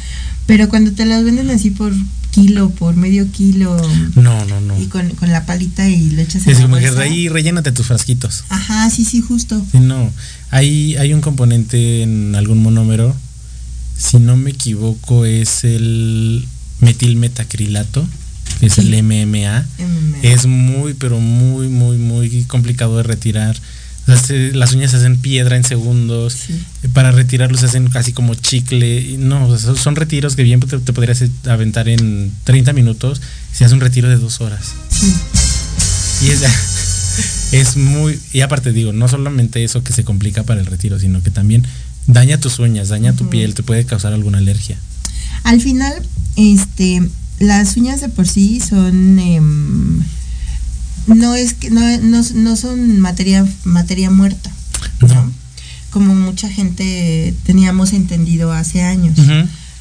Pero 0.47 0.69
cuando 0.69 0.93
te 0.93 1.07
las 1.07 1.25
venden 1.25 1.51
así 1.51 1.71
por 1.71 1.93
kilo, 2.31 2.71
por 2.71 2.97
medio 2.97 3.31
kilo, 3.31 3.77
No, 4.17 4.45
no, 4.45 4.61
no. 4.61 4.81
y 4.81 4.87
con, 4.87 5.09
con 5.11 5.31
la 5.31 5.47
palita 5.47 5.89
y 5.89 6.11
le 6.11 6.23
echas 6.23 6.45
en 6.47 6.53
Es 6.53 6.59
la 6.59 6.65
como 6.65 6.77
que 6.79 6.87
bolsa. 6.89 7.03
ahí 7.03 7.29
rellénate 7.29 7.71
tus 7.73 7.87
frasquitos. 7.87 8.45
Ajá, 8.49 8.91
sí, 8.91 9.05
sí, 9.05 9.21
justo. 9.21 9.65
Sí, 9.73 9.79
no. 9.81 10.11
Hay, 10.51 10.97
hay 10.97 11.15
un 11.15 11.21
componente 11.21 12.03
en 12.03 12.35
algún 12.35 12.61
monómero, 12.63 13.15
si 13.97 14.19
no 14.19 14.37
me 14.37 14.51
equivoco, 14.51 15.25
es 15.25 15.65
el 15.65 16.47
metilmetacrilato, 16.81 18.07
que 18.61 18.67
es 18.67 18.79
el 18.79 18.91
MMA. 19.03 19.67
MMA. 19.79 20.19
Es 20.23 20.47
muy, 20.47 20.95
pero 20.95 21.19
muy, 21.21 21.69
muy, 21.69 21.97
muy 21.99 22.45
complicado 22.45 22.97
de 22.97 23.03
retirar. 23.03 23.57
O 24.03 24.07
sea, 24.07 24.19
se- 24.19 24.53
las 24.53 24.73
uñas 24.75 24.91
se 24.91 24.99
hacen 24.99 25.19
piedra 25.19 25.57
en 25.57 25.65
segundos. 25.65 26.35
Sí. 26.47 26.61
Para 26.93 27.11
retirarlos 27.11 27.61
se 27.61 27.67
hacen 27.67 27.89
casi 27.89 28.13
como 28.13 28.35
chicle. 28.35 29.17
No, 29.19 29.47
o 29.49 29.57
sea, 29.59 29.67
son- 29.67 29.77
son 29.79 29.97
retiros 29.97 30.37
que 30.37 30.43
bien 30.43 30.61
te, 30.61 30.79
te 30.79 30.93
podrías 30.93 31.23
aventar 31.47 31.89
en 31.89 32.31
30 32.45 32.73
minutos. 32.75 33.21
Se 33.53 33.65
hace 33.65 33.75
un 33.75 33.81
retiro 33.81 34.09
de 34.09 34.17
dos 34.17 34.41
horas. 34.41 34.67
Sí. 34.91 36.27
Y 36.27 36.29
es, 36.31 36.43
es 37.53 37.77
muy. 37.77 38.19
Y 38.33 38.41
aparte, 38.43 38.73
digo, 38.73 38.93
no 38.93 39.09
solamente 39.09 39.65
eso 39.65 39.83
que 39.83 39.93
se 39.93 40.05
complica 40.05 40.43
para 40.43 40.61
el 40.61 40.67
retiro, 40.67 40.99
sino 40.99 41.23
que 41.23 41.31
también 41.31 41.67
daña 42.07 42.39
tus 42.39 42.59
uñas, 42.59 42.89
daña 42.89 43.13
tu 43.13 43.29
piel, 43.29 43.55
te 43.55 43.63
puede 43.63 43.85
causar 43.85 44.13
alguna 44.13 44.39
alergia. 44.39 44.77
Al 45.45 45.61
final, 45.61 45.95
este, 46.37 47.03
las 47.39 47.77
uñas 47.77 48.01
de 48.01 48.09
por 48.09 48.27
sí 48.29 48.61
son, 48.61 49.19
em, 49.19 50.01
no 51.07 51.35
es 51.35 51.55
que, 51.55 51.71
no, 51.71 51.81
no, 52.03 52.23
no 52.35 52.57
son 52.57 53.01
materia, 53.01 53.47
materia 53.65 54.11
muerta, 54.11 54.51
No. 55.01 55.31
como 55.91 56.15
mucha 56.15 56.49
gente 56.49 57.35
teníamos 57.45 57.93
entendido 57.93 58.53
hace 58.53 58.83
años. 58.83 59.19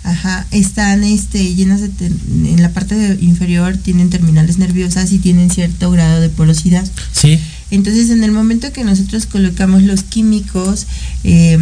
Ajá, 0.05 0.45
están 0.51 1.05
este, 1.05 1.55
llenas 1.55 1.79
de, 1.79 1.89
en 2.07 2.61
la 2.61 2.69
parte 2.73 2.93
de- 2.93 3.23
inferior 3.23 3.77
tienen 3.77 4.09
terminales 4.09 4.57
nerviosas 4.57 5.13
y 5.13 5.17
tienen 5.19 5.49
cierto 5.49 5.89
grado 5.91 6.19
de 6.19 6.27
porosidad. 6.27 6.85
Sí, 7.13 7.39
Entonces, 7.75 8.09
en 8.11 8.23
el 8.23 8.31
momento 8.31 8.71
que 8.71 8.83
nosotros 8.83 9.25
colocamos 9.25 9.81
los 9.83 10.03
químicos 10.03 10.85
eh, 11.23 11.57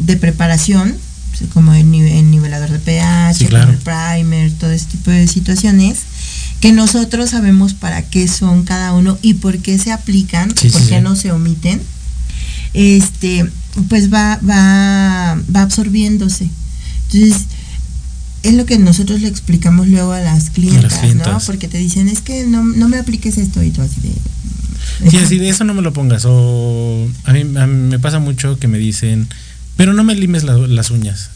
de 0.00 0.16
preparación, 0.16 0.94
sea, 1.36 1.48
como 1.48 1.74
el, 1.74 1.86
nive- 1.86 2.18
el 2.18 2.30
nivelador 2.30 2.70
de 2.70 2.78
pH, 2.78 3.34
Sí, 3.34 3.44
como 3.44 3.50
claro. 3.50 3.72
el 3.72 3.78
primer, 3.78 4.52
todo 4.52 4.70
ese 4.70 4.86
tipo 4.86 5.10
de 5.10 5.26
situaciones, 5.26 5.98
que 6.60 6.72
nosotros 6.72 7.30
sabemos 7.30 7.74
para 7.74 8.02
qué 8.02 8.28
son 8.28 8.62
cada 8.64 8.92
uno 8.94 9.18
y 9.22 9.34
por 9.34 9.58
qué 9.58 9.78
se 9.78 9.92
aplican, 9.92 10.54
Sí, 10.56 10.68
por 10.70 10.80
qué 10.86 10.96
sí. 10.96 11.02
no 11.02 11.14
se 11.16 11.30
omiten, 11.32 11.80
este, 12.74 13.44
pues 13.88 14.12
va, 14.12 14.38
va, 14.48 15.38
va 15.54 15.62
absorbiéndose. 15.62 16.48
Entonces, 17.12 17.42
es 18.42 18.54
lo 18.54 18.64
que 18.66 18.78
nosotros 18.78 19.20
le 19.20 19.28
explicamos 19.28 19.88
luego 19.88 20.12
a 20.12 20.20
las 20.20 20.50
clientas, 20.50 20.92
¿no? 20.92 21.00
clientas. 21.00 21.44
Porque 21.44 21.68
te 21.68 21.78
dicen, 21.78 22.08
es 22.08 22.20
que 22.20 22.46
no, 22.46 22.62
no 22.64 22.88
me 22.88 22.98
apliques 22.98 23.36
esto 23.38 23.62
y 23.62 23.70
tú 23.70 23.82
así 23.82 24.00
de... 24.00 24.12
sí, 25.10 25.16
así 25.18 25.38
de 25.38 25.48
eso 25.48 25.64
no 25.64 25.74
me 25.74 25.82
lo 25.82 25.92
pongas. 25.92 26.24
O 26.26 27.08
a 27.24 27.32
mí, 27.32 27.40
a 27.58 27.66
mí 27.66 27.88
me 27.90 27.98
pasa 27.98 28.18
mucho 28.18 28.58
que 28.58 28.68
me 28.68 28.78
dicen, 28.78 29.28
pero 29.76 29.92
no 29.92 30.04
me 30.04 30.14
limes 30.14 30.44
la- 30.44 30.56
las 30.56 30.90
uñas. 30.90 31.30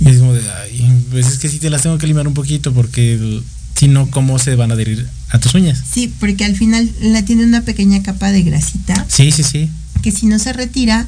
Y 0.00 0.08
es 0.08 0.18
como 0.18 0.32
de, 0.32 0.40
ay, 0.62 1.04
pues 1.10 1.26
es 1.26 1.38
que 1.38 1.48
sí 1.48 1.58
te 1.58 1.68
las 1.70 1.82
tengo 1.82 1.98
que 1.98 2.06
limar 2.06 2.26
un 2.26 2.34
poquito 2.34 2.72
porque 2.72 3.40
si 3.76 3.88
no, 3.88 4.10
¿cómo 4.10 4.38
se 4.38 4.56
van 4.56 4.70
a 4.70 4.74
adherir 4.74 5.06
a 5.28 5.38
tus 5.38 5.54
uñas? 5.54 5.82
Sí, 5.92 6.12
porque 6.18 6.44
al 6.44 6.56
final 6.56 6.90
la 7.02 7.22
tiene 7.24 7.44
una 7.44 7.62
pequeña 7.62 8.02
capa 8.02 8.32
de 8.32 8.42
grasita 8.42 9.04
Sí, 9.08 9.30
sí, 9.30 9.42
sí. 9.42 9.68
que 10.02 10.10
si 10.10 10.26
no 10.26 10.38
se 10.38 10.52
retira 10.54 11.06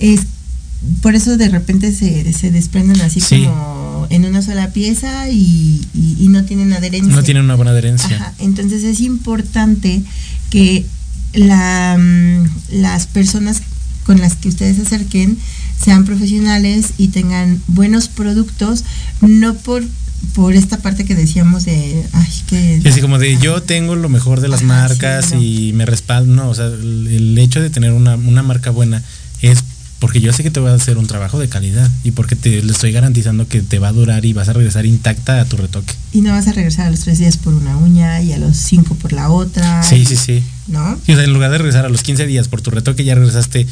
es 0.00 0.20
por 1.00 1.14
eso 1.14 1.36
de 1.36 1.48
repente 1.48 1.92
se, 1.92 2.32
se 2.32 2.50
desprenden 2.50 3.00
así 3.02 3.20
Sí. 3.20 3.44
como 3.44 4.08
en 4.10 4.24
una 4.24 4.42
sola 4.42 4.70
pieza 4.72 5.28
y, 5.30 5.80
y- 5.94 6.16
y 6.18 6.28
no 6.28 6.44
tienen 6.44 6.72
adherencia. 6.72 7.14
No 7.14 7.22
tienen 7.22 7.44
una 7.44 7.54
buena 7.54 7.70
adherencia. 7.70 8.16
Ajá, 8.16 8.34
entonces 8.40 8.82
es 8.82 9.00
importante 9.00 10.02
que 10.50 10.84
la, 11.34 11.96
mm, 11.98 12.80
las 12.80 13.06
personas 13.06 13.62
con 14.04 14.20
las 14.20 14.36
que 14.36 14.48
ustedes 14.48 14.76
se 14.76 14.82
acerquen 14.82 15.38
sean 15.82 16.04
profesionales 16.04 16.90
y 16.98 17.08
tengan 17.08 17.60
buenos 17.68 18.08
productos, 18.08 18.84
no 19.20 19.54
por 19.54 19.82
por 20.34 20.54
esta 20.54 20.78
parte 20.78 21.04
que 21.04 21.16
decíamos 21.16 21.64
de 21.64 22.06
ay 22.12 22.28
que 22.46 22.80
Y 22.84 22.88
así 22.88 23.00
como 23.00 23.18
de 23.18 23.38
yo 23.38 23.60
tengo 23.60 23.96
lo 23.96 24.08
mejor 24.08 24.40
de 24.40 24.46
las 24.46 24.60
Ajá, 24.60 24.66
marcas 24.68 25.26
sí, 25.26 25.34
no. 25.34 25.42
y 25.42 25.72
me 25.72 25.84
respaldo. 25.84 26.32
No, 26.32 26.48
o 26.48 26.54
sea, 26.54 26.66
el, 26.66 27.08
el 27.08 27.38
hecho 27.38 27.60
de 27.60 27.70
tener 27.70 27.90
una, 27.92 28.14
una 28.14 28.42
marca 28.44 28.70
buena 28.70 29.02
es 29.40 29.64
porque 29.98 30.20
yo 30.20 30.32
sé 30.32 30.42
que 30.44 30.50
te 30.52 30.60
voy 30.60 30.70
a 30.70 30.74
hacer 30.74 30.96
un 30.96 31.06
trabajo 31.08 31.38
de 31.40 31.48
calidad 31.48 31.90
y 32.04 32.12
porque 32.12 32.34
te 32.36 32.62
le 32.62 32.72
estoy 32.72 32.92
garantizando 32.92 33.46
que 33.48 33.62
te 33.62 33.78
va 33.80 33.88
a 33.88 33.92
durar 33.92 34.24
y 34.24 34.32
vas 34.32 34.48
a 34.48 34.52
regresar 34.52 34.86
intacta 34.86 35.40
a 35.40 35.44
tu 35.44 35.56
retoque. 35.56 35.92
y 36.12 36.22
no 36.22 36.30
vas 36.32 36.46
a 36.48 36.52
regresar 36.52 36.86
a 36.86 36.90
los 36.90 37.00
tres 37.00 37.18
días 37.18 37.36
por 37.36 37.52
una 37.54 37.76
uña 37.76 38.20
y 38.22 38.32
a 38.32 38.38
los 38.38 38.56
cinco 38.56 38.94
por 38.94 39.12
la 39.12 39.28
otra. 39.30 39.82
Sí, 39.82 40.04
sí, 40.04 40.16
sí. 40.16 40.42
¿No? 40.68 40.98
Y, 41.06 41.12
o 41.12 41.14
sea, 41.16 41.24
en 41.24 41.32
lugar 41.32 41.50
de 41.50 41.58
regresar 41.58 41.84
a 41.84 41.88
los 41.88 42.02
15 42.02 42.26
días 42.26 42.48
por 42.48 42.60
tu 42.60 42.70
retoque, 42.70 43.04
ya 43.04 43.14
regresaste 43.14 43.66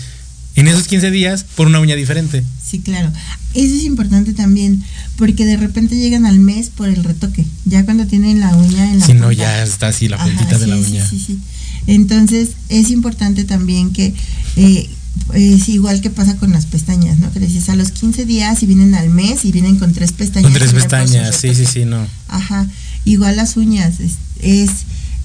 en 0.57 0.69
esos 0.69 0.89
15 0.89 1.11
días 1.11 1.45
por 1.55 1.67
una 1.69 1.81
uña 1.81 1.95
diferente. 1.95 2.45
Sí, 2.65 2.81
claro. 2.81 3.11
Eso 3.55 3.75
es 3.75 3.85
importante 3.85 4.33
también, 4.33 4.83
porque 5.17 5.45
de 5.45 5.57
repente 5.57 5.97
llegan 5.97 6.27
al 6.27 6.41
mes 6.41 6.71
por 6.71 6.89
el 6.89 7.03
retoque, 7.05 7.45
ya 7.65 7.85
cuando 7.85 8.07
tienen 8.07 8.41
la 8.41 8.57
uña 8.57 8.91
en 8.93 8.99
la 8.99 9.07
Si 9.07 9.15
no, 9.15 9.33
ya 9.33 9.63
está 9.63 9.89
así 9.89 10.09
la 10.09 10.17
Ajá, 10.17 10.27
puntita 10.27 10.59
de 10.59 10.67
la 10.67 10.77
sí, 10.77 10.85
sí, 10.85 10.91
uña. 10.91 11.09
Sí, 11.09 11.25
sí, 11.25 11.39
Entonces, 11.87 12.51
es 12.69 12.91
importante 12.91 13.45
también 13.45 13.93
que 13.93 14.13
eh, 14.57 14.91
es 15.35 15.69
igual 15.69 16.01
que 16.01 16.11
pasa 16.11 16.37
con 16.37 16.53
las 16.53 16.67
pestañas, 16.67 17.19
¿no? 17.19 17.33
Que 17.33 17.41
decías 17.41 17.69
a 17.69 17.77
los 17.77 17.91
15 17.91 18.25
días 18.25 18.63
y 18.63 18.67
vienen 18.67 18.95
al 18.95 19.11
mes 19.11 19.45
y 19.45 19.53
vienen 19.53 19.79
con 19.79 19.93
tres 19.93 20.13
pestañas. 20.13 20.51
Con 20.51 20.59
tres 20.59 20.73
pestañas, 20.73 21.37
sí, 21.37 21.55
sí, 21.55 21.67
sí, 21.67 21.85
no. 21.85 22.07
Ajá. 22.29 22.67
Igual 23.05 23.37
las 23.37 23.57
uñas, 23.57 24.01
es, 24.01 24.15
es, 24.41 24.71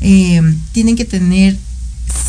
eh, 0.07 0.41
tienen 0.71 0.95
que 0.95 1.05
tener 1.05 1.57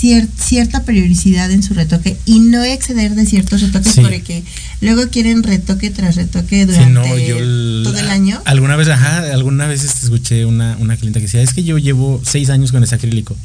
cier- 0.01 0.29
cierta 0.39 0.83
periodicidad 0.85 1.51
en 1.51 1.63
su 1.63 1.75
retoque 1.75 2.17
y 2.25 2.39
no 2.41 2.65
exceder 2.65 3.15
de 3.15 3.27
ciertos 3.27 3.61
retoques 3.61 3.93
Sí. 3.93 4.01
porque 4.01 4.43
luego 4.81 5.09
quieren 5.11 5.43
retoque 5.43 5.91
tras 5.91 6.17
retoque 6.17 6.61
Sí, 6.61 6.67
durante 6.67 6.93
no, 6.93 7.07
yo 7.19 7.39
el- 7.39 7.83
todo 7.85 7.99
el 7.99 8.09
año. 8.09 8.41
Alguna 8.47 8.77
vez, 8.77 8.89
ajá, 8.89 9.19
alguna 9.33 9.67
vez 9.67 9.85
este, 9.85 10.05
escuché 10.07 10.45
una, 10.47 10.77
una 10.81 10.97
clienta 10.97 11.21
que 11.21 11.27
decía, 11.27 11.43
es 11.43 11.53
que 11.53 11.65
yo 11.65 11.77
llevo 11.79 12.21
seis 12.25 12.49
años 12.51 12.73
con 12.73 12.83
ese 12.83 12.95
acrílico. 12.95 13.37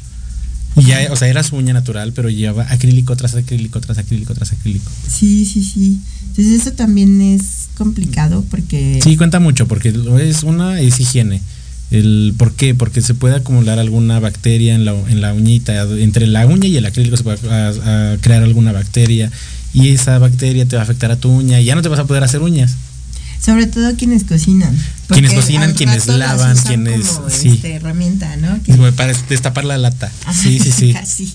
Y 0.74 0.84
ya, 0.86 1.06
o 1.10 1.16
sea, 1.16 1.28
era 1.28 1.42
su 1.42 1.56
uña 1.56 1.74
natural, 1.74 2.14
pero 2.14 2.30
llevaba 2.30 2.66
acrílico 2.72 3.14
tras 3.14 3.34
acrílico, 3.34 3.78
tras 3.82 3.98
acrílico, 3.98 4.32
tras 4.32 4.52
acrílico. 4.52 4.90
Sí, 5.06 5.44
sí, 5.44 5.62
sí. 5.62 5.98
Entonces 6.28 6.62
eso 6.62 6.72
también 6.72 7.20
es 7.20 7.68
complicado 7.76 8.42
porque 8.50 8.98
Sí, 9.04 9.18
cuenta 9.18 9.38
mucho, 9.38 9.68
porque 9.68 9.92
es 10.26 10.42
una 10.44 10.80
es 10.80 10.98
higiene. 10.98 11.42
El, 11.92 12.34
¿Por 12.36 12.54
qué? 12.54 12.74
Porque 12.74 13.02
se 13.02 13.14
puede 13.14 13.36
acumular 13.36 13.78
alguna 13.78 14.18
bacteria 14.18 14.74
en 14.74 14.84
la, 14.84 14.92
en 15.08 15.20
la 15.20 15.34
uñita, 15.34 15.82
entre 15.82 16.26
la 16.26 16.46
uña 16.46 16.66
y 16.68 16.76
el 16.76 16.86
acrílico 16.86 17.16
se 17.16 17.22
puede 17.22 17.38
a- 17.50 18.12
a 18.12 18.16
crear 18.18 18.42
alguna 18.42 18.72
bacteria 18.72 19.30
y 19.74 19.88
esa 19.90 20.18
bacteria 20.18 20.66
te 20.66 20.76
va 20.76 20.82
a 20.82 20.84
afectar 20.84 21.10
a 21.10 21.16
tu 21.16 21.30
uña 21.30 21.60
y 21.60 21.64
ya 21.66 21.74
no 21.74 21.82
te 21.82 21.88
vas 21.88 21.98
a 22.00 22.04
poder 22.06 22.24
hacer 22.24 22.40
uñas. 22.42 22.74
sobre 23.44 23.66
todo 23.66 23.96
quienes 23.96 24.22
cocinan. 24.24 24.72
Quienes 25.08 25.32
cocinan, 25.32 25.74
quienes 25.74 26.06
lavan, 26.06 26.56
quienes- 26.56 27.06
como, 27.08 27.28
sí. 27.28 27.48
este, 27.48 27.74
herramienta, 27.74 28.36
¿no? 28.36 28.58
Para 28.92 29.12
destapar 29.28 29.64
la 29.64 29.78
lata. 29.78 30.10
Sí, 30.32 30.58
sí, 30.60 30.70
sí. 30.70 30.92
Casi. 31.00 31.34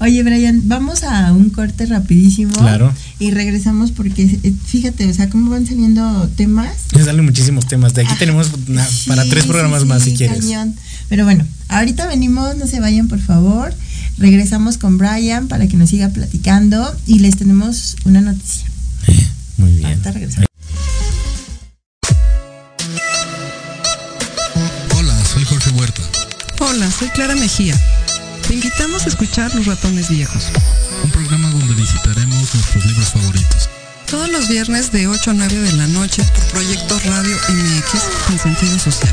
Oye, 0.00 0.22
Brian, 0.22 0.62
vamos 0.64 1.02
a 1.04 1.32
un 1.32 1.50
corte 1.50 1.86
rapidísimo. 1.86 2.52
Claro. 2.54 2.92
Y 3.18 3.30
regresamos 3.30 3.92
porque, 3.92 4.22
eh, 4.42 4.52
fíjate, 4.66 5.06
o 5.08 5.14
sea, 5.14 5.28
cómo 5.30 5.50
van 5.50 5.66
saliendo 5.66 6.28
temas. 6.36 6.74
Me 6.94 7.04
salen 7.04 7.24
muchísimos 7.24 7.66
temas. 7.66 7.94
De 7.94 8.02
aquí 8.02 8.10
Ah, 8.14 8.18
tenemos 8.18 8.50
una- 8.68 8.86
Sí, 8.86 9.08
para 9.08 9.24
tres 9.28 9.42
sí, 9.44 9.48
programas 9.48 9.84
más 9.86 10.02
si 10.02 10.14
quieres. 10.14 10.38
cañón. 10.38 10.74
Pero 11.08 11.24
bueno, 11.24 11.44
ahorita 11.68 12.06
venimos, 12.06 12.56
no 12.56 12.66
se 12.66 12.80
vayan 12.80 13.08
por 13.08 13.20
favor. 13.20 13.74
Regresamos 14.18 14.78
con 14.78 14.96
Brian 14.98 15.48
para 15.48 15.66
que 15.66 15.76
nos 15.76 15.90
siga 15.90 16.08
platicando 16.08 16.94
y 17.06 17.18
les 17.18 17.36
tenemos 17.36 17.96
una 18.04 18.20
noticia. 18.20 18.66
Muy 19.58 19.72
bien. 19.72 19.86
Ahorita 19.86 20.10
regresamos. 20.12 20.48
Hola, 24.96 25.24
soy 25.32 25.44
Jorge 25.44 25.70
Huerta. 25.70 26.02
Hola, 26.60 26.90
soy 26.90 27.08
Clara 27.08 27.34
Mejía. 27.34 27.78
Invitamos 28.54 29.04
a 29.04 29.08
escuchar 29.08 29.52
Los 29.52 29.66
Ratones 29.66 30.08
Viejos. 30.08 30.44
Un 31.02 31.10
programa 31.10 31.50
donde 31.50 31.74
visitaremos 31.74 32.54
nuestros 32.54 32.86
libros 32.86 33.08
favoritos. 33.08 33.68
Todos 34.08 34.30
los 34.30 34.46
viernes 34.46 34.92
de 34.92 35.08
8 35.08 35.32
a 35.32 35.34
9 35.34 35.58
de 35.58 35.72
la 35.72 35.88
noche 35.88 36.22
por 36.22 36.44
Proyecto 36.52 36.96
Radio 37.04 37.36
MX 37.48 38.00
con 38.28 38.38
sentido 38.38 38.78
social. 38.78 39.12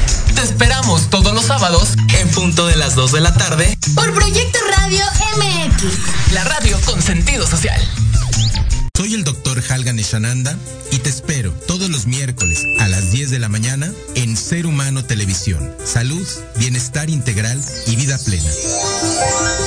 Te 0.41 0.45
esperamos 0.45 1.07
todos 1.11 1.35
los 1.35 1.45
sábados 1.45 1.89
en 2.19 2.27
punto 2.29 2.65
de 2.65 2.75
las 2.75 2.95
2 2.95 3.11
de 3.11 3.21
la 3.21 3.31
tarde 3.31 3.77
Por 3.93 4.11
Proyecto 4.11 4.57
Radio 4.75 5.05
MX. 5.37 6.33
La 6.33 6.43
radio 6.43 6.81
con 6.83 6.99
sentido 6.99 7.45
social. 7.45 7.79
Soy 8.97 9.13
el 9.13 9.23
doctor 9.23 9.61
Halgan 9.69 9.99
Eshananda 9.99 10.57
y 10.89 10.97
te 10.97 11.09
espero 11.09 11.51
todos 11.67 11.91
los 11.91 12.07
miércoles 12.07 12.65
a 12.79 12.87
las 12.87 13.11
10 13.11 13.29
de 13.29 13.37
la 13.37 13.49
mañana 13.49 13.93
en 14.15 14.35
Ser 14.35 14.65
Humano 14.65 15.05
Televisión. 15.05 15.75
Salud, 15.85 16.27
bienestar 16.55 17.11
integral 17.11 17.63
y 17.85 17.95
vida 17.95 18.17
plena. 18.17 18.49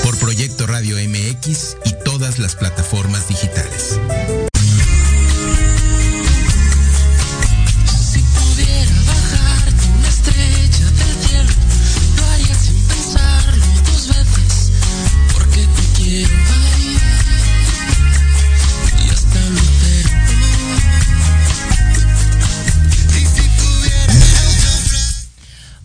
Por 0.03 0.19
Proyecto 0.19 0.67
Radio 0.67 0.97
MX 0.97 1.77
y 1.85 1.95
todas 2.05 2.41
las 2.41 2.57
plataformas 2.57 3.29
digitales. 3.29 3.54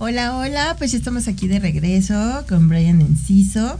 Hola, 0.10 0.36
hola, 0.38 0.76
pues 0.80 0.91
ya 0.91 0.97
estamos 0.97 1.28
aquí 1.28 1.47
de 1.47 1.60
regreso 1.60 2.43
con 2.49 2.68
Brian 2.68 2.99
Enciso, 2.99 3.80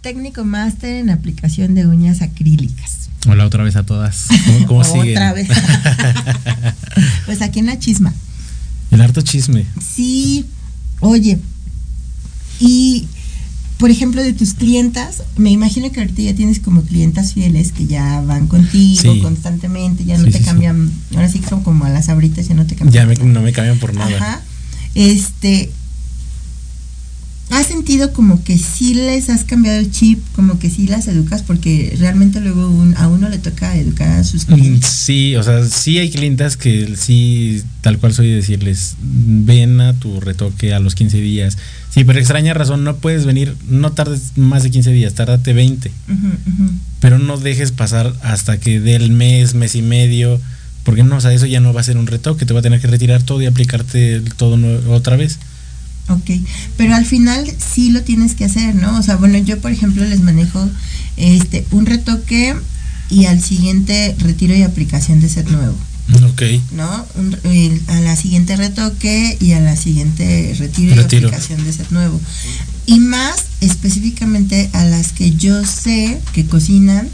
técnico 0.00 0.42
máster 0.44 0.96
en 0.96 1.10
aplicación 1.10 1.76
de 1.76 1.86
uñas 1.86 2.22
acrílicas. 2.22 3.08
Hola 3.28 3.46
otra 3.46 3.62
vez 3.62 3.76
a 3.76 3.86
todas. 3.86 4.26
¿Cómo, 4.46 4.66
cómo 4.66 4.84
siguen? 5.02 5.10
Otra 5.10 5.32
vez. 5.32 5.46
pues 7.26 7.40
aquí 7.40 7.60
en 7.60 7.66
la 7.66 7.78
chisma. 7.78 8.12
El 8.90 9.00
harto 9.00 9.20
chisme. 9.22 9.64
Sí, 9.94 10.44
oye, 10.98 11.38
y 12.58 13.06
por 13.78 13.92
ejemplo, 13.92 14.24
de 14.24 14.32
tus 14.32 14.54
clientas, 14.54 15.22
me 15.36 15.50
imagino 15.52 15.92
que 15.92 16.00
ahorita 16.00 16.20
ya 16.20 16.34
tienes 16.34 16.58
como 16.58 16.82
clientas 16.82 17.32
fieles 17.34 17.70
que 17.70 17.86
ya 17.86 18.22
van 18.22 18.48
contigo 18.48 19.00
Sí. 19.14 19.20
constantemente, 19.20 20.04
ya 20.04 20.18
no 20.18 20.24
Sí, 20.24 20.32
te 20.32 20.38
sí, 20.38 20.44
cambian, 20.44 20.90
ahora 21.14 21.28
sí 21.28 21.38
que 21.38 21.48
son 21.48 21.62
como 21.62 21.84
a 21.84 21.90
las 21.90 22.08
abritas, 22.08 22.48
ya 22.48 22.56
no 22.56 22.66
te 22.66 22.74
cambian. 22.74 23.08
Ya 23.16 23.22
me- 23.24 23.32
no 23.32 23.40
me 23.40 23.52
cambian 23.52 23.78
por 23.78 23.94
nada. 23.94 24.16
Ajá. 24.16 24.40
Este, 24.94 25.70
¿has 27.50 27.66
sentido 27.66 28.12
como 28.14 28.42
que 28.44 28.56
sí 28.56 28.94
les 28.94 29.28
has 29.28 29.44
cambiado 29.44 29.78
el 29.78 29.90
chip, 29.90 30.20
como 30.34 30.58
que 30.58 30.70
sí 30.70 30.86
las 30.86 31.06
educas? 31.08 31.42
Porque 31.42 31.94
realmente 31.98 32.40
luego 32.40 32.68
un- 32.68 32.96
a 32.96 33.08
uno 33.08 33.28
le 33.28 33.38
toca 33.38 33.76
educar 33.76 34.08
a 34.08 34.24
sus 34.24 34.48
Mm, 34.48 34.54
clientes. 34.54 34.88
Sí, 34.90 35.36
o 35.36 35.42
sea, 35.42 35.64
sí 35.66 35.98
hay 35.98 36.10
clientas 36.10 36.56
que 36.56 36.94
sí, 36.96 37.62
tal 37.82 37.98
cual 37.98 38.14
soy 38.14 38.30
decirles, 38.30 38.96
ven 39.02 39.80
a 39.82 39.92
tu 39.94 40.20
retoque 40.20 40.72
a 40.72 40.80
los 40.80 40.94
15 40.94 41.18
días. 41.20 41.58
Si 41.92 42.04
por 42.04 42.16
extraña 42.16 42.54
razón 42.54 42.84
no 42.84 42.96
puedes 42.96 43.26
venir, 43.26 43.54
no 43.68 43.92
tardes 43.92 44.32
más 44.36 44.62
de 44.62 44.70
15 44.70 44.90
días, 44.92 45.12
tárdate 45.14 45.52
20. 45.52 45.90
Ujú, 46.08 46.26
ujú. 46.26 46.70
Pero 47.00 47.18
no 47.18 47.36
dejes 47.36 47.70
pasar 47.72 48.14
hasta 48.22 48.58
que 48.58 48.80
dé 48.80 48.94
el 48.94 49.10
mes, 49.10 49.54
mes 49.54 49.74
y 49.74 49.82
medio, 49.82 50.40
porque 50.84 51.02
no, 51.02 51.16
o 51.16 51.20
sea, 51.20 51.32
eso 51.32 51.46
ya 51.46 51.60
no 51.60 51.72
va 51.72 51.80
a 51.80 51.84
ser 51.84 51.96
un 51.96 52.06
retoque, 52.06 52.44
te 52.46 52.52
va 52.54 52.60
a 52.60 52.62
tener 52.62 52.80
que 52.80 52.86
retirar 52.88 53.22
todo 53.22 53.40
y 53.42 53.46
aplicarte 53.46 54.20
todo 54.36 54.58
otra 54.92 55.16
vez. 55.16 55.38
Ok, 56.08 56.30
pero 56.76 56.94
al 56.96 57.06
final 57.06 57.44
sí 57.74 57.90
lo 57.90 58.02
tienes 58.02 58.34
que 58.34 58.44
hacer, 58.44 58.74
¿no? 58.74 58.98
O 58.98 59.02
sea, 59.02 59.16
bueno, 59.16 59.38
yo 59.38 59.60
por 59.60 59.70
ejemplo 59.70 60.04
les 60.04 60.20
manejo 60.20 60.68
este 61.16 61.64
un 61.70 61.86
retoque 61.86 62.56
y 63.10 63.26
al 63.26 63.40
siguiente 63.42 64.14
retiro 64.18 64.54
y 64.56 64.62
aplicación 64.62 65.20
de 65.20 65.28
set 65.28 65.48
nuevo, 65.48 65.76
Ok. 66.28 66.42
¿no? 66.72 67.06
Un- 67.16 67.36
el- 67.44 67.80
a 67.86 68.00
la 68.00 68.16
siguiente 68.16 68.56
retoque 68.56 69.36
y 69.40 69.52
a 69.52 69.60
la 69.60 69.76
siguiente 69.76 70.54
retiro, 70.58 70.96
Retiro. 70.96 71.28
y 71.28 71.32
aplicación 71.32 71.64
de 71.64 71.72
set 71.72 71.90
nuevo. 71.90 72.20
Y 72.86 72.98
más 72.98 73.36
específicamente 73.60 74.70
a 74.72 74.84
las 74.84 75.12
que 75.12 75.30
yo 75.32 75.64
sé 75.64 76.18
que 76.32 76.46
cocinan, 76.46 77.08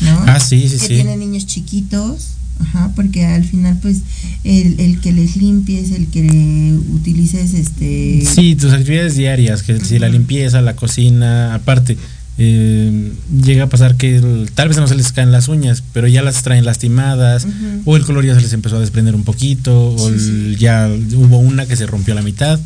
¿no? 0.00 0.22
Ah, 0.26 0.38
sí, 0.38 0.68
sí, 0.68 0.74
que 0.78 0.86
sí. 0.86 0.94
tienen 0.94 1.18
niños 1.18 1.46
chiquitos, 1.46 2.28
ajá, 2.60 2.92
porque 2.96 3.24
al 3.24 3.44
final 3.44 3.78
pues 3.80 3.98
el, 4.44 4.78
el 4.80 5.00
que 5.00 5.12
les 5.12 5.36
limpies, 5.36 5.90
el 5.92 6.06
que 6.08 6.76
utilices 6.92 7.54
este 7.54 8.22
Sí, 8.24 8.54
tus 8.56 8.72
actividades 8.72 9.16
diarias, 9.16 9.62
que 9.62 9.78
si 9.84 9.98
la 9.98 10.08
limpieza, 10.08 10.60
la 10.60 10.74
cocina, 10.76 11.54
aparte, 11.54 11.96
eh, 12.40 13.12
llega 13.44 13.64
a 13.64 13.68
pasar 13.68 13.96
que 13.96 14.16
el- 14.16 14.50
tal 14.54 14.68
vez 14.68 14.76
no 14.76 14.86
se 14.86 14.94
les 14.94 15.10
caen 15.12 15.32
las 15.32 15.48
uñas, 15.48 15.82
pero 15.92 16.06
ya 16.06 16.22
las 16.22 16.42
traen 16.42 16.64
lastimadas, 16.64 17.46
o 17.84 17.96
el 17.96 18.04
color 18.04 18.24
ya 18.24 18.34
se 18.34 18.40
les 18.40 18.52
empezó 18.52 18.76
a 18.76 18.80
desprender 18.80 19.14
un 19.14 19.24
poquito, 19.24 19.90
o 19.90 20.08
el- 20.08 20.56
ya 20.56 20.88
hubo 21.16 21.38
una 21.38 21.66
que 21.66 21.76
se 21.76 21.86
rompió 21.86 22.12
a 22.14 22.16
la 22.16 22.22
mitad 22.22 22.60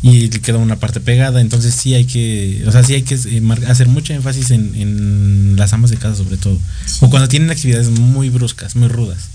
y 0.00 0.28
quedó 0.28 0.60
una 0.60 0.76
parte 0.76 1.00
pegada, 1.00 1.40
entonces 1.40 1.74
sí 1.74 1.92
hay 1.94 2.04
que, 2.04 2.62
o 2.66 2.72
sea, 2.72 2.84
sí 2.84 2.94
hay 2.94 3.02
que 3.02 3.16
eh, 3.16 3.42
hacer 3.66 3.88
mucho 3.88 4.12
énfasis 4.14 4.50
en, 4.52 4.74
en 4.76 5.56
las 5.56 5.72
amas 5.72 5.90
de 5.90 5.96
casa 5.96 6.14
sobre 6.16 6.36
todo, 6.36 6.58
o 7.00 7.10
cuando 7.10 7.28
tienen 7.28 7.50
actividades 7.50 7.90
muy 7.90 8.30
bruscas, 8.30 8.76
muy 8.76 8.88
rudas. 8.88 9.28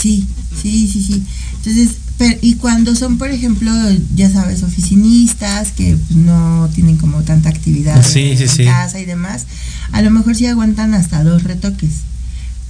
Sí, 0.00 0.26
sí, 0.62 0.88
sí, 0.92 1.02
sí. 1.02 1.22
Entonces, 1.56 1.96
pero, 2.18 2.38
y 2.42 2.54
cuando 2.54 2.94
son, 2.94 3.18
por 3.18 3.30
ejemplo, 3.30 3.70
ya 4.14 4.30
sabes, 4.30 4.62
oficinistas 4.62 5.72
que 5.72 5.96
pues, 5.96 6.18
no 6.18 6.68
tienen 6.74 6.96
como 6.96 7.22
tanta 7.22 7.48
actividad 7.48 8.02
Sí, 8.06 8.32
en 8.38 8.48
sí, 8.48 8.64
casa 8.64 9.00
y 9.00 9.04
demás, 9.04 9.46
a 9.92 10.02
lo 10.02 10.10
mejor 10.10 10.34
sí 10.36 10.46
aguantan 10.46 10.94
hasta 10.94 11.22
dos 11.24 11.42
retoques. 11.44 11.90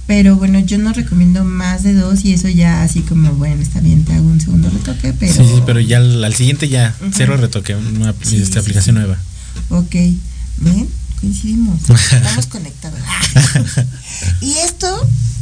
Pero 0.05 0.37
bueno, 0.37 0.59
yo 0.59 0.77
no 0.77 0.93
recomiendo 0.93 1.43
más 1.43 1.83
de 1.83 1.93
dos 1.93 2.23
y 2.23 2.31
eso 2.33 2.47
ya 2.47 2.81
así 2.83 3.01
como, 3.01 3.33
bueno, 3.33 3.61
está 3.61 3.81
bien, 3.81 4.05
te 4.05 4.13
hago 4.13 4.25
un 4.25 4.39
segundo 4.39 4.69
retoque, 4.69 5.11
pero... 5.11 5.33
Sí, 5.33 5.43
sí, 5.43 5.61
pero 5.65 5.81
ya 5.81 5.97
al, 5.97 6.23
al 6.23 6.33
siguiente 6.33 6.69
ya, 6.69 6.95
Ujú. 7.01 7.11
cero 7.13 7.35
retoque, 7.35 7.75
una 7.75 8.13
Sí, 8.23 8.37
esta 8.37 8.53
sí, 8.53 8.59
aplicación 8.59 8.95
sí. 8.95 8.99
nueva. 9.01 9.17
Ok, 9.69 9.95
¿ven? 10.59 10.87
Coincidimos, 11.19 11.81
estamos 11.89 12.45
conectados. 12.45 12.99
y 14.41 14.51
esto 14.65 14.87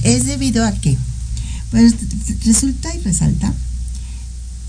es 0.04 0.26
debido 0.26 0.66
a 0.66 0.72
que, 0.72 0.98
pues 1.76 1.94
resulta 2.46 2.96
y 2.96 3.00
resalta 3.02 3.54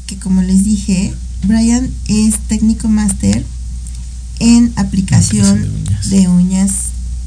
que 0.09 0.17
como 0.17 0.43
les 0.43 0.65
dije, 0.65 1.15
Brian 1.45 1.89
es 2.09 2.35
técnico 2.49 2.89
máster 2.89 3.45
en 4.41 4.73
aplicación 4.75 5.71
de 6.11 6.27
uñas. 6.29 6.71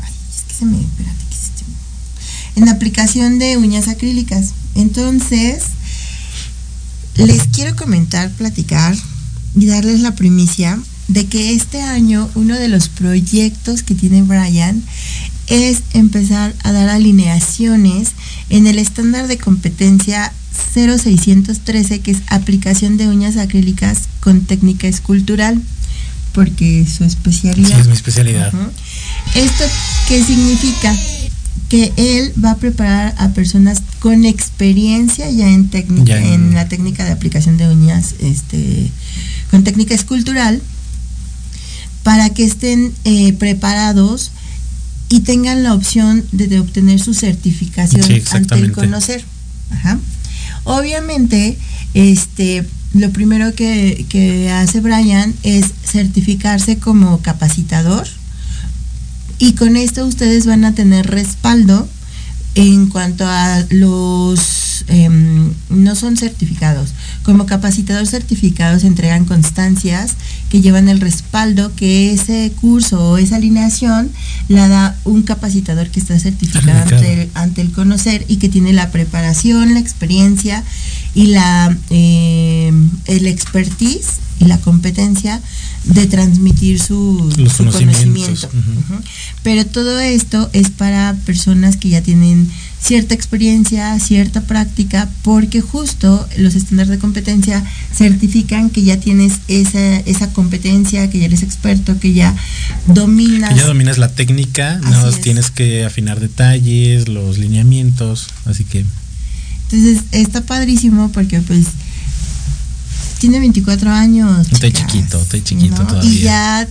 Ay, 0.03 0.11
es 0.35 0.41
que 0.43 0.53
se 0.53 0.65
me. 0.65 0.81
Espérate, 0.81 1.23
que 1.29 1.35
se 1.35 1.63
me- 1.65 2.61
En 2.61 2.67
aplicación 2.69 3.39
de 3.39 3.55
uñas 3.55 3.87
acrílicas. 3.87 4.49
Entonces, 4.75 5.63
les 7.15 7.43
quiero 7.47 7.73
comentar, 7.77 8.29
platicar 8.31 8.97
y 9.55 9.65
darles 9.65 10.01
la 10.01 10.13
primicia 10.15 10.77
de 11.07 11.25
que 11.25 11.53
este 11.55 11.81
año 11.81 12.29
uno 12.35 12.55
de 12.55 12.67
los 12.67 12.89
proyectos 12.89 13.81
que 13.83 13.95
tiene 13.95 14.23
Brian 14.23 14.83
es 15.47 15.79
empezar 15.93 16.53
a 16.63 16.71
dar 16.73 16.89
alineaciones 16.89 18.09
en 18.49 18.67
el 18.67 18.79
estándar 18.79 19.27
de 19.27 19.37
competencia 19.37 20.31
0613 20.73 21.99
que 22.01 22.11
es 22.11 22.19
aplicación 22.27 22.97
de 22.97 23.07
uñas 23.07 23.37
acrílicas 23.37 24.09
con 24.19 24.41
técnica 24.41 24.87
escultural 24.87 25.61
porque 26.33 26.81
es 26.81 26.93
su 26.93 27.03
especialidad. 27.03 27.69
Sí, 27.69 27.81
es 27.81 27.87
mi 27.87 27.93
especialidad. 27.93 28.53
¿Esto 29.35 29.63
qué 30.07 30.23
significa? 30.23 30.95
Que 31.69 31.91
él 31.97 32.33
va 32.43 32.51
a 32.51 32.57
preparar 32.57 33.13
a 33.17 33.29
personas 33.29 33.81
con 33.99 34.25
experiencia 34.25 35.29
ya 35.29 35.47
en 35.49 35.69
técnica, 35.69 36.05
Ya 36.05 36.17
en- 36.17 36.33
en 36.49 36.53
la 36.55 36.67
técnica 36.67 37.03
de 37.05 37.11
aplicación 37.11 37.57
de 37.57 37.67
uñas, 37.67 38.15
este, 38.19 38.89
con 39.51 39.63
técnica 39.63 39.93
escultural, 39.93 40.61
para 42.03 42.29
que 42.31 42.43
estén 42.45 42.93
eh, 43.03 43.33
preparados 43.33 44.31
y 45.09 45.21
tengan 45.21 45.63
la 45.63 45.73
opción 45.73 46.23
de, 46.31 46.47
de 46.47 46.59
obtener 46.59 46.99
su 46.99 47.13
certificación 47.13 48.03
Sí, 48.03 48.21
ante 48.31 48.55
el 48.55 48.71
conocer. 48.71 49.23
Ajá. 49.71 49.99
Obviamente, 50.63 51.57
este, 51.93 52.65
lo 52.93 53.09
primero 53.11 53.53
que, 53.55 54.05
que 54.09 54.51
hace 54.51 54.81
Brian 54.81 55.33
es 55.43 55.65
certificarse 55.83 56.77
como 56.77 57.21
capacitador 57.21 58.07
y 59.39 59.53
con 59.53 59.77
esto 59.77 60.05
ustedes 60.05 60.45
van 60.45 60.65
a 60.65 60.75
tener 60.75 61.07
respaldo 61.07 61.87
en 62.55 62.87
cuanto 62.87 63.25
a 63.25 63.63
los 63.69 64.39
em, 64.89 65.51
no 65.69 65.95
son 65.95 66.17
certificados 66.17 66.93
como 67.23 67.45
capacitador 67.45 68.07
certificados 68.07 68.83
entregan 68.83 69.25
constancias 69.25 70.15
que 70.49 70.61
llevan 70.61 70.89
el 70.89 70.99
respaldo 70.99 71.71
que 71.75 72.11
ese 72.13 72.51
curso 72.59 73.11
o 73.11 73.17
esa 73.17 73.35
alineación 73.35 74.09
la 74.47 74.67
da 74.67 74.97
un 75.05 75.21
capacitador 75.23 75.89
que 75.89 75.99
está 75.99 76.17
certificado 76.19 76.89
Certificado. 76.89 76.95
ante, 76.95 77.29
ante 77.33 77.61
el 77.61 77.71
conocer 77.71 78.25
y 78.27 78.37
que 78.37 78.49
tiene 78.49 78.73
la 78.73 78.91
preparación 78.91 79.73
la 79.73 79.79
experiencia 79.79 80.63
y 81.13 81.27
la 81.27 81.75
em, 81.89 82.89
el 83.05 83.27
expertise 83.27 84.19
y 84.39 84.45
la 84.45 84.57
competencia 84.57 85.41
de 85.83 86.07
transmitir 86.07 86.79
su, 86.79 87.31
Los 87.37 87.53
su 87.53 87.57
conocimientos, 87.59 88.45
conocimiento. 88.45 89.01
Pero 89.43 89.65
todo 89.65 89.99
esto 89.99 90.49
es 90.53 90.69
para 90.69 91.15
personas 91.25 91.77
que 91.77 91.89
ya 91.89 92.01
tienen 92.01 92.49
cierta 92.81 93.13
experiencia, 93.13 93.99
cierta 93.99 94.41
práctica, 94.41 95.09
porque 95.21 95.61
justo 95.61 96.27
los 96.37 96.55
estándares 96.55 96.89
de 96.89 96.97
competencia 96.97 97.63
certifican 97.93 98.69
que 98.69 98.83
ya 98.83 98.97
tienes 98.97 99.39
esa, 99.47 99.97
esa 99.99 100.31
competencia, 100.31 101.09
que 101.09 101.19
ya 101.19 101.25
eres 101.25 101.43
experto, 101.43 101.99
que 101.99 102.13
ya 102.13 102.35
dominas. 102.87 103.49
Que 103.53 103.59
ya 103.59 103.65
dominas 103.67 103.97
la 103.97 104.09
técnica, 104.13 104.79
Así 104.83 105.09
es. 105.09 105.21
tienes 105.21 105.51
que 105.51 105.85
afinar 105.85 106.19
detalles, 106.19 107.07
los 107.09 107.37
lineamientos, 107.37 108.27
así 108.45 108.63
que 108.63 108.85
Entonces 109.65 110.03
está 110.11 110.41
padrísimo 110.41 111.11
porque 111.11 111.41
pues 111.41 111.65
tiene 113.19 113.39
24 113.39 113.91
años. 113.91 114.47
chicas, 114.47 114.73
chiquito, 114.73 115.21
está 115.21 115.43
chiquito 115.43 115.81
¿no? 115.83 115.87
todavía. 115.87 116.09
Y 116.11 116.19
ya 116.19 116.67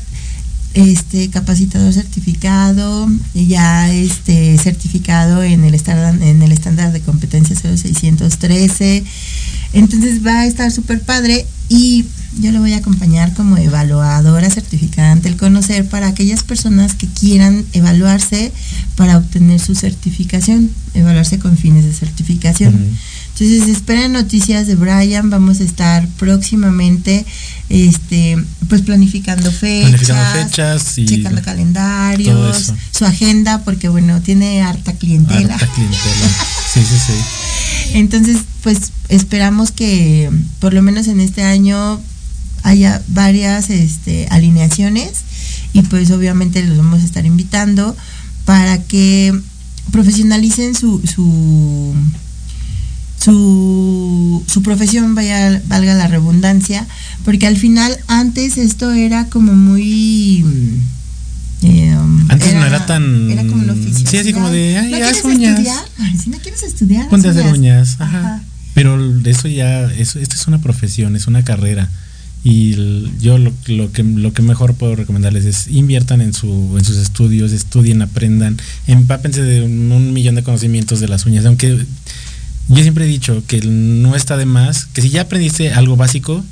este 0.75 1.31
capacitador 1.31 1.93
certificado, 1.93 3.09
ya 3.35 3.93
este 3.93 4.57
certificado 4.59 5.43
en 5.43 5.65
el 5.65 5.75
estándar 5.75 6.21
en 6.23 6.43
el 6.43 6.53
estándar 6.53 6.93
de 6.93 7.01
competencia 7.01 7.57
0613. 7.57 9.05
Entonces 9.73 10.25
va 10.25 10.41
a 10.41 10.47
estar 10.47 10.71
súper 10.71 11.01
padre 11.03 11.47
y 11.69 12.05
yo 12.41 12.53
lo 12.53 12.61
voy 12.61 12.73
a 12.73 12.79
acompañar 12.79 13.35
como 13.35 13.57
evaluadora 13.57 14.51
certificada 14.51 15.13
ante 15.13 15.29
el 15.29 15.37
conocer 15.37 15.89
para 15.89 16.09
aquellas 16.09 16.43
personas 16.43 16.95
que 16.95 17.07
quieran 17.07 17.65
evaluarse 17.73 18.53
para 18.97 19.17
obtener 19.17 19.61
su 19.61 19.75
certificación, 19.75 20.71
evaluarse 20.95 21.39
con 21.39 21.57
fines 21.57 21.85
de 21.85 21.93
certificación. 21.93 22.97
Entonces 23.41 23.69
esperen 23.69 24.13
noticias 24.13 24.67
de 24.67 24.75
Brian, 24.75 25.31
vamos 25.31 25.61
a 25.61 25.63
estar 25.63 26.09
próximamente 26.19 27.25
este 27.69 28.37
pues 28.69 28.83
planificando 28.83 29.53
fechas, 29.53 29.91
Planificando 29.91 30.45
fechas 30.45 30.99
y 30.99 31.07
checando 31.07 31.43
calendarios, 31.43 32.73
su 32.91 33.05
agenda 33.05 33.63
porque 33.65 33.89
bueno, 33.89 34.21
tiene 34.23 34.63
harta 34.63 34.93
clientela. 34.95 35.55
harta 35.55 35.69
clientela. 35.69 36.29
Sí, 36.75 36.81
sí, 36.81 36.99
sí. 37.07 37.13
Entonces, 37.95 38.39
pues 38.63 38.93
esperamos 39.09 39.71
que 39.71 40.31
por 40.59 40.75
lo 40.75 40.83
menos 40.83 41.07
en 41.07 41.21
este 41.21 41.43
año 41.43 41.99
haya 42.63 43.03
varias 43.09 43.71
este, 43.71 44.27
alineaciones 44.31 45.13
y 45.73 45.83
pues 45.83 46.11
obviamente 46.11 46.63
los 46.63 46.77
vamos 46.77 47.01
a 47.01 47.05
estar 47.05 47.25
invitando 47.25 47.97
para 48.45 48.83
que 48.83 49.33
profesionalicen 49.91 50.75
su, 50.75 51.01
su 51.07 51.95
su, 53.19 54.43
su 54.47 54.63
profesión, 54.63 55.15
vaya, 55.15 55.61
valga 55.69 55.95
la 55.95 56.07
redundancia, 56.09 56.87
porque 57.25 57.47
al 57.47 57.57
final 57.57 57.97
antes 58.07 58.57
esto 58.59 58.93
era 58.93 59.27
como 59.29 59.55
muy... 59.55 60.45
eh, 61.63 61.97
Antes 62.29 62.55
no 62.55 62.65
era 62.67 62.87
tan. 62.87 63.31
Era 63.31 63.43
como 63.47 63.63
un 63.63 63.71
oficio. 63.71 64.07
Sí, 64.09 64.17
así 64.19 64.33
como 64.33 64.51
de. 64.51 64.79
Ay, 64.79 64.91
¿No 64.93 64.97
quieres 64.99 65.25
uñas. 65.25 65.59
estudiar? 65.59 65.85
Si 66.23 66.31
no 66.31 66.39
quieres 66.39 66.63
estudiar, 66.63 67.09
Ponte 67.09 67.29
a 67.29 67.31
hacer 67.33 67.47
uñas. 67.53 67.97
Ajá. 68.01 68.43
Pero 68.75 68.97
eso 69.27 69.49
ya, 69.49 69.85
eso, 69.93 70.21
esto 70.21 70.37
es 70.37 70.47
una 70.47 70.61
profesión, 70.61 71.17
es 71.17 71.27
una 71.27 71.43
carrera. 71.45 71.89
Y 72.45 72.75
el- 72.75 73.11
yo 73.21 73.37
lo, 73.39 73.53
lo 73.67 73.91
que 73.91 74.05
lo 74.05 74.33
que 74.33 74.43
mejor 74.43 74.75
puedo 74.75 74.95
recomendarles 74.95 75.45
es 75.45 75.67
inviertan 75.67 76.21
en 76.21 76.33
su 76.33 76.77
en 76.79 76.85
sus 76.85 76.97
estudios, 76.97 77.51
estudien, 77.51 78.01
aprendan, 78.03 78.57
empápense 78.87 79.43
de 79.43 79.63
un, 79.63 79.91
un 79.91 80.13
millón 80.13 80.37
de 80.37 80.45
conocimientos 80.45 81.01
de 81.01 81.09
las 81.09 81.27
uñas, 81.27 81.45
aunque 81.47 81.85
yo 82.69 82.83
siempre 82.83 83.05
he 83.05 83.09
dicho 83.09 83.43
que 83.47 83.61
no 83.63 84.15
está 84.17 84.37
de 84.37 84.47
más, 84.47 84.87
que 84.87 85.03
si 85.03 85.11
ya 85.11 85.23
aprendiste 85.23 85.73
algo 85.73 85.97
básico, 85.97 86.45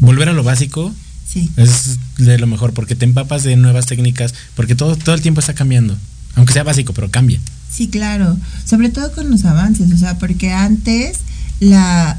volver 0.00 0.28
a 0.28 0.32
lo 0.32 0.42
básico 0.44 0.94
Sí. 1.32 1.50
es 1.56 1.98
de 2.18 2.38
lo 2.38 2.46
mejor 2.46 2.72
porque 2.72 2.94
te 2.94 3.04
empapas 3.04 3.42
de 3.42 3.56
nuevas 3.56 3.86
técnicas, 3.86 4.32
porque 4.54 4.74
todo 4.74 4.96
todo 4.96 5.14
el 5.14 5.20
tiempo 5.22 5.40
está 5.40 5.54
cambiando, 5.54 5.96
aunque 6.34 6.52
sea 6.52 6.62
básico, 6.62 6.92
pero 6.94 7.10
cambia. 7.10 7.40
Sí, 7.70 7.88
claro. 7.88 8.36
Sobre 8.64 8.88
todo 8.90 9.12
con 9.12 9.30
los 9.30 9.44
avances, 9.44 9.92
o 9.92 9.96
sea, 9.98 10.18
porque 10.18 10.52
antes 10.52 11.18
la 11.60 12.18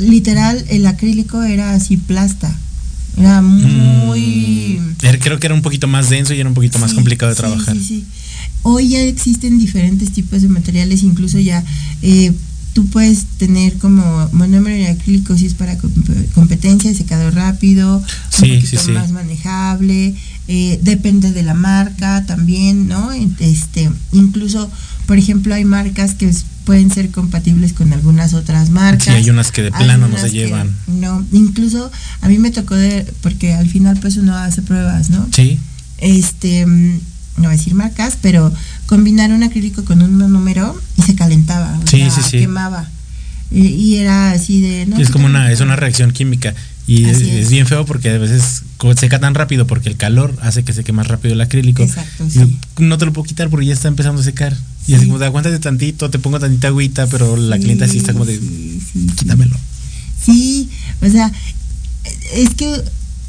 literal 0.00 0.62
el 0.68 0.86
acrílico 0.86 1.42
era 1.42 1.72
así 1.72 1.96
plasta. 1.96 2.54
Era 3.16 3.40
muy 3.42 4.80
Era- 5.02 5.18
Creo 5.18 5.38
que 5.38 5.46
era 5.46 5.54
un 5.54 5.62
poquito 5.62 5.86
más 5.88 6.10
denso 6.10 6.34
y 6.34 6.40
era 6.40 6.48
un 6.48 6.54
poquito 6.54 6.78
más 6.78 6.92
complicado 6.94 7.30
de 7.30 7.36
trabajar. 7.36 7.74
Sí, 7.76 7.84
sí. 7.84 8.04
Hoy 8.62 8.88
ya 8.90 9.00
existen 9.00 9.58
diferentes 9.58 10.12
tipos 10.12 10.42
de 10.42 10.48
materiales, 10.48 11.02
incluso 11.02 11.38
ya 11.38 11.64
eh, 12.02 12.32
tú 12.78 12.86
puedes 12.90 13.24
tener 13.38 13.76
como 13.78 14.28
monómero 14.30 14.76
y 14.76 14.86
acrílico 14.86 15.36
si 15.36 15.46
es 15.46 15.54
para 15.54 15.76
comp- 15.76 16.28
competencia, 16.32 16.94
secado 16.94 17.28
rápido, 17.32 18.00
Sí, 18.30 18.52
un 18.52 18.60
poquito 18.60 18.78
sí, 18.80 18.86
sí. 18.86 18.92
más 18.92 19.10
manejable, 19.10 20.14
eh, 20.46 20.78
depende 20.80 21.32
de 21.32 21.42
la 21.42 21.54
marca 21.54 22.24
también, 22.24 22.86
¿no? 22.86 23.10
Este, 23.40 23.90
incluso, 24.12 24.70
por 25.06 25.18
ejemplo, 25.18 25.56
hay 25.56 25.64
marcas 25.64 26.14
que 26.14 26.32
pueden 26.64 26.92
ser 26.92 27.10
compatibles 27.10 27.72
con 27.72 27.92
algunas 27.92 28.32
otras 28.34 28.70
marcas. 28.70 29.06
Sí, 29.06 29.10
hay 29.10 29.28
unas 29.28 29.50
que 29.50 29.62
de 29.62 29.72
plano 29.72 30.06
no 30.06 30.16
se 30.18 30.30
llevan. 30.30 30.72
No, 30.86 31.26
incluso 31.32 31.90
a 32.20 32.28
mí 32.28 32.38
me 32.38 32.52
tocó 32.52 32.76
de, 32.76 33.12
porque 33.22 33.54
al 33.54 33.68
final 33.68 33.98
pues 34.00 34.18
uno 34.18 34.36
hace 34.36 34.62
pruebas, 34.62 35.10
¿no? 35.10 35.26
Sí. 35.34 35.58
Este, 35.98 36.64
mm, 36.64 36.92
no 37.38 37.44
voy 37.44 37.46
a 37.54 37.56
decir 37.56 37.74
marcas, 37.74 38.16
pero 38.22 38.52
combinar 38.88 39.30
un 39.32 39.42
acrílico 39.44 39.84
con 39.84 40.02
un 40.02 40.18
número 40.18 40.74
y 40.96 41.02
se 41.02 41.14
calentaba, 41.14 41.78
o 41.78 41.86
Sí, 41.86 41.98
sea, 41.98 42.10
sí, 42.10 42.20
sí. 42.22 42.38
quemaba. 42.38 42.88
Y, 43.52 43.66
y 43.68 43.96
era 43.96 44.32
así 44.32 44.60
de... 44.60 44.86
no, 44.86 44.98
es 44.98 45.10
como 45.10 45.26
una, 45.26 45.52
es 45.52 45.60
una 45.60 45.76
reacción 45.76 46.10
química. 46.10 46.54
Y 46.86 47.04
es, 47.04 47.16
Así 47.18 47.28
es 47.30 47.44
es. 47.44 47.50
bien 47.50 47.66
feo 47.66 47.84
porque 47.84 48.08
a 48.08 48.16
veces 48.18 48.62
seca 48.98 49.20
tan 49.20 49.34
rápido 49.34 49.66
porque 49.66 49.90
el 49.90 49.96
calor 49.98 50.34
hace 50.40 50.64
que 50.64 50.72
seque 50.72 50.92
más 50.92 51.06
rápido 51.06 51.34
el 51.34 51.40
acrílico. 51.42 51.82
Exacto, 51.82 52.26
sí. 52.30 52.56
No 52.78 52.96
te 52.96 53.04
lo 53.04 53.12
puedo 53.12 53.26
quitar 53.28 53.50
porque 53.50 53.66
ya 53.66 53.74
está 53.74 53.88
empezando 53.88 54.22
a 54.22 54.24
secar. 54.24 54.56
Y 54.86 54.94
así 54.94 55.04
como 55.06 55.18
de 55.18 55.26
aguántate 55.26 55.58
tantito, 55.58 56.08
te 56.08 56.18
pongo 56.18 56.40
tantita 56.40 56.68
agüita, 56.68 57.06
pero 57.06 57.36
la 57.36 57.58
clienta 57.58 57.86
sí 57.86 57.98
está 57.98 58.14
como 58.14 58.24
de 58.24 58.38
sí. 58.38 58.80
quítamelo. 59.18 59.54
Sí, 60.24 60.70
o 61.02 61.08
sea, 61.10 61.30
es 62.34 62.54
que 62.54 62.82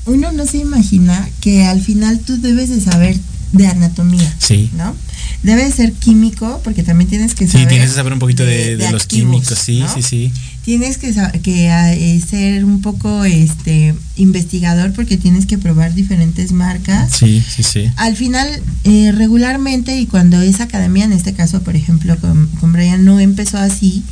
uno 0.06 0.32
no 0.32 0.46
se 0.46 0.58
imagina 0.60 1.28
que 1.42 1.66
al 1.66 1.82
final 1.82 2.20
tú 2.20 2.40
debes 2.40 2.70
de 2.70 2.80
saber 2.80 3.18
de 3.52 3.68
anatomía, 3.68 4.36
Sí. 4.40 4.70
¿no? 4.76 4.96
Debes 5.44 5.76
ser 5.76 5.94
químico 5.94 6.62
porque 6.64 6.84
también 6.84 7.10
tienes 7.10 7.34
que 7.34 7.46
Sí, 7.48 7.54
saber... 7.54 7.68
tienes 7.70 7.90
que 7.90 7.96
saber 7.96 8.14
un 8.14 8.20
poquito 8.20 8.44
de, 8.46 8.76
de 8.78 8.92
los 8.92 9.04
activos, 9.04 9.08
químicos, 9.08 9.58
sí, 9.58 9.80
¿no? 9.80 9.94
sí, 9.94 10.02
sí. 10.04 10.32
Tienes 10.66 10.98
que, 10.98 11.14
que 11.42 11.68
eh, 11.70 12.22
ser 12.30 12.64
un 12.66 12.82
poco 12.82 13.24
este 13.26 13.96
investigador 14.18 14.94
porque 14.94 15.18
tienes 15.18 15.46
que 15.48 15.58
probar 15.58 15.96
diferentes 15.96 16.52
marcas. 16.52 17.12
Sí, 17.18 17.42
sí, 17.56 17.64
sí. 17.64 17.90
Al 17.96 18.16
final, 18.16 18.48
eh, 18.84 19.12
regularmente, 19.14 19.98
y 20.00 20.06
cuando 20.06 20.42
es 20.42 20.60
academia, 20.60 21.06
en 21.06 21.14
este 21.14 21.34
caso, 21.34 21.62
por 21.64 21.76
ejemplo, 21.76 22.18
con, 22.20 22.48
con 22.60 22.72
Brian 22.74 23.04
no 23.04 23.20
empezó 23.20 23.58
así, 23.58 24.04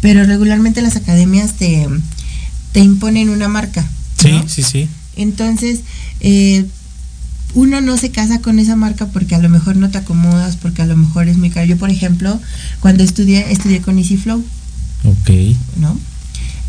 pero 0.00 0.24
regularmente 0.24 0.82
las 0.82 0.94
academias 0.96 1.54
te, 1.54 1.88
te 2.72 2.80
imponen 2.80 3.30
una 3.30 3.48
marca. 3.48 3.84
Sí, 4.20 4.40
sí, 4.46 4.62
sí. 4.62 4.88
Entonces, 5.16 5.80
eh, 6.20 6.64
uno 7.54 7.80
no 7.80 7.96
se 7.96 8.10
casa 8.10 8.40
con 8.40 8.58
esa 8.58 8.76
marca 8.76 9.06
porque 9.06 9.34
a 9.34 9.38
lo 9.38 9.48
mejor 9.48 9.76
no 9.76 9.90
te 9.90 9.98
acomodas, 9.98 10.56
porque 10.56 10.82
a 10.82 10.86
lo 10.86 10.96
mejor 10.96 11.28
es 11.28 11.36
muy 11.36 11.50
caro. 11.50 11.66
Yo, 11.66 11.76
por 11.76 11.90
ejemplo, 11.90 12.40
cuando 12.80 13.04
estudié, 13.04 13.52
estudié 13.52 13.80
con 13.80 13.98
Easy 13.98 14.16
Flow, 14.16 14.44
Ok. 15.04 15.30
¿no? 15.76 15.98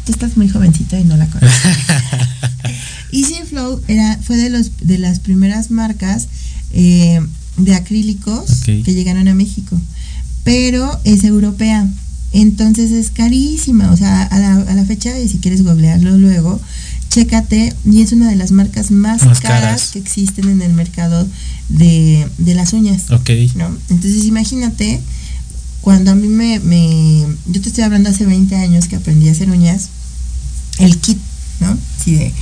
Tú 0.05 0.11
estás 0.11 0.37
muy 0.37 0.49
jovencito 0.49 0.97
y 0.97 1.03
no 1.03 1.17
la 1.17 1.25
conoces. 1.27 1.51
Easy 3.11 3.35
Flow 3.49 3.81
era, 3.87 4.19
fue 4.21 4.37
de, 4.37 4.49
los, 4.49 4.71
de 4.81 4.97
las 4.97 5.19
primeras 5.19 5.71
marcas 5.71 6.27
eh, 6.73 7.19
de 7.57 7.75
acrílicos 7.75 8.61
que 8.65 8.93
llegaron 8.93 9.27
a 9.27 9.33
México, 9.33 9.79
pero 10.43 10.99
es 11.05 11.23
europea. 11.23 11.87
Entonces 12.33 12.91
es 12.91 13.11
carísima, 13.11 13.91
o 13.91 13.97
sea, 13.97 14.23
a 14.23 14.39
la, 14.39 14.55
a 14.55 14.73
la 14.75 14.83
fecha, 14.83 15.17
y 15.17 15.29
si 15.29 15.37
quieres 15.37 15.63
googlearlo 15.63 16.17
luego, 16.17 16.59
chécate, 17.15 17.73
y 17.85 18.01
es 18.01 18.11
una 18.11 18.29
de 18.29 18.35
las 18.35 18.51
marcas 18.51 18.91
más, 18.91 19.23
Más 19.25 19.39
caras, 19.39 19.61
caras. 19.61 19.89
que 19.91 19.99
existen 19.99 20.49
en 20.49 20.61
el 20.61 20.73
mercado 20.73 21.25
de, 21.69 22.27
de 22.37 22.55
las 22.55 22.73
uñas. 22.73 23.09
Ok. 23.09 23.29
¿no? 23.55 23.67
Entonces 23.89 24.25
imagínate, 24.25 24.99
cuando 25.81 26.11
a 26.11 26.15
mí 26.15 26.27
me, 26.27 26.59
me- 26.59 27.25
yo 27.47 27.61
te 27.61 27.69
estoy 27.69 27.83
hablando 27.85 28.09
hace 28.09 28.25
20 28.25 28.53
años 28.57 28.87
que 28.89 28.97
aprendí 28.97 29.29
a 29.29 29.31
hacer 29.31 29.49
uñas, 29.49 29.87
el 30.79 30.97
kit, 30.97 31.17
¿no? 31.61 31.77
Sí, 32.03 32.15
de, 32.15 32.33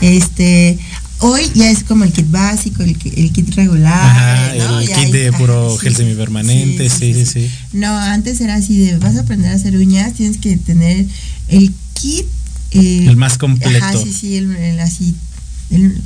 este, 0.00 0.78
hoy 1.18 1.42
ya 1.54 1.68
es 1.70 1.82
como 1.82 2.04
el 2.04 2.12
kit 2.12 2.30
básico, 2.30 2.84
el, 2.84 2.96
ki- 2.96 3.12
el 3.16 3.32
kit 3.32 3.52
regular, 3.56 3.92
Ajá, 3.92 4.54
¿no? 4.58 4.78
el 4.80 4.86
Ya 4.88 4.94
kit 4.94 5.04
hay- 5.06 5.12
de 5.12 5.28
ajá, 5.30 5.38
puro 5.38 5.72
sí, 5.72 5.78
gel 5.80 5.92
sí. 5.96 6.02
semipermanente, 6.02 6.88
sí, 6.88 7.14
sí, 7.14 7.26
sí. 7.26 7.50
No, 7.72 7.88
antes 7.98 8.40
era 8.40 8.54
así 8.54 8.78
de, 8.78 8.98
vas 8.98 9.16
a 9.16 9.20
aprender 9.22 9.50
a 9.50 9.56
hacer 9.56 9.76
uñas, 9.76 10.14
tienes 10.14 10.36
que 10.38 10.56
tener 10.56 11.04
el 11.48 11.72
kit. 11.94 12.26
Eh, 12.72 13.04
El 13.06 13.16
más 13.16 13.38
completo. 13.38 13.84
Ajá, 13.84 13.96
sí, 13.98 14.12
sí, 14.12 14.36
el, 14.36 14.54
el 14.56 14.80
así, 14.80 15.14
el- 15.70 16.00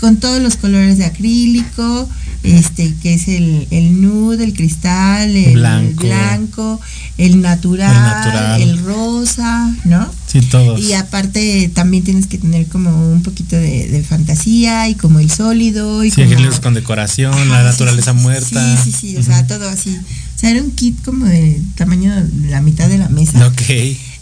con 0.00 0.16
todos 0.16 0.42
los 0.42 0.56
colores 0.56 0.98
de 0.98 1.04
acrílico, 1.04 2.08
este, 2.42 2.92
que 3.04 3.14
es 3.14 3.28
el, 3.28 3.68
el 3.70 4.02
nude, 4.02 4.42
el 4.42 4.52
cristal, 4.52 5.30
el 5.36 5.52
Blanco. 5.54 6.02
blanco, 6.04 6.80
el 7.18 7.40
natural, 7.40 7.94
El 7.94 8.02
natural. 8.02 8.62
el 8.62 8.78
rosa, 8.84 9.72
¿no? 9.84 10.10
Sí, 10.26 10.40
todos. 10.40 10.80
Y 10.80 10.94
aparte 10.94 11.70
también 11.72 12.02
tienes 12.02 12.26
que 12.26 12.38
tener 12.38 12.66
como 12.66 13.12
un 13.12 13.22
poquito 13.22 13.54
de, 13.54 13.86
de 13.90 14.02
fantasía 14.02 14.88
y 14.88 14.96
como 14.96 15.20
el 15.20 15.30
sólido 15.30 16.02
y 16.02 16.10
Sí, 16.10 16.24
como... 16.24 16.60
con 16.60 16.74
decoración, 16.74 17.30
la 17.50 17.60
Ajá, 17.60 17.70
naturaleza 17.70 18.10
sí, 18.12 18.18
sí, 18.18 18.22
muerta. 18.24 18.76
Sí, 18.82 18.90
sí, 18.90 18.98
sí, 19.12 19.16
o 19.18 19.22
sea, 19.22 19.46
todo 19.46 19.68
así. 19.68 19.96
O 20.34 20.38
sea, 20.40 20.50
era 20.50 20.62
un 20.64 20.72
kit 20.72 21.00
como 21.04 21.26
de 21.26 21.60
tamaño 21.76 22.12
de 22.12 22.50
la 22.50 22.60
mitad 22.60 22.88
de 22.88 22.98
la 22.98 23.08
mesa. 23.08 23.46
Ok. 23.46 23.62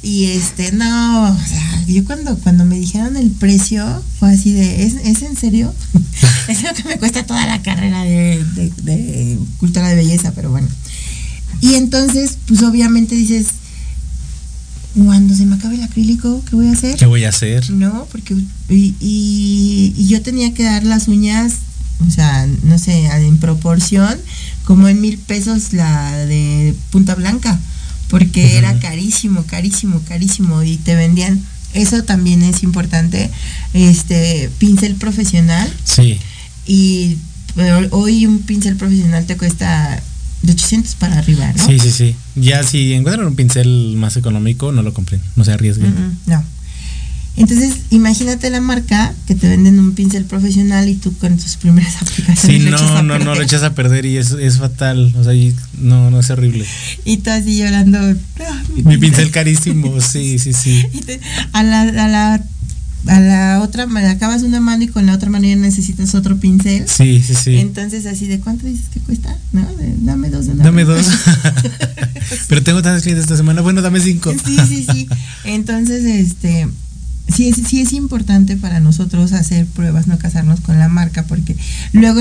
Y 0.02 0.26
este, 0.26 0.72
no, 0.72 1.30
o 1.30 1.36
sea, 1.46 1.84
yo 1.86 2.04
cuando, 2.04 2.36
cuando 2.38 2.64
me 2.64 2.78
dijeron 2.78 3.16
el 3.18 3.30
precio, 3.30 4.02
fue 4.18 4.32
así 4.32 4.52
de, 4.52 4.84
¿es, 4.84 4.94
¿es 5.04 5.20
en 5.22 5.36
serio? 5.36 5.74
es 6.48 6.62
lo 6.62 6.72
que 6.74 6.84
me 6.84 6.96
cuesta 6.98 7.26
toda 7.26 7.46
la 7.46 7.60
carrera 7.62 8.02
de, 8.04 8.42
de, 8.54 8.70
de 8.82 9.38
cultura 9.58 9.88
de 9.88 9.96
belleza, 9.96 10.32
pero 10.34 10.50
bueno. 10.50 10.68
Y 11.60 11.74
entonces, 11.74 12.38
pues 12.48 12.62
obviamente 12.62 13.14
dices, 13.14 13.48
cuando 15.04 15.34
se 15.36 15.46
me 15.46 15.54
acabe 15.56 15.76
el 15.76 15.82
acrílico, 15.82 16.42
¿qué 16.48 16.56
voy 16.56 16.68
a 16.68 16.72
hacer? 16.72 16.96
¿Qué 16.96 17.06
voy 17.06 17.24
a 17.24 17.28
hacer? 17.28 17.70
No, 17.70 18.06
porque 18.10 18.34
y, 18.68 18.94
y- 19.00 19.94
y 19.96 20.06
yo 20.08 20.20
tenía 20.22 20.52
que 20.52 20.64
dar 20.64 20.82
las 20.84 21.06
uñas, 21.08 21.54
o 22.06 22.10
sea, 22.10 22.46
no 22.64 22.78
sé, 22.78 23.06
en 23.06 23.36
proporción, 23.38 24.16
como 24.64 24.88
en 24.88 25.00
mil 25.00 25.18
pesos 25.18 25.72
la 25.74 26.16
de 26.26 26.74
punta 26.90 27.14
blanca, 27.14 27.60
porque 28.10 28.58
era 28.58 28.78
carísimo, 28.80 29.44
carísimo, 29.44 30.00
carísimo, 30.06 30.62
y 30.62 30.76
te 30.76 30.94
vendían, 30.94 31.40
eso 31.74 32.02
también 32.02 32.42
es 32.42 32.62
importante, 32.62 33.30
este, 33.72 34.50
pincel 34.58 34.96
profesional, 34.96 35.72
Sí. 35.84 36.18
y 36.66 37.16
pero 37.54 37.86
hoy 37.90 38.26
un 38.26 38.40
pincel 38.40 38.76
profesional 38.76 39.26
te 39.26 39.36
cuesta 39.36 40.00
de 40.42 40.52
800 40.52 40.94
para 40.94 41.18
arriba, 41.18 41.52
¿no? 41.56 41.66
Sí, 41.66 41.78
sí, 41.78 41.90
sí. 41.90 42.16
Ya 42.36 42.62
si 42.62 42.92
encuentran 42.92 43.26
un 43.26 43.34
pincel 43.36 43.94
más 43.96 44.16
económico, 44.16 44.72
no 44.72 44.82
lo 44.82 44.94
compren, 44.94 45.20
no 45.36 45.44
se 45.44 45.52
arriesguen. 45.52 46.18
No. 46.26 46.42
Entonces, 47.36 47.74
imagínate 47.90 48.50
la 48.50 48.60
marca 48.60 49.14
que 49.26 49.34
te 49.34 49.48
venden 49.48 49.78
un 49.78 49.92
pincel 49.94 50.24
profesional 50.24 50.88
y 50.88 50.96
tú 50.96 51.16
con 51.16 51.36
tus 51.38 51.56
primeras 51.56 51.92
Sí, 51.98 51.98
aplicaciones 52.02 52.66
echas 52.66 52.82
no, 52.82 53.02
no, 53.02 53.18
no 53.18 53.34
lo 53.34 53.42
echas 53.42 53.62
a 53.62 53.74
perder 53.74 54.04
y 54.04 54.16
es, 54.18 54.32
es 54.32 54.58
fatal. 54.58 55.14
O 55.16 55.24
sea, 55.24 55.32
y- 55.34 55.54
no, 55.78 56.10
no 56.10 56.20
es 56.20 56.28
horrible. 56.30 56.66
Y 57.04 57.18
tú 57.18 57.30
así 57.30 57.56
llorando. 57.56 57.98
"Ah, 57.98 58.62
Mi 58.84 58.98
pincel 58.98 59.30
carísimo, 59.30 60.00
sí, 60.02 60.38
sí, 60.38 60.52
sí. 60.52 60.84
Te- 61.06 61.20
a, 61.52 61.62
la, 61.62 61.82
a 61.82 62.08
la 62.08 62.44
a 63.06 63.18
la 63.18 63.60
otra 63.62 63.86
mano, 63.86 64.08
acabas 64.10 64.42
una 64.42 64.60
mano 64.60 64.84
y 64.84 64.88
con 64.88 65.06
la 65.06 65.14
otra 65.14 65.30
mano 65.30 65.46
ya 65.46 65.56
necesitas 65.56 66.14
otro 66.14 66.36
pincel. 66.38 66.84
Sí, 66.86 67.22
sí, 67.26 67.34
sí. 67.34 67.56
Entonces 67.56 68.04
así 68.04 68.26
de 68.26 68.40
cuánto 68.40 68.66
dices 68.66 68.88
que 68.92 69.00
cuesta, 69.00 69.34
¿no? 69.52 69.62
De, 69.76 69.94
dame 70.00 70.28
dos 70.28 70.44
de 70.44 70.52
una 70.52 70.64
Dame 70.64 70.84
vez. 70.84 71.06
dos. 71.06 71.06
Pero 72.48 72.62
tengo 72.62 72.82
tantos 72.82 73.02
clientes 73.02 73.24
esta 73.24 73.38
semana. 73.38 73.62
Bueno, 73.62 73.80
dame 73.80 74.00
cinco. 74.00 74.34
Sí, 74.44 74.56
sí, 74.68 74.86
sí. 74.92 75.08
Entonces, 75.44 76.04
este, 76.04 76.68
sí 77.34 77.48
es, 77.48 77.56
sí 77.68 77.80
es 77.80 77.92
importante 77.92 78.56
para 78.56 78.80
nosotros 78.80 79.32
hacer 79.32 79.66
pruebas, 79.66 80.06
no 80.06 80.18
casarnos 80.18 80.60
con 80.60 80.78
la 80.78 80.88
marca, 80.88 81.24
porque 81.24 81.56
luego 81.92 82.20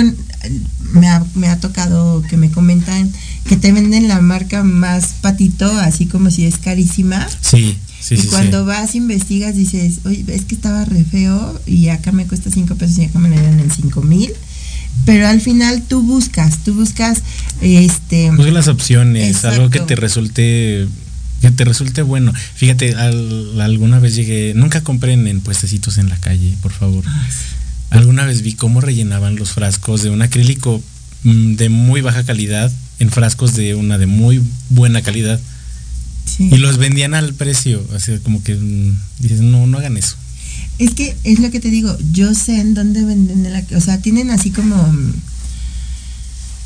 me 0.93 1.07
ha, 1.07 1.23
me 1.35 1.47
ha 1.47 1.59
tocado 1.59 2.21
que 2.23 2.37
me 2.37 2.51
comentan 2.51 3.11
que 3.45 3.57
te 3.57 3.71
venden 3.71 4.07
la 4.07 4.21
marca 4.21 4.63
más 4.63 5.15
patito, 5.21 5.69
así 5.79 6.05
como 6.05 6.31
si 6.31 6.45
es 6.45 6.57
carísima. 6.57 7.27
Sí, 7.41 7.77
sí, 7.99 8.15
y 8.15 8.17
sí. 8.21 8.27
cuando 8.27 8.61
sí. 8.61 8.67
vas, 8.67 8.95
investigas, 8.95 9.55
dices, 9.55 9.99
oye, 10.05 10.23
es 10.27 10.45
que 10.45 10.55
estaba 10.55 10.85
re 10.85 11.03
feo 11.03 11.59
y 11.65 11.89
acá 11.89 12.11
me 12.11 12.27
cuesta 12.27 12.49
cinco 12.51 12.75
pesos 12.75 12.97
y 12.99 13.05
acá 13.05 13.19
me 13.19 13.29
lo 13.29 13.35
dieron 13.35 13.59
en 13.59 13.71
cinco 13.71 14.01
mil. 14.01 14.31
Pero 15.05 15.27
al 15.27 15.39
final 15.39 15.83
tú 15.83 16.01
buscas, 16.01 16.63
tú 16.63 16.73
buscas, 16.73 17.23
este... 17.61 18.31
Busca 18.31 18.51
las 18.51 18.67
opciones, 18.67 19.45
algo 19.45 19.69
que 19.69 19.79
te 19.79 19.95
resulte 19.95 20.87
que 21.41 21.51
te 21.51 21.65
resulte 21.65 22.01
bueno. 22.01 22.33
Fíjate, 22.55 22.95
al- 22.95 23.59
alguna 23.61 23.99
vez 23.99 24.15
llegué, 24.15 24.53
nunca 24.55 24.81
compren 24.81 25.27
en 25.27 25.41
puestecitos 25.41 25.97
en 25.97 26.09
la 26.09 26.17
calle, 26.17 26.55
por 26.61 26.71
favor. 26.71 27.03
Alguna 27.91 28.25
vez 28.25 28.41
vi 28.43 28.53
cómo 28.53 28.81
rellenaban 28.81 29.35
los 29.35 29.51
frascos 29.51 30.03
de 30.03 30.09
un 30.09 30.21
acrílico 30.21 30.81
mm, 31.23 31.55
de 31.55 31.69
muy 31.69 32.01
baja 32.01 32.23
calidad 32.23 32.71
en 32.99 33.09
frascos 33.09 33.55
de 33.55 33.75
una 33.75 33.97
de 33.97 34.05
muy 34.05 34.41
buena 34.69 35.01
calidad 35.01 35.39
Sí. 36.25 36.47
y 36.51 36.57
los 36.57 36.77
vendían 36.77 37.15
al 37.15 37.33
precio, 37.33 37.83
así 37.95 38.11
como 38.19 38.43
que 38.43 38.53
mm, 38.53 38.95
dices, 39.19 39.41
no, 39.41 39.65
no 39.65 39.79
hagan 39.79 39.97
eso. 39.97 40.15
Es 40.77 40.91
que 40.91 41.15
es 41.23 41.39
lo 41.39 41.49
que 41.49 41.59
te 41.59 41.69
digo, 41.71 41.97
yo 42.13 42.35
sé 42.35 42.59
en 42.59 42.75
dónde 42.75 43.03
venden 43.03 43.51
la, 43.51 43.63
o 43.75 43.81
sea, 43.81 43.97
tienen 43.99 44.29
así 44.29 44.51
como 44.51 44.75
mm, 44.75 45.13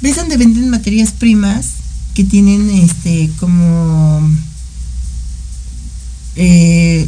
¿Ves 0.01 0.17
donde 0.17 0.36
venden 0.36 0.69
materias 0.69 1.11
primas 1.13 1.65
que 2.13 2.26
tienen 2.26 2.69
este 2.71 3.30
como 3.39 4.21
eh, 6.36 7.08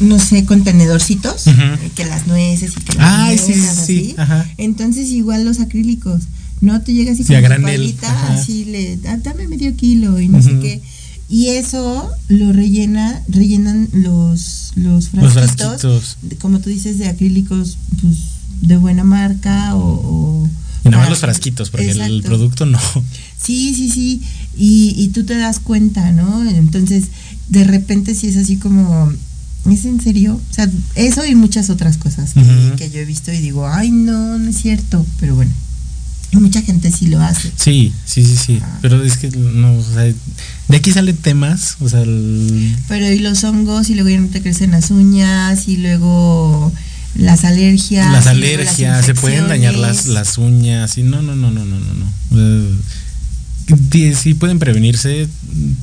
no 0.00 0.18
sé, 0.18 0.44
contenedorcitos, 0.44 1.46
eh, 1.48 1.90
que 1.96 2.04
las 2.04 2.26
nueces 2.26 2.72
y 2.76 2.80
que 2.84 2.98
las 2.98 3.40
sí, 3.40 3.52
sí, 3.54 3.60
así. 3.68 4.14
ajá. 4.16 4.46
Entonces 4.56 5.08
igual 5.10 5.44
los 5.44 5.58
acrílicos, 5.60 6.22
no 6.60 6.80
te 6.82 6.92
llega 6.92 7.12
así 7.12 7.24
Sí, 7.24 7.32
con 7.34 7.42
tu 7.56 7.62
palita, 7.62 8.28
así 8.32 8.64
le, 8.64 8.98
"Ah, 9.08 9.16
dame 9.22 9.48
medio 9.48 9.74
kilo 9.76 10.20
y 10.20 10.28
no 10.28 10.42
sé 10.42 10.58
qué. 10.60 10.80
Y 11.30 11.48
eso 11.48 12.10
lo 12.28 12.52
rellena, 12.52 13.22
rellenan 13.28 13.88
los, 13.92 14.72
los 14.76 15.12
Los 15.12 15.32
frasquitos, 15.34 16.16
como 16.40 16.60
tú 16.60 16.70
dices, 16.70 16.98
de 16.98 17.06
acrílicos 17.08 17.76
pues, 18.00 18.16
de 18.62 18.76
buena 18.78 19.04
marca 19.04 19.74
o... 19.76 19.82
o 19.82 20.48
Y 20.84 20.88
nada 20.88 21.02
más 21.02 21.10
los 21.10 21.18
frasquitos, 21.18 21.68
porque 21.70 21.90
el 21.90 22.22
producto 22.22 22.64
no. 22.66 22.80
Sí, 23.40 23.74
sí, 23.74 23.90
sí. 23.90 24.22
Y, 24.56 24.94
y 24.96 25.08
tú 25.08 25.24
te 25.24 25.36
das 25.36 25.60
cuenta, 25.60 26.12
¿no? 26.12 26.48
Entonces, 26.48 27.04
de 27.48 27.64
repente 27.64 28.14
sí 28.14 28.28
es 28.28 28.36
así 28.36 28.56
como, 28.56 29.12
¿es 29.70 29.84
en 29.84 30.00
serio? 30.00 30.40
O 30.50 30.54
sea, 30.54 30.68
eso 30.94 31.24
y 31.26 31.34
muchas 31.34 31.70
otras 31.70 31.96
cosas 31.98 32.32
que, 32.34 32.72
que 32.76 32.90
yo 32.90 33.00
he 33.00 33.04
visto 33.04 33.32
y 33.32 33.38
digo, 33.38 33.66
ay, 33.68 33.90
no, 33.90 34.38
no 34.38 34.48
es 34.50 34.56
cierto. 34.60 35.04
Pero 35.20 35.34
bueno, 35.34 35.50
mucha 36.32 36.60
gente 36.62 36.92
sí 36.92 37.06
lo 37.06 37.20
hace. 37.20 37.50
Sí, 37.56 37.92
sí, 38.04 38.24
sí, 38.24 38.36
sí. 38.36 38.60
Pero 38.82 39.02
es 39.02 39.16
que 39.16 39.30
no, 39.30 39.74
o 39.74 39.82
sea, 39.82 40.02
de 40.02 40.76
aquí 40.76 40.92
salen 40.92 41.16
temas, 41.16 41.76
o 41.80 41.88
sea, 41.88 42.02
el- 42.02 42.76
Pero 42.88 43.10
y 43.10 43.18
los 43.20 43.42
hongos 43.44 43.88
y 43.90 43.94
luego 43.94 44.10
ya 44.10 44.20
no 44.20 44.28
te 44.28 44.42
crecen 44.42 44.70
las 44.72 44.90
uñas 44.90 45.68
y 45.68 45.78
luego 45.78 46.72
las 47.14 47.44
alergias. 47.44 48.12
las 48.12 48.26
alergias, 48.26 49.04
se 49.06 49.14
pueden 49.14 49.48
dañar 49.48 49.74
las, 49.74 50.06
las 50.06 50.36
uñas 50.38 50.98
y 50.98 51.02
no, 51.02 51.22
no, 51.22 51.34
no, 51.34 51.50
no, 51.50 51.64
no, 51.64 51.78
no, 51.80 51.94
no. 51.94 52.76
Si 54.14 54.34
pueden 54.34 54.58
prevenirse, 54.58 55.28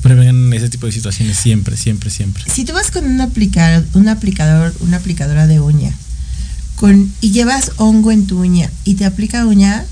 prevengan 0.02 0.52
ese 0.52 0.68
tipo 0.68 0.86
de 0.86 0.92
situaciones 0.92 1.36
siempre, 1.36 1.76
siempre, 1.76 2.10
siempre. 2.10 2.44
Si 2.52 2.64
tú 2.64 2.72
vas 2.72 2.90
con 2.90 3.04
un 3.04 3.20
aplicador, 3.20 3.86
un 3.94 4.08
aplicador, 4.08 4.74
una 4.80 4.96
aplicadora 4.96 5.46
de 5.46 5.60
uña, 5.60 5.92
con, 6.74 7.12
y 7.20 7.30
llevas 7.30 7.72
hongo 7.76 8.10
en 8.10 8.26
tu 8.26 8.40
uña 8.40 8.70
y 8.84 8.94
te 8.94 9.04
aplica 9.04 9.46
uña, 9.46 9.84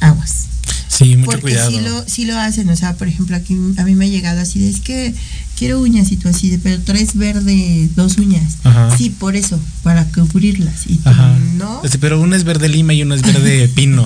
aguas. 0.00 0.46
Sí, 0.88 1.16
mucho 1.16 1.30
Porque 1.30 1.42
cuidado. 1.42 1.70
sí 1.70 1.80
lo, 1.80 2.08
sí 2.08 2.24
lo 2.26 2.38
hacen, 2.38 2.68
o 2.68 2.76
sea, 2.76 2.94
por 2.94 3.08
ejemplo, 3.08 3.34
aquí 3.36 3.56
a 3.78 3.84
mí 3.84 3.94
me 3.94 4.04
ha 4.04 4.08
llegado 4.08 4.40
así 4.40 4.58
de, 4.60 4.68
es 4.68 4.80
que 4.80 5.14
quiero 5.62 5.80
uñas 5.80 6.10
y 6.10 6.16
tú 6.16 6.28
así 6.28 6.50
de, 6.50 6.58
pero 6.58 6.80
traes 6.82 7.14
verde 7.14 7.88
dos 7.94 8.18
uñas. 8.18 8.56
Ajá. 8.64 8.96
Sí, 8.98 9.10
por 9.10 9.36
eso, 9.36 9.60
para 9.84 10.04
cubrirlas. 10.06 10.86
Y 10.88 10.96
tú, 10.96 11.08
Ajá. 11.08 11.38
no. 11.56 11.80
Este, 11.84 11.98
pero 11.98 12.20
uno 12.20 12.34
es 12.34 12.42
verde 12.42 12.68
lima 12.68 12.94
y 12.94 13.02
uno 13.02 13.14
es 13.14 13.22
verde 13.22 13.68
pino. 13.74 14.04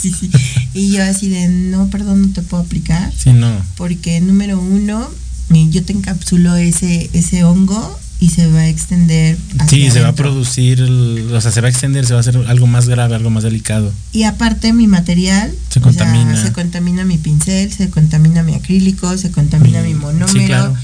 Sí, 0.00 0.12
sí. 0.18 0.30
Y 0.74 0.92
yo 0.92 1.02
así 1.02 1.28
de, 1.30 1.48
no, 1.48 1.88
perdón, 1.88 2.20
no 2.22 2.28
te 2.34 2.42
puedo 2.42 2.62
aplicar. 2.62 3.10
Sí, 3.16 3.30
no. 3.32 3.50
Porque 3.76 4.20
número 4.20 4.60
uno, 4.60 5.08
eh, 5.54 5.66
yo 5.70 5.82
te 5.84 5.92
encapsulo 5.94 6.54
ese, 6.56 7.08
ese 7.14 7.44
hongo 7.44 7.98
y 8.20 8.28
se 8.28 8.46
va 8.48 8.58
a 8.60 8.68
extender. 8.68 9.38
hacia 9.58 9.68
Sí, 9.68 9.90
se 9.90 10.02
va 10.02 10.08
a 10.08 10.14
producir, 10.14 10.80
el- 10.80 11.30
o 11.32 11.40
sea, 11.40 11.50
se 11.50 11.62
va 11.62 11.68
a 11.68 11.70
extender, 11.70 12.04
se 12.04 12.12
va 12.12 12.18
a 12.18 12.20
hacer 12.20 12.36
algo 12.48 12.66
más 12.66 12.86
grave, 12.86 13.14
algo 13.14 13.30
más 13.30 13.42
delicado. 13.44 13.90
Y 14.12 14.24
aparte 14.24 14.74
mi 14.74 14.86
material 14.86 15.50
Se 15.68 15.74
sea, 15.74 15.82
contamina. 15.82 16.36
se 16.44 16.52
contamina 16.52 17.04
mi 17.06 17.16
pincel, 17.16 17.72
se 17.72 17.88
contamina 17.88 18.42
mi 18.42 18.54
acrílico, 18.54 19.16
se 19.16 19.30
contamina 19.30 19.80
mi 19.82 19.94
monómero, 19.94 20.28
Sí, 20.28 20.44
claro. 20.44 20.74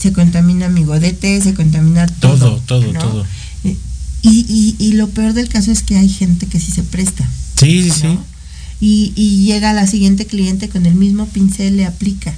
Se 0.00 0.12
contamina 0.12 0.68
mi 0.68 0.82
godete, 0.84 1.40
se 1.40 1.54
contamina 1.54 2.06
todo. 2.06 2.38
Todo, 2.38 2.62
todo, 2.66 2.92
¿no? 2.92 2.98
todo. 2.98 3.26
Eh, 3.64 3.76
Y, 4.22 4.44
y, 4.48 4.76
y 4.78 4.92
lo 4.92 5.08
peor 5.08 5.32
del 5.32 5.48
caso 5.48 5.70
es 5.70 5.82
que 5.82 5.96
hay 5.96 6.08
gente 6.08 6.46
que 6.46 6.58
sí 6.60 6.72
se 6.72 6.82
presta. 6.82 7.26
Sí, 7.56 7.84
sí, 7.84 7.90
sí. 7.90 8.06
¿no? 8.06 8.24
Y, 8.80 9.12
y 9.14 9.44
llega 9.44 9.72
la 9.72 9.86
siguiente 9.86 10.26
cliente 10.26 10.68
con 10.68 10.86
el 10.86 10.94
mismo 10.94 11.26
pincel, 11.26 11.76
le 11.76 11.86
aplica, 11.86 12.34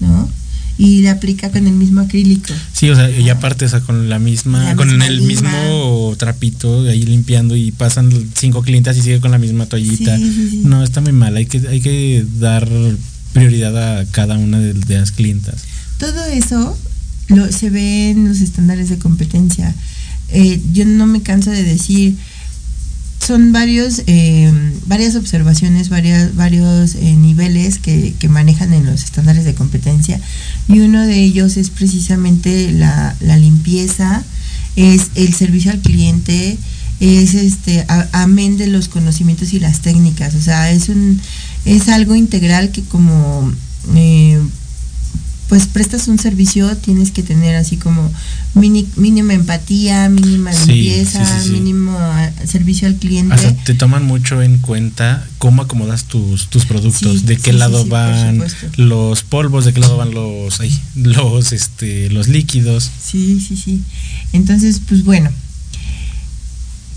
¿no? 0.00 0.28
Y 0.76 1.02
le 1.02 1.10
aplica 1.10 1.50
con 1.52 1.66
el 1.68 1.72
mismo 1.72 2.00
acrílico. 2.00 2.52
Sí, 2.72 2.90
o 2.90 2.96
sea, 2.96 3.08
y 3.10 3.28
aparte, 3.28 3.64
o 3.64 3.68
sea, 3.68 3.80
con 3.80 4.08
la 4.08 4.18
misma, 4.18 4.64
La 4.64 4.76
con 4.76 4.88
misma 4.88 5.06
el 5.06 5.22
mismo 5.22 6.14
trapito 6.18 6.82
ahí 6.88 7.02
limpiando 7.02 7.54
y 7.54 7.70
pasan 7.70 8.10
cinco 8.34 8.62
clientes 8.62 8.96
y 8.96 9.02
sigue 9.02 9.20
con 9.20 9.30
la 9.30 9.38
misma 9.38 9.66
toallita. 9.66 10.16
Sí, 10.16 10.32
sí, 10.32 10.48
sí. 10.50 10.62
No, 10.64 10.82
está 10.82 11.00
muy 11.00 11.12
mal, 11.12 11.36
hay 11.36 11.46
que, 11.46 11.58
hay 11.68 11.80
que 11.80 12.24
dar 12.40 12.68
prioridad 13.32 13.98
a 14.00 14.04
cada 14.06 14.36
una 14.36 14.58
de, 14.58 14.74
de 14.74 14.98
las 14.98 15.12
clientas. 15.12 15.62
Todo 15.98 16.24
eso 16.26 16.76
lo, 17.28 17.50
se 17.50 17.70
ve 17.70 18.10
en 18.10 18.28
los 18.28 18.40
estándares 18.40 18.88
de 18.88 18.98
competencia. 18.98 19.74
Eh, 20.28 20.60
yo 20.72 20.84
no 20.84 21.06
me 21.06 21.22
canso 21.22 21.50
de 21.50 21.62
decir, 21.62 22.16
son 23.24 23.52
varios, 23.52 24.02
eh, 24.06 24.52
varias 24.86 25.16
observaciones, 25.16 25.88
varias, 25.88 26.34
varios 26.34 26.94
eh, 26.94 27.14
niveles 27.14 27.78
que, 27.78 28.14
que 28.18 28.28
manejan 28.28 28.72
en 28.72 28.84
los 28.86 29.04
estándares 29.04 29.44
de 29.44 29.54
competencia 29.54 30.20
y 30.68 30.80
uno 30.80 31.06
de 31.06 31.22
ellos 31.22 31.56
es 31.56 31.70
precisamente 31.70 32.70
la, 32.72 33.16
la 33.20 33.38
limpieza, 33.38 34.22
es 34.76 35.10
el 35.14 35.32
servicio 35.32 35.70
al 35.70 35.80
cliente, 35.80 36.58
es 37.00 37.34
este 37.34 37.86
amén 38.12 38.56
de 38.56 38.66
los 38.66 38.88
conocimientos 38.88 39.52
y 39.52 39.60
las 39.60 39.80
técnicas, 39.80 40.34
o 40.34 40.40
sea, 40.40 40.70
es 40.70 40.88
un 40.88 41.20
es 41.64 41.88
algo 41.88 42.14
integral 42.14 42.70
que 42.72 42.82
como 42.82 43.52
pues 45.54 45.68
prestas 45.68 46.08
un 46.08 46.18
servicio, 46.18 46.76
tienes 46.78 47.12
que 47.12 47.22
tener 47.22 47.54
así 47.54 47.76
como 47.76 48.10
mini- 48.56 48.88
mínima 48.96 49.34
empatía, 49.34 50.08
mínima 50.08 50.50
limpieza, 50.50 51.24
sí, 51.24 51.32
sí, 51.42 51.46
sí. 51.46 51.52
mínimo 51.52 51.96
ah, 51.96 52.28
servicio 52.44 52.88
al 52.88 52.96
cliente. 52.96 53.36
O 53.36 53.38
sea, 53.38 53.54
te 53.62 53.74
toman 53.74 54.04
mucho 54.04 54.42
en 54.42 54.58
cuenta 54.58 55.24
cómo 55.38 55.62
acomodas 55.62 56.06
tus, 56.06 56.48
tus 56.48 56.64
productos, 56.64 57.24
de 57.26 57.36
qué 57.36 57.52
lado 57.52 57.86
van 57.86 58.42
los 58.78 59.22
polvos, 59.22 59.64
de 59.64 59.72
qué 59.72 59.78
lado 59.78 59.96
van 59.96 60.12
los, 60.12 60.58
ay, 60.58 60.76
los, 60.96 61.52
este, 61.52 62.10
los 62.10 62.26
líquidos. 62.26 62.90
Sí, 63.00 63.40
sí, 63.40 63.56
sí. 63.56 63.80
Entonces, 64.32 64.80
pues 64.88 65.04
bueno. 65.04 65.30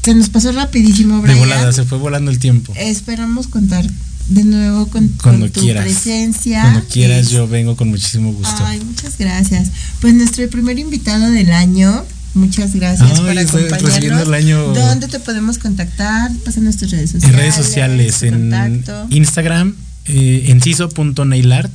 Se 0.03 0.15
nos 0.15 0.29
pasó 0.29 0.51
rapidísimo, 0.51 1.17
De 1.17 1.21
Brian. 1.21 1.37
volada, 1.37 1.71
se 1.73 1.83
fue 1.83 1.99
volando 1.99 2.31
el 2.31 2.39
tiempo. 2.39 2.73
Esperamos 2.75 3.45
contar 3.47 3.85
de 4.29 4.43
nuevo 4.43 4.87
con, 4.87 5.07
Cuando 5.21 5.45
con 5.45 5.51
tu 5.53 5.61
quieras. 5.61 5.83
presencia. 5.83 6.61
Cuando 6.61 6.83
quieras, 6.85 7.27
Es- 7.27 7.29
yo 7.31 7.47
vengo 7.47 7.75
con 7.75 7.89
muchísimo 7.89 8.33
gusto. 8.33 8.63
Ay, 8.65 8.79
muchas 8.81 9.17
gracias. 9.17 9.69
Pues 10.01 10.13
nuestro 10.13 10.47
primer 10.49 10.77
invitado 10.79 11.29
del 11.31 11.51
año. 11.51 12.03
Muchas 12.33 12.75
gracias 12.75 13.09
Ay, 13.09 13.17
por 13.17 13.29
acompañarnos. 13.37 13.81
recibiendo 13.81 14.23
el 14.23 14.33
año- 14.33 14.73
¿Dónde 14.73 15.07
te 15.07 15.19
podemos 15.19 15.57
contactar? 15.57 16.29
Pasa 16.45 16.59
nuestras 16.59 16.91
redes 16.91 17.15
en 17.15 17.21
sociales. 17.21 17.39
redes 17.41 17.55
sociales, 17.55 18.21
en 18.23 18.33
contacto. 18.33 19.07
Instagram, 19.09 19.75
eh, 20.05 20.45
enciso.nailart, 20.49 21.71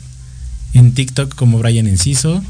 en 0.74 0.92
TikTok 0.92 1.34
como 1.34 1.58
Brian 1.58 1.86
Enciso, 1.88 2.44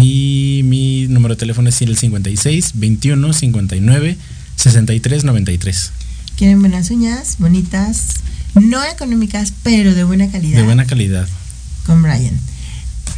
y 0.00 0.62
mi 0.64 1.06
número 1.08 1.34
de 1.34 1.38
teléfono 1.38 1.68
es 1.68 1.80
el 1.82 1.96
56 1.96 2.72
21 2.74 3.32
59 3.32 4.16
63 4.56 5.24
93. 5.24 5.90
Quieren 6.36 6.60
buenas 6.60 6.90
uñas, 6.90 7.36
bonitas, 7.38 8.00
no 8.54 8.82
económicas, 8.84 9.52
pero 9.62 9.94
de 9.94 10.04
buena 10.04 10.30
calidad. 10.30 10.58
De 10.58 10.64
buena 10.64 10.86
calidad. 10.86 11.28
Con 11.86 12.02
Brian. 12.02 12.38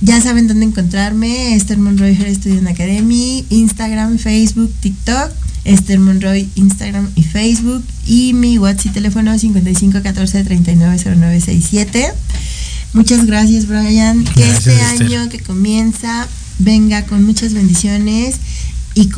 Ya 0.01 0.21
saben 0.21 0.47
dónde 0.47 0.67
encontrarme, 0.67 1.55
Esther 1.55 1.79
Monroy 1.79 2.15
Hair 2.17 2.35
Student 2.35 2.69
Academy, 2.69 3.45
Instagram, 3.49 4.19
Facebook, 4.19 4.73
TikTok, 4.81 5.31
Esther 5.65 5.99
Monroy, 5.99 6.49
Instagram 6.55 7.09
y 7.15 7.23
Facebook, 7.23 7.83
y 8.07 8.33
mi 8.35 8.59
WhatsApp 8.59 8.87
y 8.87 8.91
teléfono 8.91 9.39
55 9.39 10.03
14 10.03 10.45
39 10.45 10.97
09 11.17 11.41
67. 11.41 12.13
Muchas 12.93 13.27
gracias, 13.27 13.67
Brian. 13.67 14.25
que 14.25 14.41
Gracias, 14.41 14.67
este 14.67 14.75
Esther. 14.75 15.07
año 15.07 15.29
que 15.29 15.41
comienza 15.41 16.27
venga 16.59 17.05
con 17.07 17.25
muchas 17.25 17.53
bendiciones 17.53 18.37